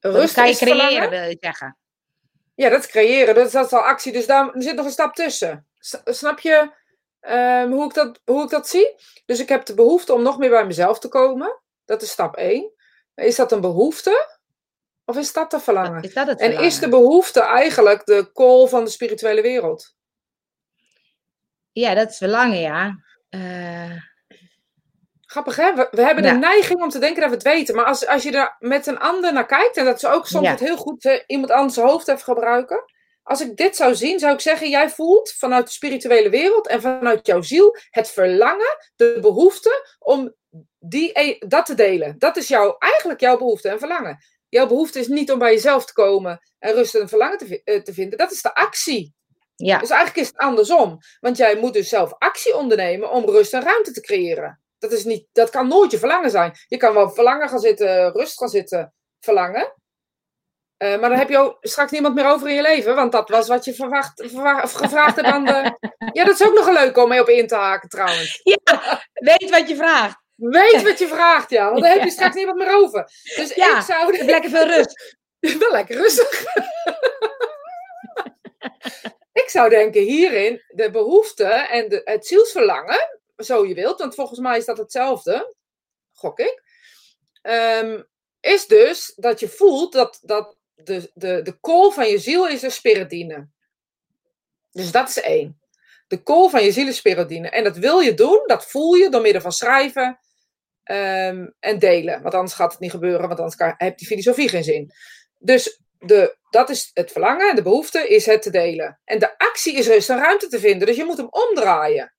Dat 0.00 0.12
kan 0.32 0.44
je 0.44 0.50
is 0.50 0.58
creëren, 0.58 1.10
wil 1.10 1.28
je 1.28 1.36
zeggen. 1.40 1.76
Ja, 2.54 2.68
dat 2.68 2.80
is 2.84 2.86
creëren. 2.90 3.34
Dat 3.34 3.46
is, 3.46 3.52
dat 3.52 3.66
is 3.66 3.72
al 3.72 3.80
actie. 3.80 4.12
Dus 4.12 4.26
daar 4.26 4.54
er 4.54 4.62
zit 4.62 4.74
nog 4.74 4.84
een 4.84 4.90
stap 4.92 5.14
tussen. 5.14 5.66
S- 5.78 6.00
snap 6.04 6.38
je 6.38 6.72
ehm, 7.20 7.70
hoe, 7.70 7.84
ik 7.84 7.94
dat, 7.94 8.20
hoe 8.24 8.42
ik 8.44 8.50
dat 8.50 8.68
zie? 8.68 8.94
Dus 9.26 9.40
ik 9.40 9.48
heb 9.48 9.64
de 9.64 9.74
behoefte 9.74 10.12
om 10.12 10.22
nog 10.22 10.38
meer 10.38 10.50
bij 10.50 10.66
mezelf 10.66 10.98
te 10.98 11.08
komen. 11.08 11.60
Dat 11.84 12.02
is 12.02 12.10
stap 12.10 12.36
1. 12.36 12.72
Is 13.14 13.36
dat 13.36 13.52
een 13.52 13.60
behoefte? 13.60 14.38
Of 15.04 15.16
is 15.16 15.32
dat 15.32 15.52
een 15.52 15.60
verlangen? 15.60 16.02
Is 16.02 16.14
dat 16.14 16.26
het 16.26 16.38
En 16.38 16.44
verlangen? 16.44 16.70
is 16.70 16.78
de 16.78 16.88
behoefte 16.88 17.40
eigenlijk 17.40 18.04
de 18.06 18.30
call 18.32 18.66
van 18.66 18.84
de 18.84 18.90
spirituele 18.90 19.42
wereld? 19.42 19.94
Ja, 21.72 21.94
dat 21.94 22.10
is 22.10 22.16
verlangen, 22.16 22.58
ja. 22.60 22.96
Eh, 23.28 23.96
Grappig 25.20 25.56
hè? 25.56 25.74
We, 25.74 25.88
we 25.90 26.02
hebben 26.02 26.24
Ja. 26.24 26.32
de 26.32 26.38
neiging 26.38 26.82
om 26.82 26.88
te 26.88 26.98
denken 26.98 27.20
dat 27.20 27.30
we 27.30 27.34
het 27.36 27.44
weten. 27.44 27.74
Maar 27.74 27.84
als, 27.84 28.06
als 28.06 28.22
je 28.22 28.30
er 28.32 28.56
met 28.58 28.86
een 28.86 28.98
ander 28.98 29.32
naar 29.32 29.46
kijkt, 29.46 29.76
en 29.76 29.84
dat 29.84 29.96
is 29.96 30.04
ook 30.06 30.26
soms 30.26 30.44
Ja. 30.44 30.50
het 30.50 30.60
heel 30.60 30.76
goed 30.76 31.02
hè, 31.02 31.22
iemand 31.26 31.50
anders 31.50 31.76
hoofd 31.78 32.08
even 32.08 32.22
gebruiken. 32.22 32.84
Als 33.22 33.40
ik 33.40 33.56
dit 33.56 33.76
zou 33.76 33.94
zien, 33.94 34.18
zou 34.18 34.32
ik 34.34 34.40
zeggen: 34.40 34.68
jij 34.70 34.90
voelt 34.90 35.32
vanuit 35.32 35.66
de 35.66 35.72
spirituele 35.72 36.30
wereld 36.30 36.68
en 36.68 36.80
vanuit 36.80 37.26
jouw 37.26 37.42
ziel 37.42 37.76
het 37.90 38.10
verlangen, 38.10 38.76
de 38.96 39.18
behoefte 39.20 39.86
om 39.98 40.34
die, 40.78 41.10
e- 41.20 41.38
dat 41.38 41.66
te 41.66 41.74
delen. 41.74 42.18
Dat 42.18 42.36
is 42.36 42.48
jouw, 42.48 42.76
eigenlijk 42.78 43.20
jouw 43.20 43.36
behoefte 43.38 43.68
en 43.68 43.78
verlangen. 43.78 44.18
Jouw 44.52 44.66
behoefte 44.66 44.98
is 44.98 45.08
niet 45.08 45.32
om 45.32 45.38
bij 45.38 45.52
jezelf 45.52 45.84
te 45.86 45.92
komen 45.92 46.40
en 46.58 46.74
rust 46.74 46.94
en 46.94 47.08
verlangen 47.08 47.38
te, 47.38 47.62
eh, 47.64 47.82
te 47.82 47.92
vinden. 47.92 48.18
Dat 48.18 48.32
is 48.32 48.42
de 48.42 48.54
actie. 48.54 49.14
ja, 49.56 49.78
Dus 49.78 49.90
eigenlijk 49.90 50.20
is 50.20 50.26
het 50.26 50.36
andersom. 50.36 50.98
Want 51.20 51.36
jij 51.36 51.56
moet 51.56 51.72
dus 51.72 51.88
zelf 51.88 52.14
actie 52.18 52.56
ondernemen 52.56 53.10
om 53.10 53.24
rust 53.24 53.52
en 53.52 53.62
ruimte 53.62 53.92
te 53.92 54.00
creëren. 54.00 54.60
Dat, 54.78 54.92
is 54.92 55.04
niet, 55.04 55.26
dat 55.32 55.50
kan 55.50 55.68
nooit 55.68 55.90
je 55.90 55.98
verlangen 55.98 56.30
zijn. 56.30 56.52
Je 56.66 56.76
kan 56.76 56.94
wel 56.94 57.10
verlangen 57.10 57.48
gaan 57.48 57.58
zitten, 57.58 58.12
rust 58.12 58.38
gaan 58.38 58.48
zitten, 58.48 58.94
verlangen. 59.20 59.74
Eh, 60.76 61.00
maar 61.00 61.08
dan 61.08 61.18
heb 61.18 61.28
je 61.28 61.38
ook 61.38 61.56
straks 61.60 61.90
niemand 61.90 62.14
meer 62.14 62.28
over 62.28 62.48
in 62.48 62.54
je 62.54 62.62
leven, 62.62 62.94
want 62.94 63.12
dat 63.12 63.28
was 63.28 63.48
wat 63.48 63.64
je 63.64 63.74
verwacht, 63.74 64.22
verwacht, 64.26 64.76
gevraagd 64.76 65.16
hebt 65.16 65.28
aan 65.28 65.44
de... 65.44 65.76
Ja, 66.12 66.24
dat 66.24 66.40
is 66.40 66.46
ook 66.46 66.54
nog 66.54 66.66
een 66.66 66.72
leuk 66.72 66.96
om 66.96 67.08
mee 67.08 67.20
op 67.20 67.28
in 67.28 67.46
te 67.46 67.54
haken 67.54 67.88
trouwens. 67.88 68.40
Ja, 68.42 69.02
weet 69.12 69.50
wat 69.50 69.68
je 69.68 69.76
vraagt. 69.76 70.21
Weet 70.50 70.82
wat 70.82 70.98
je 70.98 71.06
vraagt, 71.06 71.50
ja, 71.50 71.70
want 71.70 71.82
dan 71.82 71.90
heb 71.90 72.02
je 72.02 72.10
straks 72.10 72.34
niemand 72.34 72.58
meer 72.58 72.76
over. 72.76 73.10
Dus 73.36 73.54
Ja, 73.54 73.78
ik 73.78 73.84
zou... 73.84 74.24
lekker 74.24 74.50
veel 74.50 74.66
rust. 74.76 75.16
Wel 75.38 75.70
lekker 75.70 75.96
rustig. 75.96 76.44
ik 79.32 79.48
zou 79.48 79.68
denken 79.68 80.02
hierin 80.02 80.62
de 80.68 80.90
behoefte 80.90 81.44
en 81.44 81.88
de, 81.88 82.00
het 82.04 82.26
zielsverlangen, 82.26 83.20
zo 83.36 83.66
je 83.66 83.74
wilt, 83.74 83.98
want 83.98 84.14
volgens 84.14 84.38
mij 84.38 84.58
is 84.58 84.64
dat 84.64 84.78
hetzelfde, 84.78 85.54
gok 86.12 86.38
ik, 86.38 86.62
ehm, 87.42 88.02
is 88.40 88.66
dus 88.66 89.12
dat 89.16 89.40
je 89.40 89.48
voelt 89.48 89.92
dat, 89.92 90.18
dat 90.22 90.56
de, 90.74 91.10
de, 91.14 91.42
de 91.42 91.58
kool 91.60 91.90
van 91.90 92.08
je 92.08 92.18
ziel 92.18 92.48
is 92.48 92.60
de 92.60 92.70
spiritine. 92.70 93.48
Dus 94.70 94.92
dat 94.92 95.08
is 95.08 95.20
één. 95.20 95.60
De 96.08 96.22
kool 96.22 96.48
van 96.48 96.64
je 96.64 96.72
ziel 96.72 96.86
is 96.86 96.96
spiritine. 96.96 97.48
En 97.48 97.64
dat 97.64 97.76
wil 97.76 98.00
je 98.00 98.14
doen, 98.14 98.42
dat 98.46 98.66
voel 98.66 98.94
je 98.94 99.08
door 99.08 99.20
middel 99.20 99.42
van 99.42 99.52
schrijven 99.52 100.20
ehm, 100.82 101.46
en 101.60 101.78
delen. 101.78 102.22
Want 102.22 102.34
anders 102.34 102.54
gaat 102.54 102.72
het 102.72 102.80
niet 102.80 102.90
gebeuren, 102.90 103.28
want 103.28 103.38
anders 103.38 103.56
kan, 103.56 103.74
heeft 103.76 103.98
die 103.98 104.06
filosofie 104.06 104.48
geen 104.48 104.64
zin. 104.64 104.92
Dus 105.38 105.80
de, 105.98 106.36
dat 106.50 106.70
is 106.70 106.90
het 106.92 107.12
verlangen 107.12 107.48
en 107.48 107.56
de 107.56 107.62
behoefte 107.62 108.08
is 108.08 108.26
het 108.26 108.42
te 108.42 108.50
delen. 108.50 109.00
En 109.04 109.18
de 109.18 109.38
actie 109.38 109.76
is 109.76 109.86
rust 109.86 110.10
en 110.10 110.18
ruimte 110.18 110.48
te 110.48 110.60
vinden. 110.60 110.86
Dus 110.86 110.96
je 110.96 111.04
moet 111.04 111.16
hem 111.16 111.28
omdraaien. 111.30 112.14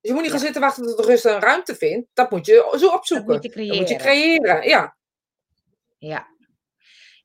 Dus 0.00 0.10
je 0.10 0.12
moet 0.12 0.22
niet 0.22 0.30
gaan 0.30 0.40
zitten 0.40 0.60
wachten 0.60 0.86
tot 0.86 0.96
de 0.96 1.02
rust 1.02 1.24
en 1.24 1.40
ruimte 1.40 1.74
vindt. 1.74 2.08
Dat 2.12 2.30
moet 2.30 2.46
je 2.46 2.76
zo 2.78 2.88
opzoeken. 2.88 3.26
Dat 3.26 3.42
moet 3.42 3.54
je 3.54 3.66
Dat 3.66 3.76
moet 3.76 3.88
je 3.88 3.96
creëren. 3.96 4.68
Ja, 4.68 4.96
Ja. 5.98 6.30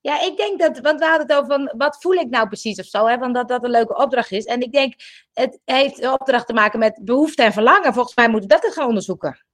Ja, 0.02 0.21
ik 0.21 0.38
denk 0.38 0.60
dat, 0.60 0.80
want 0.80 1.00
we 1.00 1.06
hadden 1.06 1.28
het 1.28 1.36
over 1.36 1.47
van, 1.47 1.73
wat 1.78 1.97
voel 2.02 2.13
ik 2.13 2.30
nou 2.30 2.47
precies 2.47 2.80
of 2.80 2.86
zo, 2.86 3.06
hè, 3.06 3.17
want 3.17 3.36
dat 3.36 3.47
dat 3.47 3.63
een 3.63 3.69
leuke 3.69 3.95
opdracht 3.95 4.32
is. 4.32 4.45
En 4.45 4.62
ik 4.62 4.71
denk, 4.71 4.93
het 5.34 5.60
heeft 5.65 6.02
een 6.02 6.12
opdracht 6.12 6.47
te 6.47 6.54
maken 6.54 6.80
met 6.80 7.00
behoefte 7.02 7.43
en 7.43 7.54
verlangen. 7.54 7.93
Volgens 7.93 8.15
mij 8.15 8.30
moeten 8.30 8.50
we 8.50 8.60
dat 8.62 8.73
gaan 8.73 8.88
onderzoeken. 8.88 9.45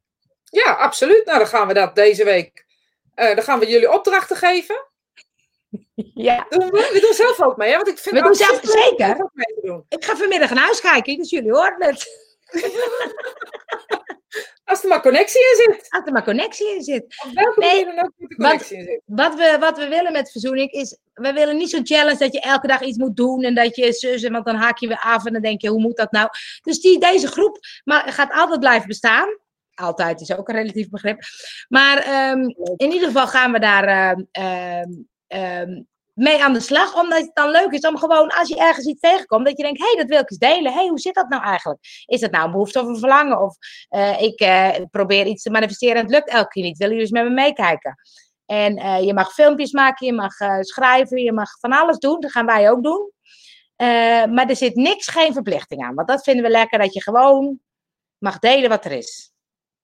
Ja, 0.61 0.71
absoluut. 0.73 1.25
Nou, 1.25 1.37
dan 1.37 1.47
gaan 1.47 1.67
we 1.67 1.73
dat 1.73 1.95
deze 1.95 2.23
week. 2.23 2.65
eh, 3.15 3.35
dan 3.35 3.43
gaan 3.43 3.59
we 3.59 3.67
jullie 3.67 3.91
opdrachten 3.91 4.35
geven. 4.35 4.75
Ja. 6.13 6.45
Doen 6.49 6.69
we, 6.71 6.89
we 6.93 6.99
doen 6.99 7.13
zelf 7.13 7.41
ook 7.41 7.57
mee, 7.57 7.69
hè? 7.69 7.75
Want 7.75 7.87
ik 7.87 7.97
vind 7.97 8.15
We 8.15 8.21
doen 8.21 8.35
zelf 8.35 8.59
zeker. 8.63 9.09
ook 9.23 9.29
mee 9.33 9.45
te 9.55 9.61
doen. 9.63 9.85
Ik 9.89 10.05
ga 10.05 10.15
vanmiddag 10.15 10.49
naar 10.49 10.63
huis 10.63 10.81
kijken, 10.81 11.17
dus 11.17 11.29
jullie 11.29 11.51
horen 11.51 11.83
het. 11.85 12.07
Als 14.65 14.83
er 14.83 14.89
maar 14.89 15.01
connectie 15.01 15.39
in 15.41 15.55
zit. 15.73 15.85
Als 15.89 16.05
er 16.05 16.11
maar 16.11 16.23
connectie 16.23 16.75
in 16.75 16.81
zit. 16.83 17.03
Op 17.25 17.33
welke 17.33 17.59
Nee, 17.59 17.69
manier 17.85 17.95
dan 17.95 18.05
ook 18.05 18.11
moet 18.17 18.29
er 18.31 18.35
connectie 18.37 18.77
in 18.77 18.83
zit. 18.83 19.01
Wat 19.05 19.35
we, 19.35 19.57
wat 19.59 19.77
we 19.77 19.87
willen 19.87 20.11
met 20.11 20.31
verzoening 20.31 20.71
is, 20.71 20.97
we 21.13 21.33
willen 21.33 21.57
niet 21.57 21.69
zo'n 21.69 21.85
challenge 21.85 22.17
dat 22.17 22.33
je 22.33 22.39
elke 22.41 22.67
dag 22.67 22.81
iets 22.81 22.97
moet 22.97 23.15
doen 23.15 23.43
en 23.43 23.55
dat 23.55 23.75
je 23.75 23.93
zus, 23.93 24.27
want 24.27 24.45
dan 24.45 24.55
haak 24.55 24.77
je 24.77 24.87
weer 24.87 25.01
af 25.03 25.25
en 25.25 25.33
dan 25.33 25.41
denk 25.41 25.61
je, 25.61 25.69
hoe 25.69 25.81
moet 25.81 25.97
dat 25.97 26.11
nou? 26.11 26.29
Dus 26.61 26.79
die, 26.81 26.99
deze 26.99 27.27
groep 27.27 27.57
maar, 27.83 28.11
gaat 28.11 28.31
altijd 28.31 28.59
blijven 28.59 28.87
bestaan. 28.87 29.37
Altijd 29.75 30.21
is 30.21 30.37
ook 30.37 30.49
een 30.49 30.55
relatief 30.55 30.89
begrip. 30.89 31.19
Maar 31.67 31.97
ehm, 31.97 32.41
in 32.75 32.91
ieder 32.91 33.07
geval 33.07 33.27
gaan 33.27 33.51
we 33.51 33.59
daar 33.59 33.83
ehm, 34.31 34.91
ehm, 35.27 35.81
mee 36.13 36.43
aan 36.43 36.53
de 36.53 36.59
slag. 36.59 36.95
Omdat 37.01 37.21
het 37.21 37.31
dan 37.33 37.49
leuk 37.49 37.71
is 37.71 37.87
om 37.87 37.97
gewoon, 37.97 38.29
als 38.29 38.47
je 38.47 38.59
ergens 38.59 38.85
iets 38.85 38.99
tegenkomt, 38.99 39.45
dat 39.45 39.57
je 39.57 39.63
denkt, 39.63 39.79
hé, 39.79 39.85
hey, 39.85 39.95
dat 39.95 40.07
wil 40.07 40.19
ik 40.19 40.29
eens 40.29 40.39
delen. 40.39 40.71
Hé, 40.71 40.77
hey, 40.77 40.87
hoe 40.87 40.99
zit 40.99 41.13
dat 41.13 41.29
nou 41.29 41.43
eigenlijk? 41.43 41.79
Is 42.05 42.19
dat 42.19 42.31
nou 42.31 42.45
een 42.45 42.51
behoefte 42.51 42.81
of 42.81 42.87
een 42.87 42.97
verlangen? 42.97 43.41
Of 43.41 43.57
eh, 43.89 44.21
ik 44.21 44.39
eh, 44.39 44.69
probeer 44.91 45.25
iets 45.25 45.43
te 45.43 45.49
manifesteren 45.49 45.95
en 45.95 46.01
het 46.01 46.11
lukt 46.11 46.29
elke 46.29 46.49
keer 46.49 46.63
niet. 46.63 46.77
Willen 46.77 46.95
jullie 46.95 47.09
eens 47.09 47.19
met 47.19 47.29
me 47.29 47.41
meekijken? 47.41 47.95
En 48.45 48.77
eh, 48.77 49.03
je 49.03 49.13
mag 49.13 49.33
filmpjes 49.33 49.71
maken, 49.71 50.05
je 50.05 50.13
mag 50.13 50.33
schrijven, 50.59 51.21
je 51.21 51.33
mag 51.33 51.59
van 51.59 51.71
alles 51.71 51.97
doen. 51.97 52.19
Dat 52.19 52.31
gaan 52.31 52.45
wij 52.45 52.69
ook 52.71 52.83
doen. 52.83 53.11
Maar 54.33 54.49
er 54.49 54.55
zit 54.55 54.75
niks, 54.75 55.07
geen 55.07 55.33
verplichting 55.33 55.83
aan. 55.83 55.95
Want 55.95 56.07
dat 56.07 56.23
vinden 56.23 56.43
we 56.43 56.49
lekker, 56.49 56.79
dat 56.79 56.93
je 56.93 57.01
gewoon 57.01 57.59
mag 58.17 58.39
delen 58.39 58.69
wat 58.69 58.85
er 58.85 58.91
is. 58.91 59.32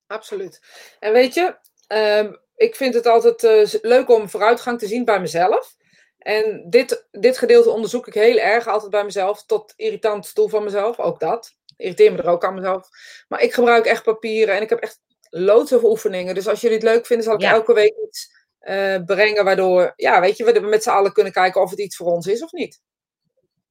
Absoluut. 0.09 0.61
En 0.99 1.13
weet 1.13 1.33
je, 1.33 1.55
ehm, 1.87 2.33
ik 2.55 2.75
vind 2.75 2.93
het 2.93 3.05
altijd 3.05 3.43
eh, 3.43 3.81
leuk 3.81 4.09
om 4.09 4.29
vooruitgang 4.29 4.79
te 4.79 4.87
zien 4.87 5.05
bij 5.05 5.19
mezelf. 5.19 5.75
En 6.17 6.65
dit, 6.69 7.07
dit 7.11 7.37
gedeelte 7.37 7.69
onderzoek 7.69 8.07
ik 8.07 8.13
heel 8.13 8.37
erg 8.37 8.67
altijd 8.67 8.91
bij 8.91 9.03
mezelf, 9.03 9.45
tot 9.45 9.73
irritant 9.75 10.35
toe 10.35 10.49
van 10.49 10.63
mezelf, 10.63 10.99
ook 10.99 11.19
dat. 11.19 11.55
Irriteer 11.77 12.11
me 12.11 12.17
er 12.17 12.27
ook 12.29 12.43
aan 12.45 12.53
mezelf. 12.53 12.89
Maar 13.27 13.41
ik 13.41 13.53
gebruik 13.53 13.85
echt 13.85 14.03
papieren 14.03 14.55
en 14.55 14.61
ik 14.61 14.69
heb 14.69 14.79
echt 14.79 14.99
loods 15.29 15.71
of 15.71 15.83
oefeningen. 15.83 16.35
Dus 16.35 16.47
als 16.47 16.61
jullie 16.61 16.77
het 16.77 16.85
leuk 16.85 17.05
vinden, 17.05 17.25
zal 17.25 17.35
ik 17.35 17.41
Ja. 17.41 17.51
elke 17.51 17.73
week 17.73 17.93
iets 18.07 18.37
eh, 18.59 19.03
brengen, 19.05 19.43
waardoor, 19.43 19.93
ja, 19.95 20.21
weet 20.21 20.37
je, 20.37 20.43
we 20.43 20.59
met 20.59 20.83
z'n 20.83 20.89
allen 20.89 21.13
kunnen 21.13 21.33
kijken 21.33 21.61
of 21.61 21.69
het 21.69 21.79
iets 21.79 21.95
voor 21.95 22.11
ons 22.11 22.27
is 22.27 22.43
of 22.43 22.51
niet. 22.51 22.81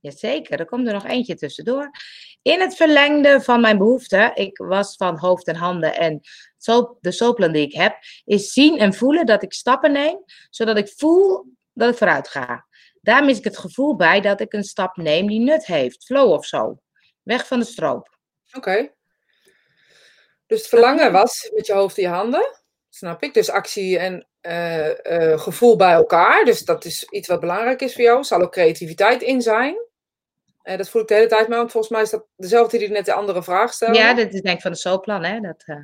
Jazeker, 0.01 0.59
er 0.59 0.66
komt 0.66 0.87
er 0.87 0.92
nog 0.92 1.07
eentje 1.07 1.35
tussendoor. 1.35 1.90
In 2.42 2.61
het 2.61 2.77
verlengde 2.77 3.40
van 3.40 3.61
mijn 3.61 3.79
behoefte, 3.79 4.31
ik 4.35 4.59
was 4.59 4.96
van 4.96 5.18
hoofd 5.18 5.46
en 5.46 5.57
handen 5.57 5.96
en 5.96 6.20
de 7.01 7.12
soulplan 7.12 7.53
die 7.53 7.66
ik 7.66 7.74
heb, 7.74 7.96
is 8.24 8.53
zien 8.53 8.79
en 8.79 8.94
voelen 8.94 9.27
dat 9.27 9.42
ik 9.42 9.53
stappen 9.53 9.92
neem, 9.92 10.24
zodat 10.51 10.77
ik 10.77 10.92
voel 10.96 11.44
dat 11.72 11.90
ik 11.90 11.98
vooruit 11.98 12.29
ga. 12.29 12.66
Daar 13.01 13.24
mis 13.24 13.38
ik 13.38 13.44
het 13.44 13.59
gevoel 13.59 13.96
bij 13.96 14.20
dat 14.20 14.40
ik 14.40 14.53
een 14.53 14.64
stap 14.64 14.96
neem 14.96 15.27
die 15.27 15.40
nut 15.40 15.66
heeft, 15.66 16.05
flow 16.05 16.33
of 16.33 16.46
zo. 16.46 16.79
Weg 17.22 17.46
van 17.46 17.59
de 17.59 17.64
stroop. 17.64 18.18
Oké. 18.53 18.90
Dus 20.46 20.59
het 20.59 20.68
verlangen 20.68 21.12
was 21.12 21.51
met 21.55 21.66
je 21.66 21.72
hoofd 21.72 21.98
in 21.98 22.03
je 22.03 22.09
handen. 22.14 22.61
Snap 22.88 23.22
ik. 23.22 23.35
Dus 23.35 23.51
actie 23.51 23.98
en 23.98 24.27
eh, 24.40 25.33
eh, 25.33 25.40
gevoel 25.40 25.77
bij 25.77 25.92
elkaar. 25.92 26.44
Dus 26.44 26.64
dat 26.64 26.85
is 26.85 27.05
iets 27.05 27.29
wat 27.29 27.40
belangrijk 27.40 27.81
is 27.81 27.94
voor 27.94 28.03
jou. 28.03 28.24
Zal 28.24 28.42
ook 28.42 28.53
creativiteit 28.53 29.22
in 29.22 29.42
zijn. 29.42 29.88
Eh, 30.68 30.76
dat 30.76 30.88
voel 30.88 31.02
ik 31.02 31.09
de 31.09 31.14
hele 31.14 31.26
tijd 31.26 31.48
mee. 31.48 31.59
Want 31.59 31.70
volgens 31.70 31.92
mij 31.92 32.02
is 32.02 32.11
dat 32.11 32.26
dezelfde 32.37 32.78
die 32.78 32.88
net 32.88 33.04
de 33.04 33.12
andere 33.12 33.42
vraag 33.42 33.72
stelde. 33.72 33.98
Ja, 33.98 34.14
dat 34.14 34.33
is 34.33 34.40
denk 34.40 34.57
ik 34.57 34.62
van 34.62 34.70
de 34.70 34.76
soulplan, 34.76 35.24
hè. 35.24 35.40
Dat, 35.40 35.62
eh, 35.66 35.76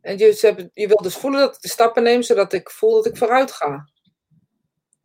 En 0.00 0.18
je, 0.18 0.32
ze 0.32 0.46
hebben- 0.46 0.70
je 0.72 0.86
wil 0.88 0.96
dus 0.96 1.16
voelen 1.16 1.40
dat 1.40 1.54
ik 1.54 1.60
de 1.60 1.68
stappen 1.68 2.02
neem. 2.02 2.22
Zodat 2.22 2.52
ik 2.52 2.70
voel 2.70 2.94
dat 2.94 3.06
ik 3.06 3.16
vooruit 3.16 3.52
ga. 3.52 3.88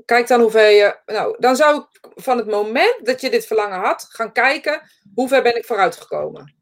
Kijk 0.06 0.28
dan 0.28 0.40
hoe 0.42 0.52
ver 0.52 0.70
je... 0.70 1.00
Nou, 1.06 1.36
dan 1.40 1.56
zou 1.56 1.78
ik 1.82 2.00
van 2.16 2.38
het 2.38 2.48
moment 2.48 3.06
dat 3.06 3.22
je 3.22 3.30
dit 3.30 3.46
verlangen 3.46 3.80
had... 3.80 4.06
gaan 4.10 4.32
kijken 4.32 4.82
hoe 5.16 5.28
ver 5.28 5.42
ben 5.44 5.56
ik 5.56 5.66
vooruit 5.66 5.96
gekomen. 5.96 6.56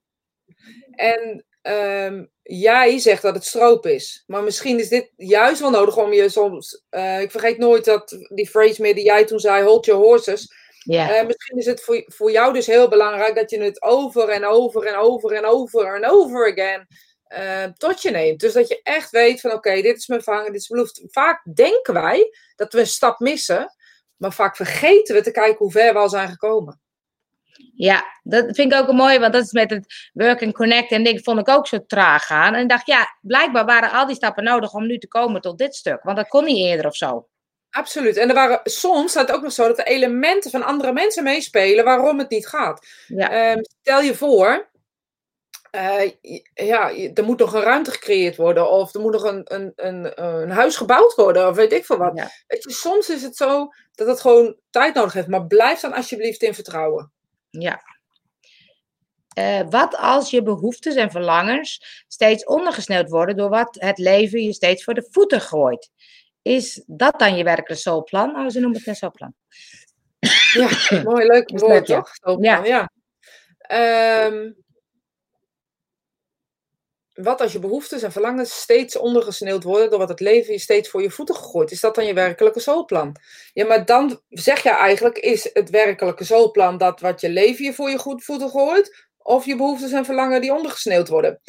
En 0.91 1.45
ehm, 1.61 2.25
jij 2.43 2.97
zegt 2.99 3.21
dat 3.21 3.35
het 3.35 3.45
stroop 3.45 3.85
is. 3.85 4.23
Maar 4.27 4.43
misschien 4.43 4.79
is 4.79 4.89
dit 4.89 5.11
juist 5.15 5.59
wel 5.61 5.69
nodig 5.69 5.97
om 5.97 6.13
je 6.13 6.29
soms. 6.29 6.83
eh, 6.89 7.21
ik 7.21 7.31
vergeet 7.31 7.57
nooit 7.57 7.85
dat 7.85 8.17
die 8.33 8.49
phrase 8.49 8.81
meer 8.81 8.95
die 8.95 9.03
jij 9.05 9.25
toen 9.25 9.39
zei: 9.39 9.63
hold 9.63 9.85
your 9.85 10.01
horses. 10.01 10.53
Eh, 11.19 11.25
misschien 11.25 11.57
is 11.57 11.65
het 11.65 11.81
voor, 11.81 12.03
voor 12.07 12.31
jou 12.31 12.53
dus 12.53 12.65
heel 12.65 12.87
belangrijk 12.89 13.35
dat 13.35 13.49
je 13.49 13.61
het 13.63 13.81
over 13.81 14.29
en 14.29 14.45
over 14.45 14.85
en 14.85 14.95
over 14.95 15.31
en 15.31 15.45
over 15.45 15.95
en 15.95 16.09
over 16.09 16.51
again. 16.51 16.87
eh, 17.25 17.63
tot 17.63 18.01
je 18.01 18.11
neemt. 18.11 18.39
Dus 18.39 18.53
dat 18.53 18.67
je 18.67 18.79
echt 18.83 19.09
weet 19.09 19.41
van 19.41 19.51
oké, 19.51 19.81
dit 19.81 19.97
is 19.97 20.07
mijn 20.07 20.23
vangen, 20.23 20.51
dit 20.51 20.61
is 20.61 20.69
mijn 20.69 20.81
belofte. 20.81 21.07
Vaak 21.11 21.55
denken 21.55 21.93
wij 21.93 22.29
dat 22.55 22.73
we 22.73 22.79
een 22.79 22.87
stap 22.87 23.19
missen, 23.19 23.75
maar 24.17 24.33
vaak 24.33 24.55
vergeten 24.55 25.15
we 25.15 25.21
te 25.21 25.31
kijken 25.31 25.57
hoe 25.57 25.71
ver 25.71 25.93
we 25.93 25.99
al 25.99 26.09
zijn 26.09 26.29
gekomen. 26.29 26.79
Ja, 27.75 28.03
dat 28.23 28.45
vind 28.55 28.73
ik 28.73 28.79
ook 28.79 28.87
een 28.87 28.95
mooie, 28.95 29.19
want 29.19 29.33
dat 29.33 29.43
is 29.43 29.51
met 29.51 29.69
het 29.69 30.09
work 30.13 30.43
and 30.43 30.53
connect 30.53 30.91
en 30.91 31.03
ding 31.03 31.23
vond 31.23 31.39
ik 31.39 31.49
ook 31.49 31.67
zo 31.67 31.85
traag 31.87 32.25
gaan. 32.25 32.53
En 32.53 32.61
ik 32.61 32.69
dacht, 32.69 32.87
ja, 32.87 33.17
blijkbaar 33.21 33.65
waren 33.65 33.91
al 33.91 34.05
die 34.07 34.15
stappen 34.15 34.43
nodig 34.43 34.73
om 34.73 34.85
nu 34.85 34.97
te 34.97 35.07
komen 35.07 35.41
tot 35.41 35.57
dit 35.57 35.75
stuk, 35.75 36.03
want 36.03 36.17
dat 36.17 36.27
kon 36.27 36.43
niet 36.45 36.57
eerder 36.57 36.85
of 36.85 36.95
zo. 36.95 37.27
Absoluut. 37.75 38.17
En 38.17 38.29
er 38.29 38.35
waren 38.35 38.59
soms 38.63 39.11
staat 39.11 39.27
het 39.27 39.35
ook 39.37 39.43
nog 39.43 39.51
zo 39.51 39.67
dat 39.67 39.77
er 39.79 39.85
elementen 39.87 40.51
van 40.51 40.63
andere 40.63 40.93
mensen 40.93 41.23
meespelen 41.23 41.85
waarom 41.85 42.19
het 42.19 42.29
niet 42.29 42.47
gaat. 42.47 42.87
Ja, 43.07 43.29
Ehm, 43.31 43.61
stel 43.81 44.01
je 44.01 44.15
voor, 44.15 44.69
eh, 45.71 46.11
ja, 46.53 46.91
er 47.13 47.23
moet 47.23 47.39
nog 47.39 47.53
een 47.53 47.61
ruimte 47.61 47.91
gecreëerd 47.91 48.35
worden, 48.35 48.69
of 48.71 48.93
er 48.93 48.99
moet 49.01 49.11
nog 49.11 49.23
een, 49.23 49.41
een, 49.53 49.73
een, 49.75 50.23
een 50.23 50.49
huis 50.49 50.75
gebouwd 50.77 51.15
worden, 51.15 51.47
of 51.47 51.55
weet 51.55 51.73
ik 51.73 51.85
veel 51.85 51.97
wat. 51.97 52.11
ja. 52.17 52.29
Weet 52.47 52.63
je, 52.63 52.71
soms 52.71 53.09
is 53.09 53.21
het 53.21 53.35
zo 53.35 53.69
dat 53.95 54.07
het 54.07 54.21
gewoon 54.21 54.55
tijd 54.69 54.93
nodig 54.93 55.13
heeft, 55.13 55.27
maar 55.27 55.47
blijf 55.47 55.79
dan 55.79 55.93
alsjeblieft 55.93 56.41
in 56.41 56.53
vertrouwen. 56.53 57.11
ja. 57.49 57.81
Eh, 59.33 59.61
wat 59.69 59.97
als 59.97 60.29
je 60.29 60.43
behoeftes 60.43 60.95
en 60.95 61.11
verlangens 61.11 62.03
steeds 62.07 62.45
ondergesneeuwd 62.45 63.09
worden 63.09 63.37
door 63.37 63.49
wat 63.49 63.75
het 63.79 63.97
leven 63.97 64.43
je 64.43 64.53
steeds 64.53 64.83
voor 64.83 64.93
de 64.93 65.07
voeten 65.11 65.41
gooit? 65.41 65.91
Is 66.45 66.83
dat 66.87 67.19
dan 67.19 67.35
je 67.37 67.43
werkelijke 67.43 67.75
soulplan? 67.75 68.35
Oh, 68.35 68.49
ze 68.49 68.59
noemen 68.59 68.77
het 68.77 68.87
een 68.87 68.95
soulplan. 68.95 69.33
Ja, 70.53 70.69
mooi, 71.09 71.25
leuk 71.25 71.59
woord, 71.59 71.87
leuk, 71.87 72.17
toch? 72.21 72.41
Ja. 72.41 72.65
ja. 72.65 72.91
Ehm, 73.57 74.51
wat 77.13 77.41
als 77.41 77.51
je 77.51 77.59
behoeftes 77.59 78.01
en 78.01 78.11
verlangens 78.11 78.61
steeds 78.61 78.97
ondergesneeuwd 78.97 79.63
worden 79.63 79.89
door 79.89 79.99
wat 79.99 80.09
het 80.09 80.19
leven 80.19 80.53
je 80.53 80.59
steeds 80.59 80.89
voor 80.89 81.01
je 81.01 81.11
voeten 81.11 81.35
gegooid? 81.35 81.71
Is 81.71 81.79
dat 81.79 81.95
dan 81.95 82.05
je 82.05 82.13
werkelijke 82.13 82.59
zoolplan? 82.59 83.15
Ja, 83.53 83.65
maar 83.65 83.85
dan 83.85 84.21
zeg 84.29 84.63
je 84.63 84.69
eigenlijk, 84.69 85.17
is 85.17 85.49
het 85.53 85.69
werkelijke 85.69 86.23
zoolplan 86.23 86.77
dat 86.77 86.99
wat 86.99 87.21
je 87.21 87.29
leven 87.29 87.65
je 87.65 87.73
voor 87.73 87.89
je 87.89 87.97
goed 87.97 88.23
voeten 88.23 88.49
gooit? 88.49 89.07
Of 89.17 89.45
je 89.45 89.55
behoeftes 89.55 89.91
en 89.91 90.05
verlangen 90.05 90.41
die 90.41 90.53
ondergesneeuwd 90.53 91.07
worden? 91.07 91.41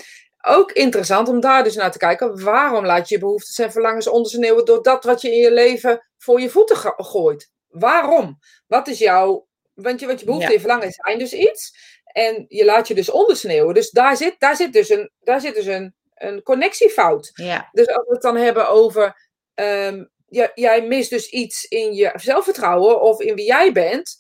Ook 0.47 0.73
interessant 0.73 1.29
om 1.29 1.41
daar 1.41 1.65
dus 1.65 1.75
naar 1.75 1.93
te 1.93 1.99
kijken. 1.99 2.45
Waarom 2.45 2.87
laat 2.87 3.09
je 3.09 3.15
je 3.15 3.21
behoeftes 3.21 3.59
en 3.59 3.73
verlangens 3.73 4.07
ondersneeuwen 4.07 4.65
door 4.65 4.83
dat 4.83 5.05
wat 5.05 5.21
je 5.21 5.31
in 5.33 5.41
je 5.41 5.53
leven 5.53 6.07
voor 6.19 6.41
je 6.41 6.51
voeten 6.51 6.77
gooit? 6.97 7.51
Waarom? 7.67 8.39
Wat 8.67 8.89
is 8.89 8.99
jouw. 8.99 9.47
Want 9.75 10.01
je, 10.01 10.07
wat 10.07 10.21
je 10.21 10.27
behoeften 10.27 10.55
en 10.55 10.61
verlangen 10.61 10.93
zijn 10.93 11.19
dus 11.19 11.33
iets. 11.33 11.73
En 12.05 12.45
je 12.49 12.65
laat 12.65 12.89
je 12.89 12.95
dus 12.95 13.11
ondersneeuwen. 13.11 13.75
Dus 13.75 13.91
daar 13.91 14.17
zit, 14.17 14.35
daar 14.39 14.57
zit 14.57 14.73
dus 14.73 14.89
een, 14.89 15.11
daar 15.21 15.41
zit 15.41 15.55
dus 15.55 15.67
een, 15.67 15.95
een 16.15 16.43
connectiefout. 16.43 17.31
Ja. 17.35 17.69
Dus 17.73 17.87
als 17.89 18.07
we 18.07 18.13
het 18.13 18.23
dan 18.23 18.37
hebben 18.37 18.69
over. 18.69 19.29
ehm, 19.55 20.05
ja, 20.29 20.51
jij 20.55 20.83
mist 20.87 21.11
dus 21.11 21.29
iets 21.29 21.65
in 21.65 21.95
je 21.95 22.13
zelfvertrouwen 22.15 23.01
of 23.01 23.21
in 23.21 23.35
wie 23.35 23.47
jij 23.47 23.73
bent. 23.73 24.17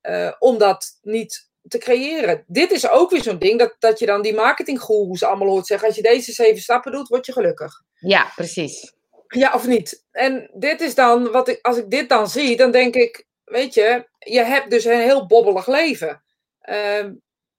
eh, 0.00 0.32
om 0.38 0.58
dat 0.58 0.98
niet 1.02 1.47
te 1.68 1.78
creëren. 1.78 2.44
Dit 2.46 2.70
is 2.70 2.88
ook 2.88 3.10
weer 3.10 3.22
zo'n 3.22 3.38
ding 3.38 3.58
dat, 3.58 3.76
dat 3.78 3.98
je 3.98 4.06
dan 4.06 4.22
die 4.22 4.34
marketinggoeroes 4.34 5.22
allemaal 5.22 5.48
hoort 5.48 5.66
zeggen. 5.66 5.86
Als 5.86 5.96
je 5.96 6.02
deze 6.02 6.32
zeven 6.32 6.62
stappen 6.62 6.92
doet, 6.92 7.08
word 7.08 7.26
je 7.26 7.32
gelukkig. 7.32 7.82
ja, 7.98 8.32
precies. 8.34 8.96
Ja 9.28 9.52
of 9.54 9.66
niet? 9.66 10.04
En 10.10 10.50
dit 10.54 10.80
is 10.80 10.94
dan, 10.94 11.30
wat 11.30 11.48
ik, 11.48 11.58
als 11.62 11.76
ik 11.76 11.90
dit 11.90 12.08
dan 12.08 12.28
zie, 12.28 12.56
dan 12.56 12.70
denk 12.70 12.94
ik, 12.94 13.26
weet 13.44 13.74
je, 13.74 14.08
je 14.18 14.42
hebt 14.42 14.70
dus 14.70 14.84
een 14.84 15.00
heel 15.00 15.26
bobbelig 15.26 15.66
leven. 15.66 16.22
Ehm, 16.60 17.12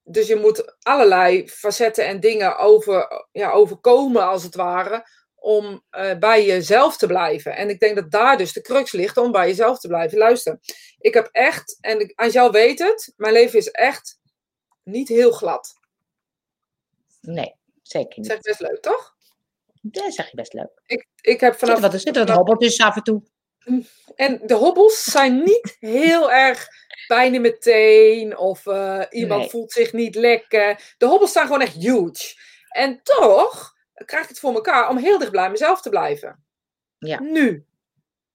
dus 0.04 0.28
je 0.28 0.36
moet 0.36 0.76
allerlei 0.82 1.50
facetten 1.50 2.06
en 2.06 2.20
dingen 2.20 2.58
over, 2.58 3.26
ja, 3.32 3.52
overkomen, 3.52 4.28
als 4.28 4.44
het 4.44 4.56
ware, 4.56 5.06
om 5.40 5.84
eh, 5.90 6.18
bij 6.18 6.46
jezelf 6.46 6.98
te 6.98 7.08
blijven. 7.08 7.56
En 7.56 7.70
ik 7.70 7.80
denk 7.80 7.96
dat 7.96 8.12
daar 8.12 8.38
dus 8.38 8.54
de 8.54 8.62
crux 8.62 8.92
ligt 8.92 9.18
om 9.18 9.32
bij 9.32 9.48
jezelf 9.48 9.80
te 9.80 9.88
blijven. 9.88 10.18
Luister, 10.18 10.60
ik 11.00 11.14
heb 11.14 11.30
echt, 11.32 11.78
en 11.82 12.00
ik- 12.00 12.12
Angel 12.16 12.52
weet 12.52 12.80
het, 12.80 13.14
mijn 13.18 13.34
leven 13.34 13.60
is 13.60 13.72
echt 13.72 14.20
niet 14.84 15.08
heel 15.08 15.32
glad. 15.32 15.78
Nee, 17.22 17.56
zeker 17.82 18.08
Dat 18.10 18.18
niet. 18.18 18.26
is 18.26 18.32
echt 18.34 18.44
best 18.44 18.60
leuk, 18.60 18.82
toch? 18.82 19.16
Dat 19.82 20.14
zeg 20.14 20.30
je 20.30 20.36
best 20.36 20.54
leuk. 20.54 20.82
Ik, 20.86 21.08
ik 21.22 21.40
heb 21.40 21.52
Zit 21.52 21.60
vanaf 21.60 21.80
wat, 21.80 21.94
er 21.94 22.00
zitten 22.00 22.26
wat 22.26 22.36
hobbeltjes 22.36 22.80
af 22.80 22.96
en 22.96 23.04
toe. 23.04 23.24
En 24.16 24.42
de 24.46 24.54
hobbels 24.54 25.04
zijn 25.04 25.44
niet 25.44 25.78
heel 25.80 26.32
erg 26.32 26.68
pijn 27.08 27.34
in 27.34 27.42
mijn 27.42 27.60
teen 27.60 28.38
of 28.38 28.66
eh, 28.68 29.02
iemand 29.10 29.40
Nee. 29.42 29.50
voelt 29.50 29.72
zich 29.72 29.94
niet 29.94 30.16
lekker. 30.16 30.94
De 30.98 31.06
hobbels 31.06 31.32
zijn 31.32 31.46
gewoon 31.46 31.62
echt 31.62 31.76
huge. 31.76 32.36
En 32.70 33.00
toch 33.04 33.76
krijg 34.06 34.24
ik 34.24 34.30
het 34.30 34.40
voor 34.40 34.54
elkaar 34.54 34.90
om 34.90 34.98
heel 34.98 35.18
dicht 35.18 35.32
bij 35.32 35.50
mezelf 35.50 35.82
te 35.82 35.90
blijven. 35.90 36.44
Ja. 36.98 37.20
Nu. 37.20 37.66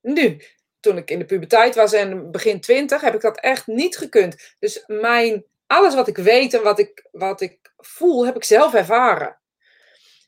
Nu. 0.00 0.42
Toen 0.80 0.96
ik 0.96 1.10
in 1.10 1.18
de 1.18 1.24
puberteit 1.24 1.74
was 1.74 1.92
en 1.92 2.30
begin 2.30 2.60
twintig, 2.60 3.00
heb 3.00 3.14
ik 3.14 3.20
dat 3.20 3.40
echt 3.40 3.66
niet 3.66 3.96
gekund. 3.96 4.54
Dus 4.58 4.84
mijn, 4.86 5.44
alles 5.66 5.94
wat 5.94 6.08
ik 6.08 6.16
weet 6.16 6.54
en 6.54 6.62
wat 6.62 6.78
ik, 6.78 7.08
wat 7.12 7.40
ik 7.40 7.72
voel, 7.76 8.26
heb 8.26 8.36
ik 8.36 8.44
zelf 8.44 8.74
ervaren. 8.74 9.38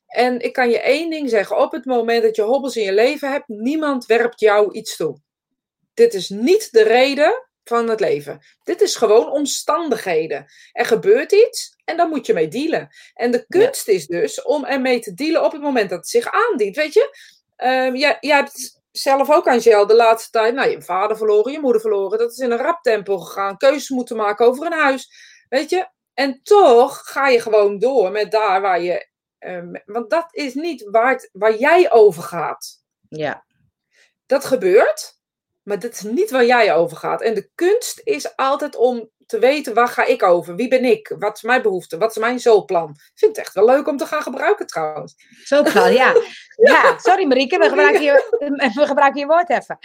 En 0.07 0.41
ik 0.41 0.53
kan 0.53 0.71
je 0.71 0.81
één 0.81 1.11
ding 1.11 1.31
zeggen. 1.31 1.59
Op 1.59 1.73
het 1.73 1.85
moment 1.85 2.23
dat 2.23 2.37
je 2.37 2.43
hobbels 2.43 2.77
in 2.77 2.85
je 2.85 2.93
leven 2.93 3.31
hebt, 3.31 3.49
niemand 3.49 4.07
werpt 4.07 4.41
jou 4.41 4.73
iets 4.73 4.97
toe. 4.97 5.19
Dit 5.95 6.15
is 6.15 6.29
niet 6.29 6.73
de 6.73 6.83
reden 6.83 7.46
van 7.69 7.89
het 7.89 8.01
leven. 8.01 8.41
Dit 8.65 8.81
is 8.81 8.97
gewoon 8.97 9.31
omstandigheden. 9.31 10.47
Er 10.73 10.87
gebeurt 10.87 11.33
iets 11.33 11.77
en 11.85 11.97
daar 11.97 12.09
moet 12.09 12.27
je 12.27 12.33
mee 12.33 12.49
dealen. 12.49 12.89
En 13.15 13.31
de 13.31 13.45
kunst 13.49 13.89
is 13.89 14.07
dus 14.07 14.43
om 14.43 14.65
ermee 14.65 15.01
te 15.01 15.15
dealen 15.15 15.45
op 15.45 15.53
het 15.53 15.63
moment 15.63 15.91
dat 15.91 15.99
het 15.99 16.09
zich 16.09 16.31
aandient. 16.31 16.77
Weet 16.77 16.93
je, 16.93 17.35
Ehm, 17.57 17.95
jij, 17.95 18.17
jij 18.21 18.37
hebt 18.37 18.81
zelf 18.91 19.31
ook, 19.31 19.47
Angel, 19.47 19.87
de 19.87 19.95
laatste 19.95 20.31
tijd 20.31 20.55
nou, 20.55 20.71
je 20.71 20.83
vader 20.83 21.17
verloren, 21.17 21.53
je 21.53 21.61
moeder 21.61 21.81
verloren. 21.81 22.19
Dat 22.19 22.31
is 22.31 22.39
in 22.39 22.51
een 22.51 22.59
rap 22.59 22.83
tempo 22.83 23.19
gegaan. 23.19 23.57
Keuzes 23.57 23.89
moeten 23.89 24.17
maken 24.17 24.47
over 24.47 24.67
een 24.67 24.73
huis. 24.73 25.11
Weet 25.49 25.71
je, 25.71 25.89
en 26.15 26.41
toch 26.43 27.01
ga 27.05 27.29
je 27.29 27.41
gewoon 27.41 27.79
door 27.79 28.11
met 28.11 28.31
daar 28.31 28.61
waar 28.61 28.81
je. 28.81 29.09
ehm, 29.39 29.75
want 29.85 30.11
dat 30.11 30.27
is 30.31 30.55
niet 30.55 30.89
waar, 30.91 31.13
het, 31.13 31.29
waar 31.33 31.57
jij 31.57 31.93
over 31.93 32.23
gaat 32.23 32.83
Ja, 33.09 33.45
dat 34.27 34.45
gebeurt, 34.45 35.16
maar 35.67 35.79
dat 35.79 35.93
is 35.93 36.03
niet 36.03 36.31
waar 36.31 36.47
jij 36.47 36.75
over 36.75 36.97
gaat. 36.97 37.23
En 37.23 37.35
de 37.35 37.51
kunst 37.55 38.01
is 38.05 38.37
altijd 38.37 38.77
om 38.77 39.11
te 39.27 39.39
weten 39.39 39.75
waar 39.75 39.89
ga 39.89 40.05
ik 40.05 40.23
over, 40.23 40.57
wie 40.57 40.69
ben 40.69 40.85
ik, 40.85 41.15
wat 41.19 41.37
is 41.37 41.43
mijn 41.43 41.63
behoefte, 41.63 41.99
wat 41.99 42.11
is 42.11 42.17
mijn 42.17 42.41
zoolplan. 42.41 42.91
Ik 42.91 43.13
vind 43.15 43.37
het 43.37 43.47
echt 43.47 43.55
wel 43.55 43.65
leuk 43.65 43.89
om 43.89 43.97
te 43.97 44.07
gaan 44.07 44.23
gebruiken 44.23 44.67
trouwens. 44.67 45.15
zo 45.45 45.63
plan, 45.63 45.93
ja. 46.03 46.15
Ja, 46.57 46.99
sorry 46.99 47.27
Marieke, 47.27 47.59
we 47.59 47.69
gebruiken 47.69 48.03
je, 48.03 48.13
we 48.75 48.87
gebruiken 48.87 49.21
je 49.21 49.27
woord 49.27 49.51
even. 49.51 49.79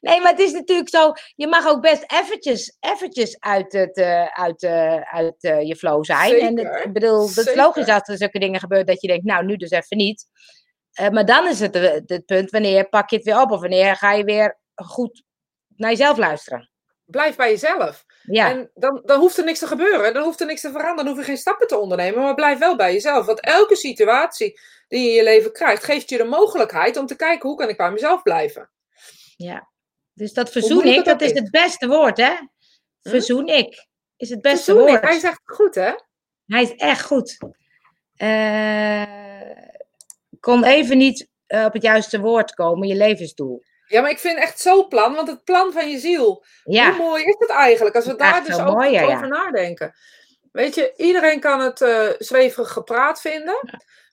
Nee, 0.00 0.20
maar 0.20 0.30
het 0.30 0.40
is 0.40 0.52
natuurlijk 0.52 0.88
zo, 0.88 1.12
je 1.34 1.46
mag 1.46 1.66
ook 1.66 1.80
best 1.80 2.04
eventjes, 2.12 2.76
eventjes 2.80 3.36
uit, 3.40 3.72
het, 3.72 3.96
eh, 3.96 4.26
uit, 4.26 4.62
eh, 4.62 5.00
uit 5.00 5.44
eh, 5.44 5.62
je 5.62 5.76
flow 5.76 6.04
zijn. 6.04 6.40
En 6.40 6.58
het, 6.58 6.84
ik 6.84 6.92
bedoel, 6.92 7.28
het 7.28 7.36
is 7.36 7.54
logisch 7.54 7.88
als 7.88 8.08
er 8.08 8.16
zulke 8.16 8.38
dingen 8.38 8.60
gebeuren 8.60 8.86
dat 8.86 9.00
je 9.00 9.08
denkt, 9.08 9.24
nou, 9.24 9.44
nu 9.44 9.56
dus 9.56 9.70
even 9.70 9.96
niet. 9.96 10.26
Eh, 10.94 11.08
maar 11.08 11.26
dan 11.26 11.48
is 11.48 11.60
het 11.60 11.74
eh, 11.76 11.92
het 12.06 12.26
punt, 12.26 12.50
wanneer 12.50 12.88
pak 12.88 13.10
je 13.10 13.16
het 13.16 13.24
weer 13.24 13.40
op? 13.40 13.50
Of 13.50 13.60
wanneer 13.60 13.96
ga 13.96 14.12
je 14.12 14.24
weer 14.24 14.58
goed 14.74 15.22
naar 15.76 15.90
jezelf 15.90 16.16
luisteren? 16.16 16.70
Blijf 17.04 17.36
bij 17.36 17.50
jezelf. 17.50 18.04
Ja, 18.22 18.50
En 18.50 18.70
dan, 18.74 19.02
dan 19.04 19.20
hoeft 19.20 19.36
er 19.38 19.44
niks 19.44 19.58
te 19.58 19.66
gebeuren, 19.66 20.14
dan 20.14 20.22
hoeft 20.22 20.40
er 20.40 20.46
niks 20.46 20.60
te 20.60 20.70
veranderen, 20.70 21.04
dan 21.04 21.06
hoef 21.06 21.18
je 21.18 21.24
geen 21.24 21.36
stappen 21.36 21.66
te 21.66 21.78
ondernemen, 21.78 22.22
maar 22.22 22.34
blijf 22.34 22.58
wel 22.58 22.76
bij 22.76 22.92
jezelf. 22.92 23.26
Want 23.26 23.40
elke 23.40 23.76
situatie 23.76 24.60
die 24.88 25.00
je 25.00 25.08
in 25.08 25.14
je 25.14 25.22
leven 25.22 25.52
krijgt, 25.52 25.84
geeft 25.84 26.08
je 26.08 26.16
de 26.16 26.24
mogelijkheid 26.24 26.96
om 26.96 27.06
te 27.06 27.16
kijken 27.16 27.48
hoe 27.48 27.58
kan 27.58 27.68
ik 27.68 27.76
bij 27.76 27.90
mezelf 27.90 28.22
blijven. 28.22 28.70
ja. 29.36 29.72
Dus 30.16 30.32
dat 30.32 30.50
verzoen 30.50 30.84
ik, 30.84 31.04
dat 31.04 31.20
is 31.20 31.30
is. 31.30 31.38
het 31.38 31.50
beste 31.50 31.86
woord, 31.86 32.16
hè? 32.16 32.32
Verzoen 33.02 33.46
ik 33.48 33.86
is 34.16 34.30
het 34.30 34.40
beste 34.40 34.64
Verzoening, 34.64 34.90
woord. 34.90 35.10
Hij 35.10 35.20
zegt 35.20 35.40
het 35.44 35.56
goed, 35.56 35.74
hè? 35.74 35.92
Hij 36.46 36.62
is 36.62 36.74
echt 36.74 37.02
goed. 37.02 37.38
Eh, 38.16 39.02
kon 40.44 40.64
even 40.64 40.98
niet 40.98 41.28
eh, 41.46 41.64
op 41.64 41.72
het 41.72 41.82
juiste 41.82 42.20
woord 42.20 42.54
komen, 42.54 42.88
je 42.88 42.94
levensdoel. 42.94 43.62
Ja, 43.86 44.00
maar 44.00 44.10
ik 44.10 44.18
vind 44.18 44.38
echt 44.38 44.60
zo'n 44.60 44.88
plan, 44.88 45.14
want 45.14 45.28
het 45.28 45.44
plan 45.44 45.72
van 45.72 45.90
je 45.90 45.98
ziel, 45.98 46.44
Ja, 46.64 46.88
Hoe 46.88 47.04
mooi 47.04 47.24
is 47.24 47.36
het 47.38 47.50
eigenlijk 47.50 47.96
als 47.96 48.06
we 48.06 48.16
daar 48.16 48.44
dus 48.44 48.56
zo 48.56 48.64
ook 48.64 48.74
mooi, 48.74 48.90
ja. 48.90 49.04
over 49.04 49.28
nadenken? 49.28 49.94
Weet 50.52 50.74
je, 50.74 50.92
iedereen 50.96 51.40
kan 51.40 51.60
het 51.60 51.80
eh 51.80 52.08
zweverig 52.18 52.72
gepraat 52.72 53.20
vinden, 53.20 53.58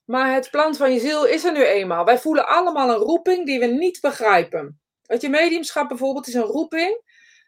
maar 0.05 0.33
het 0.33 0.49
plan 0.51 0.75
van 0.75 0.93
je 0.93 0.99
ziel 0.99 1.25
is 1.25 1.43
er 1.43 1.51
nu 1.51 1.63
eenmaal. 1.63 2.05
Wij 2.05 2.19
voelen 2.19 2.47
allemaal 2.47 2.89
een 2.89 2.95
roeping 2.95 3.45
die 3.45 3.59
we 3.59 3.65
niet 3.65 4.01
begrijpen. 4.01 4.81
Weet 5.01 5.21
je, 5.21 5.29
mediumschap 5.29 5.87
bijvoorbeeld 5.87 6.27
is 6.27 6.33
een 6.33 6.41
roeping 6.41 7.01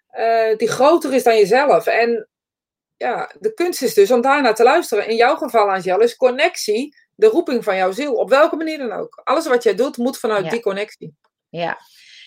eh, 0.08 0.58
die 0.58 0.67
groter 0.67 1.13
is 1.13 1.24
dan 1.24 1.36
jezelf. 1.36 1.86
En 1.86 2.30
ja, 2.98 3.32
de 3.39 3.54
kunst 3.54 3.82
is 3.82 3.93
dus 3.93 4.12
om 4.12 4.22
daarnaar 4.22 4.56
te 4.56 4.63
luisteren. 4.63 5.08
In 5.08 5.15
jouw 5.15 5.36
geval, 5.36 5.69
Angel, 5.69 6.00
is 6.00 6.15
connectie 6.15 6.96
de 7.15 7.28
roeping 7.28 7.63
van 7.63 7.76
jouw 7.76 7.91
ziel. 7.91 8.13
Op 8.13 8.30
welke 8.30 8.56
manier 8.56 8.78
dan 8.78 8.91
ook. 8.91 9.21
Alles 9.23 9.47
wat 9.47 9.63
jij 9.63 9.76
doet, 9.76 9.97
moet 9.97 10.17
vanuit 10.19 10.43
Ja. 10.45 10.49
die 10.52 10.62
connectie. 10.62 11.15
ja. 11.49 11.78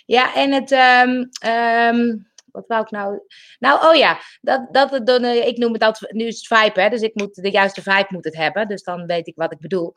Ja, 0.08 0.34
en 0.34 0.52
het. 0.52 0.72
ehm, 0.72 1.24
ehm, 1.40 2.16
wat 2.52 2.64
wou 2.66 2.82
ik 2.82 2.90
nou? 2.90 3.20
Nou, 3.58 3.86
oh 3.88 3.94
ja, 3.94 4.18
dat, 4.40 4.66
dat, 4.70 4.90
het 4.90 5.06
dan, 5.06 5.22
eh, 5.24 5.46
ik 5.46 5.56
noem 5.56 5.72
het 5.72 5.82
altijd. 5.82 6.12
Nu 6.12 6.24
is 6.26 6.48
het 6.48 6.58
vibe, 6.60 6.80
hè? 6.80 6.88
Dus 6.88 7.00
ik 7.00 7.14
moet 7.14 7.34
de 7.34 7.50
juiste 7.50 7.82
vibe 7.82 8.06
moet 8.08 8.24
het 8.24 8.36
hebben. 8.36 8.68
Dus 8.68 8.82
dan 8.82 9.06
weet 9.06 9.26
ik 9.26 9.36
wat 9.36 9.52
ik 9.52 9.58
bedoel. 9.60 9.92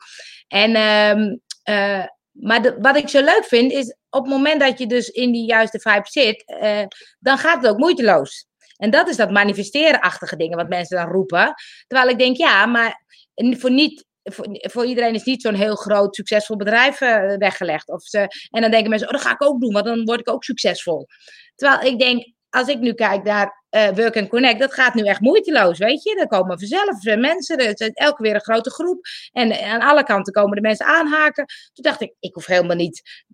En. 0.48 0.74
ehm, 0.74 1.36
eh, 1.62 2.04
maar 2.30 2.62
de- 2.62 2.76
wat 2.80 2.96
ik 2.96 3.08
zo 3.08 3.20
leuk 3.20 3.44
vind, 3.44 3.72
is 3.72 3.96
op 4.10 4.22
het 4.24 4.32
moment 4.32 4.60
dat 4.60 4.78
je 4.78 4.86
dus 4.86 5.08
in 5.08 5.32
die 5.32 5.46
juiste 5.46 5.80
vibe 5.80 6.06
zit, 6.08 6.42
eh, 6.46 6.82
dan 7.18 7.38
gaat 7.38 7.62
het 7.62 7.70
ook 7.70 7.78
moeiteloos. 7.78 8.46
En 8.76 8.90
dat 8.90 9.08
is 9.08 9.16
dat 9.16 9.30
manifesteren-achtige 9.30 10.36
dingen 10.36 10.56
wat 10.56 10.68
mensen 10.68 10.96
dan 10.96 11.08
roepen. 11.10 11.54
Terwijl 11.86 12.10
ik 12.10 12.18
denk, 12.18 12.36
ja, 12.36 12.66
maar 12.66 13.02
voor, 13.34 13.70
niet, 13.70 14.04
voor, 14.22 14.46
voor 14.50 14.84
iedereen 14.84 15.14
is 15.14 15.24
niet 15.24 15.42
zo'n 15.42 15.54
heel 15.54 15.74
groot, 15.74 16.14
succesvol 16.14 16.56
bedrijf 16.56 17.00
eh, 17.00 17.36
weggelegd. 17.36 17.88
Of 17.88 18.02
ze, 18.02 18.18
en 18.50 18.60
dan 18.60 18.70
denken 18.70 18.90
mensen, 18.90 19.08
oh, 19.08 19.14
dat 19.14 19.22
ga 19.22 19.32
ik 19.32 19.42
ook 19.42 19.60
doen, 19.60 19.72
want 19.72 19.84
dan 19.84 20.04
word 20.04 20.20
ik 20.20 20.30
ook 20.30 20.44
succesvol. 20.44 21.06
Terwijl 21.54 21.92
ik 21.92 21.98
denk, 21.98 22.32
als 22.50 22.68
ik 22.68 22.78
nu 22.78 22.92
kijk 22.92 23.24
naar 23.24 23.64
eh, 23.68 23.88
Work 23.88 24.16
and 24.16 24.28
Connect, 24.28 24.58
dat 24.58 24.74
gaat 24.74 24.94
nu 24.94 25.04
echt 25.04 25.20
moeiteloos, 25.20 25.78
weet 25.78 26.02
je. 26.02 26.16
Er 26.20 26.26
komen 26.26 26.58
vanzelf 26.58 27.04
eh, 27.04 27.18
mensen, 27.18 27.58
er 27.58 27.80
is 27.80 27.88
elke 27.88 28.22
weer 28.22 28.34
een 28.34 28.40
grote 28.40 28.70
groep. 28.70 29.06
En 29.32 29.62
aan 29.64 29.80
alle 29.80 30.02
kanten 30.02 30.32
komen 30.32 30.56
de 30.56 30.62
mensen 30.62 30.86
aanhaken. 30.86 31.44
Toen 31.72 31.84
dacht 31.84 32.00
ik, 32.00 32.14
ik 32.20 32.34
hoef 32.34 32.46
helemaal 32.46 32.76
niet 32.76 33.28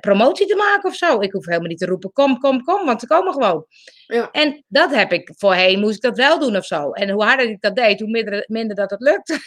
promotie 0.00 0.46
te 0.46 0.56
maken 0.56 0.90
of 0.90 0.96
zo. 0.96 1.20
Ik 1.20 1.32
hoef 1.32 1.46
helemaal 1.46 1.68
niet 1.68 1.78
te 1.78 1.86
roepen, 1.86 2.12
kom, 2.12 2.38
kom, 2.38 2.64
kom, 2.64 2.86
want 2.86 3.00
ze 3.00 3.06
komen 3.06 3.32
gewoon. 3.32 3.66
Ja. 4.06 4.30
En 4.30 4.64
dat 4.68 4.94
heb 4.94 5.12
ik 5.12 5.32
voorheen, 5.36 5.80
moest 5.80 5.94
ik 5.94 6.02
dat 6.02 6.16
wel 6.16 6.38
doen 6.38 6.56
of 6.56 6.64
zo. 6.64 6.90
En 6.90 7.10
hoe 7.10 7.24
harder 7.24 7.48
ik 7.48 7.60
dat 7.60 7.76
deed, 7.76 8.00
hoe 8.00 8.10
minder, 8.10 8.44
minder 8.46 8.76
dat 8.76 8.90
het 8.90 9.00
lukt. 9.00 9.38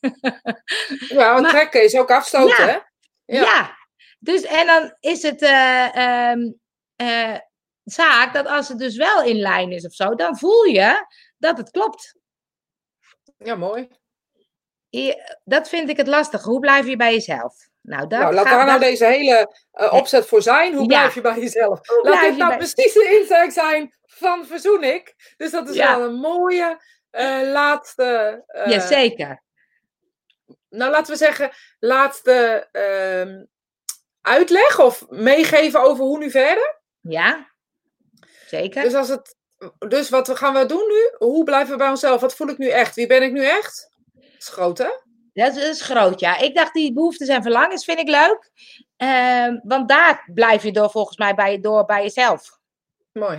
Ja, 1.08 1.40
Maar- 1.40 1.50
trekken 1.50 1.82
is 1.82 1.96
ook 1.96 2.10
afstoten, 2.10 2.66
Ja. 2.66 2.70
hè? 2.70 2.78
Ja. 3.36 3.42
Ja. 3.42 3.76
Dus 4.18 4.42
en 4.42 4.66
dan 4.66 4.96
is 5.00 5.22
het 5.22 5.42
eh, 5.42 5.96
ehm, 5.96 6.52
eh, 6.96 7.36
zaak 7.84 8.32
dat 8.34 8.46
als 8.46 8.68
het 8.68 8.78
dus 8.78 8.96
wel 8.96 9.22
in 9.22 9.36
lijn 9.36 9.72
is 9.72 9.86
of 9.86 9.92
zo, 9.94 10.14
dan 10.14 10.38
voel 10.38 10.64
je 10.64 11.06
dat 11.38 11.56
het 11.58 11.70
klopt. 11.70 12.16
Ja, 13.38 13.54
mooi. 13.54 13.88
Je- 14.88 15.36
dat 15.44 15.68
vind 15.68 15.88
ik 15.88 15.96
het 15.96 16.06
lastig. 16.06 16.42
Hoe 16.42 16.60
blijf 16.60 16.86
je 16.86 16.96
bij 16.96 17.12
jezelf? 17.12 17.54
Nou, 17.80 18.06
dat 18.06 18.20
nou, 18.20 18.34
laat 18.34 18.44
daar 18.44 18.56
nou 18.66 18.70
dat- 18.70 18.80
deze 18.88 19.04
hele 19.04 19.54
eh, 19.72 19.92
opzet 19.92 20.26
voor 20.26 20.42
zijn. 20.42 20.72
Hoe 20.72 20.80
Ja. 20.80 20.86
blijf 20.86 21.14
je 21.14 21.20
bij 21.20 21.38
jezelf? 21.38 21.88
Hoe 21.88 22.08
Laat 22.08 22.20
dit 22.20 22.36
nou 22.36 22.48
bij- 22.48 22.56
precies 22.56 22.92
de 22.92 23.16
insteek 23.20 23.52
zijn 23.52 23.96
van 24.06 24.46
Verzoen 24.46 24.84
ik. 24.84 25.34
Dus 25.36 25.50
dat 25.50 25.68
is 25.68 25.74
Ja. 25.76 25.98
wel 25.98 26.08
een 26.08 26.14
mooie 26.14 26.82
laatste... 27.52 28.42
eh, 28.46 28.66
Ja, 28.72 28.80
zeker. 28.80 29.42
Nou 30.68 30.90
laten 30.90 31.12
we 31.12 31.18
zeggen, 31.18 31.50
laatste 31.78 32.68
ehm, 32.72 33.44
uitleg 34.20 34.78
of 34.78 35.06
meegeven 35.08 35.80
over 35.80 36.04
hoe 36.04 36.18
nu 36.18 36.30
verder? 36.30 36.80
Ja, 37.00 37.50
zeker. 38.46 38.82
Dus, 38.82 38.94
als 38.94 39.08
het, 39.08 39.36
dus 39.88 40.08
wat 40.08 40.38
gaan 40.38 40.54
we 40.54 40.66
doen 40.66 40.86
nu? 40.88 41.26
Hoe 41.28 41.44
blijven 41.44 41.72
we 41.72 41.78
bij 41.78 41.88
onszelf? 41.88 42.20
Wat 42.20 42.34
voel 42.34 42.48
ik 42.48 42.58
nu 42.58 42.68
echt? 42.68 42.94
Wie 42.94 43.06
ben 43.06 43.22
ik 43.22 43.32
nu 43.32 43.44
echt? 43.44 43.90
Dat 44.12 44.24
is 44.38 44.48
groot, 44.48 44.78
hè? 44.78 44.90
Dat 45.32 45.56
is, 45.56 45.82
groot, 45.82 46.20
ja. 46.20 46.38
Ik 46.38 46.54
dacht, 46.54 46.74
die 46.74 46.92
behoeftes 46.92 47.28
en 47.28 47.42
verlangens 47.42 47.84
vind 47.84 47.98
ik 47.98 48.08
leuk. 48.08 48.50
Ehm, 48.96 49.58
want 49.62 49.88
daar 49.88 50.30
blijf 50.34 50.62
je 50.62 50.72
door 50.72 50.90
volgens 50.90 51.16
mij 51.16 51.34
bij, 51.34 51.60
door 51.60 51.84
bij 51.84 52.02
jezelf. 52.02 52.58
Mooi. 53.12 53.36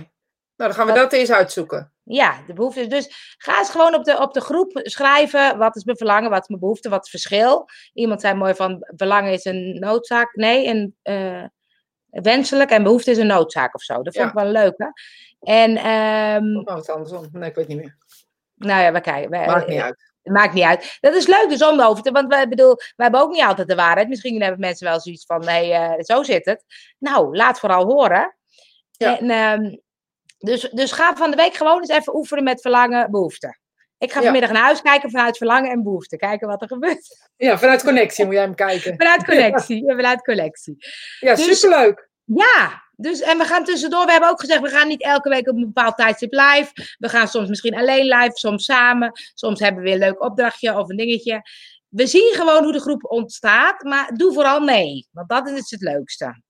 Nou, 0.56 0.72
dan 0.72 0.74
gaan 0.74 0.86
we 0.86 0.92
dat, 0.92 1.12
eens 1.12 1.30
uitzoeken. 1.30 1.92
Ja, 2.12 2.42
de 2.46 2.52
behoeftes. 2.52 2.88
Dus 2.88 3.34
ga 3.38 3.58
eens 3.58 3.70
gewoon 3.70 3.94
op 3.94 4.04
de, 4.04 4.18
op 4.18 4.32
de 4.32 4.40
groep 4.40 4.80
schrijven. 4.82 5.58
Wat 5.58 5.76
is 5.76 5.84
mijn 5.84 5.96
verlangen? 5.96 6.30
Wat 6.30 6.42
is 6.42 6.48
mijn 6.48 6.60
behoefte? 6.60 6.88
Wat 6.88 7.06
is 7.06 7.12
het 7.12 7.22
verschil? 7.22 7.68
Iemand 7.92 8.20
zei 8.20 8.34
mooi 8.34 8.54
van, 8.54 8.86
verlangen 8.96 9.32
is 9.32 9.44
een 9.44 9.78
noodzaak. 9.78 10.34
Nee, 10.34 10.66
een 10.66 10.96
uh, 11.02 11.44
wenselijk 12.22 12.70
en 12.70 12.82
behoefte 12.82 13.10
is 13.10 13.18
een 13.18 13.26
noodzaak 13.26 13.74
of 13.74 13.82
zo. 13.82 14.02
Dat 14.02 14.14
vond 14.14 14.28
ik 14.28 14.34
wel 14.34 14.46
leuk, 14.46 14.74
hè? 14.76 14.86
En, 15.40 15.86
um, 15.86 16.56
oh, 16.56 16.76
het 16.76 16.90
andersom. 16.90 17.28
Nee, 17.32 17.48
ik 17.48 17.54
weet 17.54 17.68
niet 17.68 17.78
meer. 17.78 17.96
Nou 18.54 18.82
ja, 18.82 18.92
we 18.92 19.00
kijken. 19.00 19.30
Maakt 19.30 19.68
niet 19.68 19.80
uit. 19.80 20.12
Maakt 20.22 20.54
niet 20.54 20.64
uit. 20.64 20.98
Dat 21.00 21.14
is 21.14 21.26
leuk 21.26 21.46
dus 21.48 21.64
om 21.64 21.80
over 21.80 22.02
te... 22.02 22.10
Want 22.10 22.34
we, 22.34 22.46
bedoel, 22.48 22.74
wij 22.76 22.92
hebben 22.96 23.20
ook 23.20 23.32
niet 23.32 23.44
altijd 23.44 23.68
de 23.68 23.74
waarheid. 23.74 24.08
Misschien 24.08 24.42
hebben 24.42 24.60
mensen 24.60 24.86
wel 24.86 25.00
zoiets 25.00 25.26
van... 25.26 25.44
Nee, 25.44 25.72
uh, 25.72 25.92
zo 25.98 26.22
zit 26.22 26.44
het. 26.44 26.64
Nou, 26.98 27.36
laat 27.36 27.58
vooral 27.58 27.84
horen. 27.84 28.36
Ja. 28.90 29.18
En, 29.18 29.30
um, 29.30 29.80
dus, 30.40 30.60
dus 30.60 30.92
ga 30.92 31.16
van 31.16 31.30
de 31.30 31.36
week 31.36 31.54
gewoon 31.54 31.80
eens 31.80 31.88
even 31.88 32.16
oefenen 32.16 32.44
met 32.44 32.60
verlangen, 32.60 33.10
behoefte. 33.10 33.58
Ik 33.98 34.12
ga 34.12 34.22
vanmiddag 34.22 34.50
naar 34.50 34.62
huis 34.62 34.82
kijken 34.82 35.10
vanuit 35.10 35.36
verlangen 35.36 35.70
en 35.70 35.82
behoefte. 35.82 36.16
Kijken 36.16 36.48
wat 36.48 36.62
er 36.62 36.68
gebeurt. 36.68 37.28
Ja, 37.36 37.58
vanuit 37.58 37.82
connectie 37.82 38.24
moet 38.24 38.34
jij 38.34 38.42
hem 38.42 38.54
kijken. 38.54 38.94
Vanuit 38.96 39.24
connectie. 39.24 39.84
Ja. 39.86 39.94
Vanuit 39.94 40.22
collectie. 40.22 40.76
Ja, 41.20 41.34
dus, 41.34 41.60
superleuk. 41.60 42.08
Ja, 42.24 42.82
dus, 42.96 43.20
en 43.20 43.38
we 43.38 43.44
gaan 43.44 43.64
tussendoor, 43.64 44.04
we 44.04 44.10
hebben 44.10 44.30
ook 44.30 44.40
gezegd, 44.40 44.60
we 44.60 44.68
gaan 44.68 44.88
niet 44.88 45.02
elke 45.02 45.28
week 45.28 45.48
op 45.48 45.56
een 45.56 45.72
bepaald 45.72 45.96
tijdstip 45.96 46.32
live. 46.32 46.96
We 46.98 47.08
gaan 47.08 47.28
soms 47.28 47.48
misschien 47.48 47.76
alleen 47.76 48.04
live, 48.04 48.30
soms 48.32 48.64
samen. 48.64 49.12
Soms 49.34 49.60
hebben 49.60 49.82
we 49.82 49.88
weer 49.88 49.98
een 50.00 50.08
leuk 50.08 50.24
opdrachtje 50.24 50.78
of 50.78 50.88
een 50.88 50.96
dingetje. 50.96 51.42
We 51.88 52.06
zien 52.06 52.34
gewoon 52.34 52.62
hoe 52.62 52.72
de 52.72 52.80
groep 52.80 53.04
ontstaat, 53.04 53.82
maar 53.82 54.10
doe 54.14 54.32
vooral 54.32 54.60
mee. 54.60 55.08
Want 55.10 55.28
dat 55.28 55.48
is 55.48 55.70
het 55.70 55.80
leukste. 55.80 56.42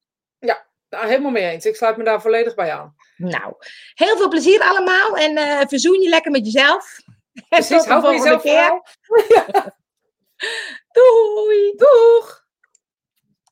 Nou, 0.91 1.07
helemaal 1.07 1.31
mee 1.31 1.51
eens. 1.51 1.67
Ik 1.67 1.77
sluit 1.77 1.97
me 1.97 2.05
daar 2.05 2.21
volledig 2.21 2.55
bij 2.55 2.73
aan. 2.73 2.95
Nou, 3.17 3.55
heel 3.95 4.17
veel 4.17 4.29
plezier 4.29 4.61
allemaal 4.61 5.17
en 5.17 5.39
uh, 5.39 5.61
verzoen 5.67 6.01
je 6.01 6.09
lekker 6.09 6.31
met 6.31 6.45
jezelf. 6.45 6.99
Precies, 7.49 7.85
hou 7.85 8.13
jezelf 8.13 8.43
keer. 8.43 8.83
Doei! 10.93 11.75
Doeg! 11.77 12.40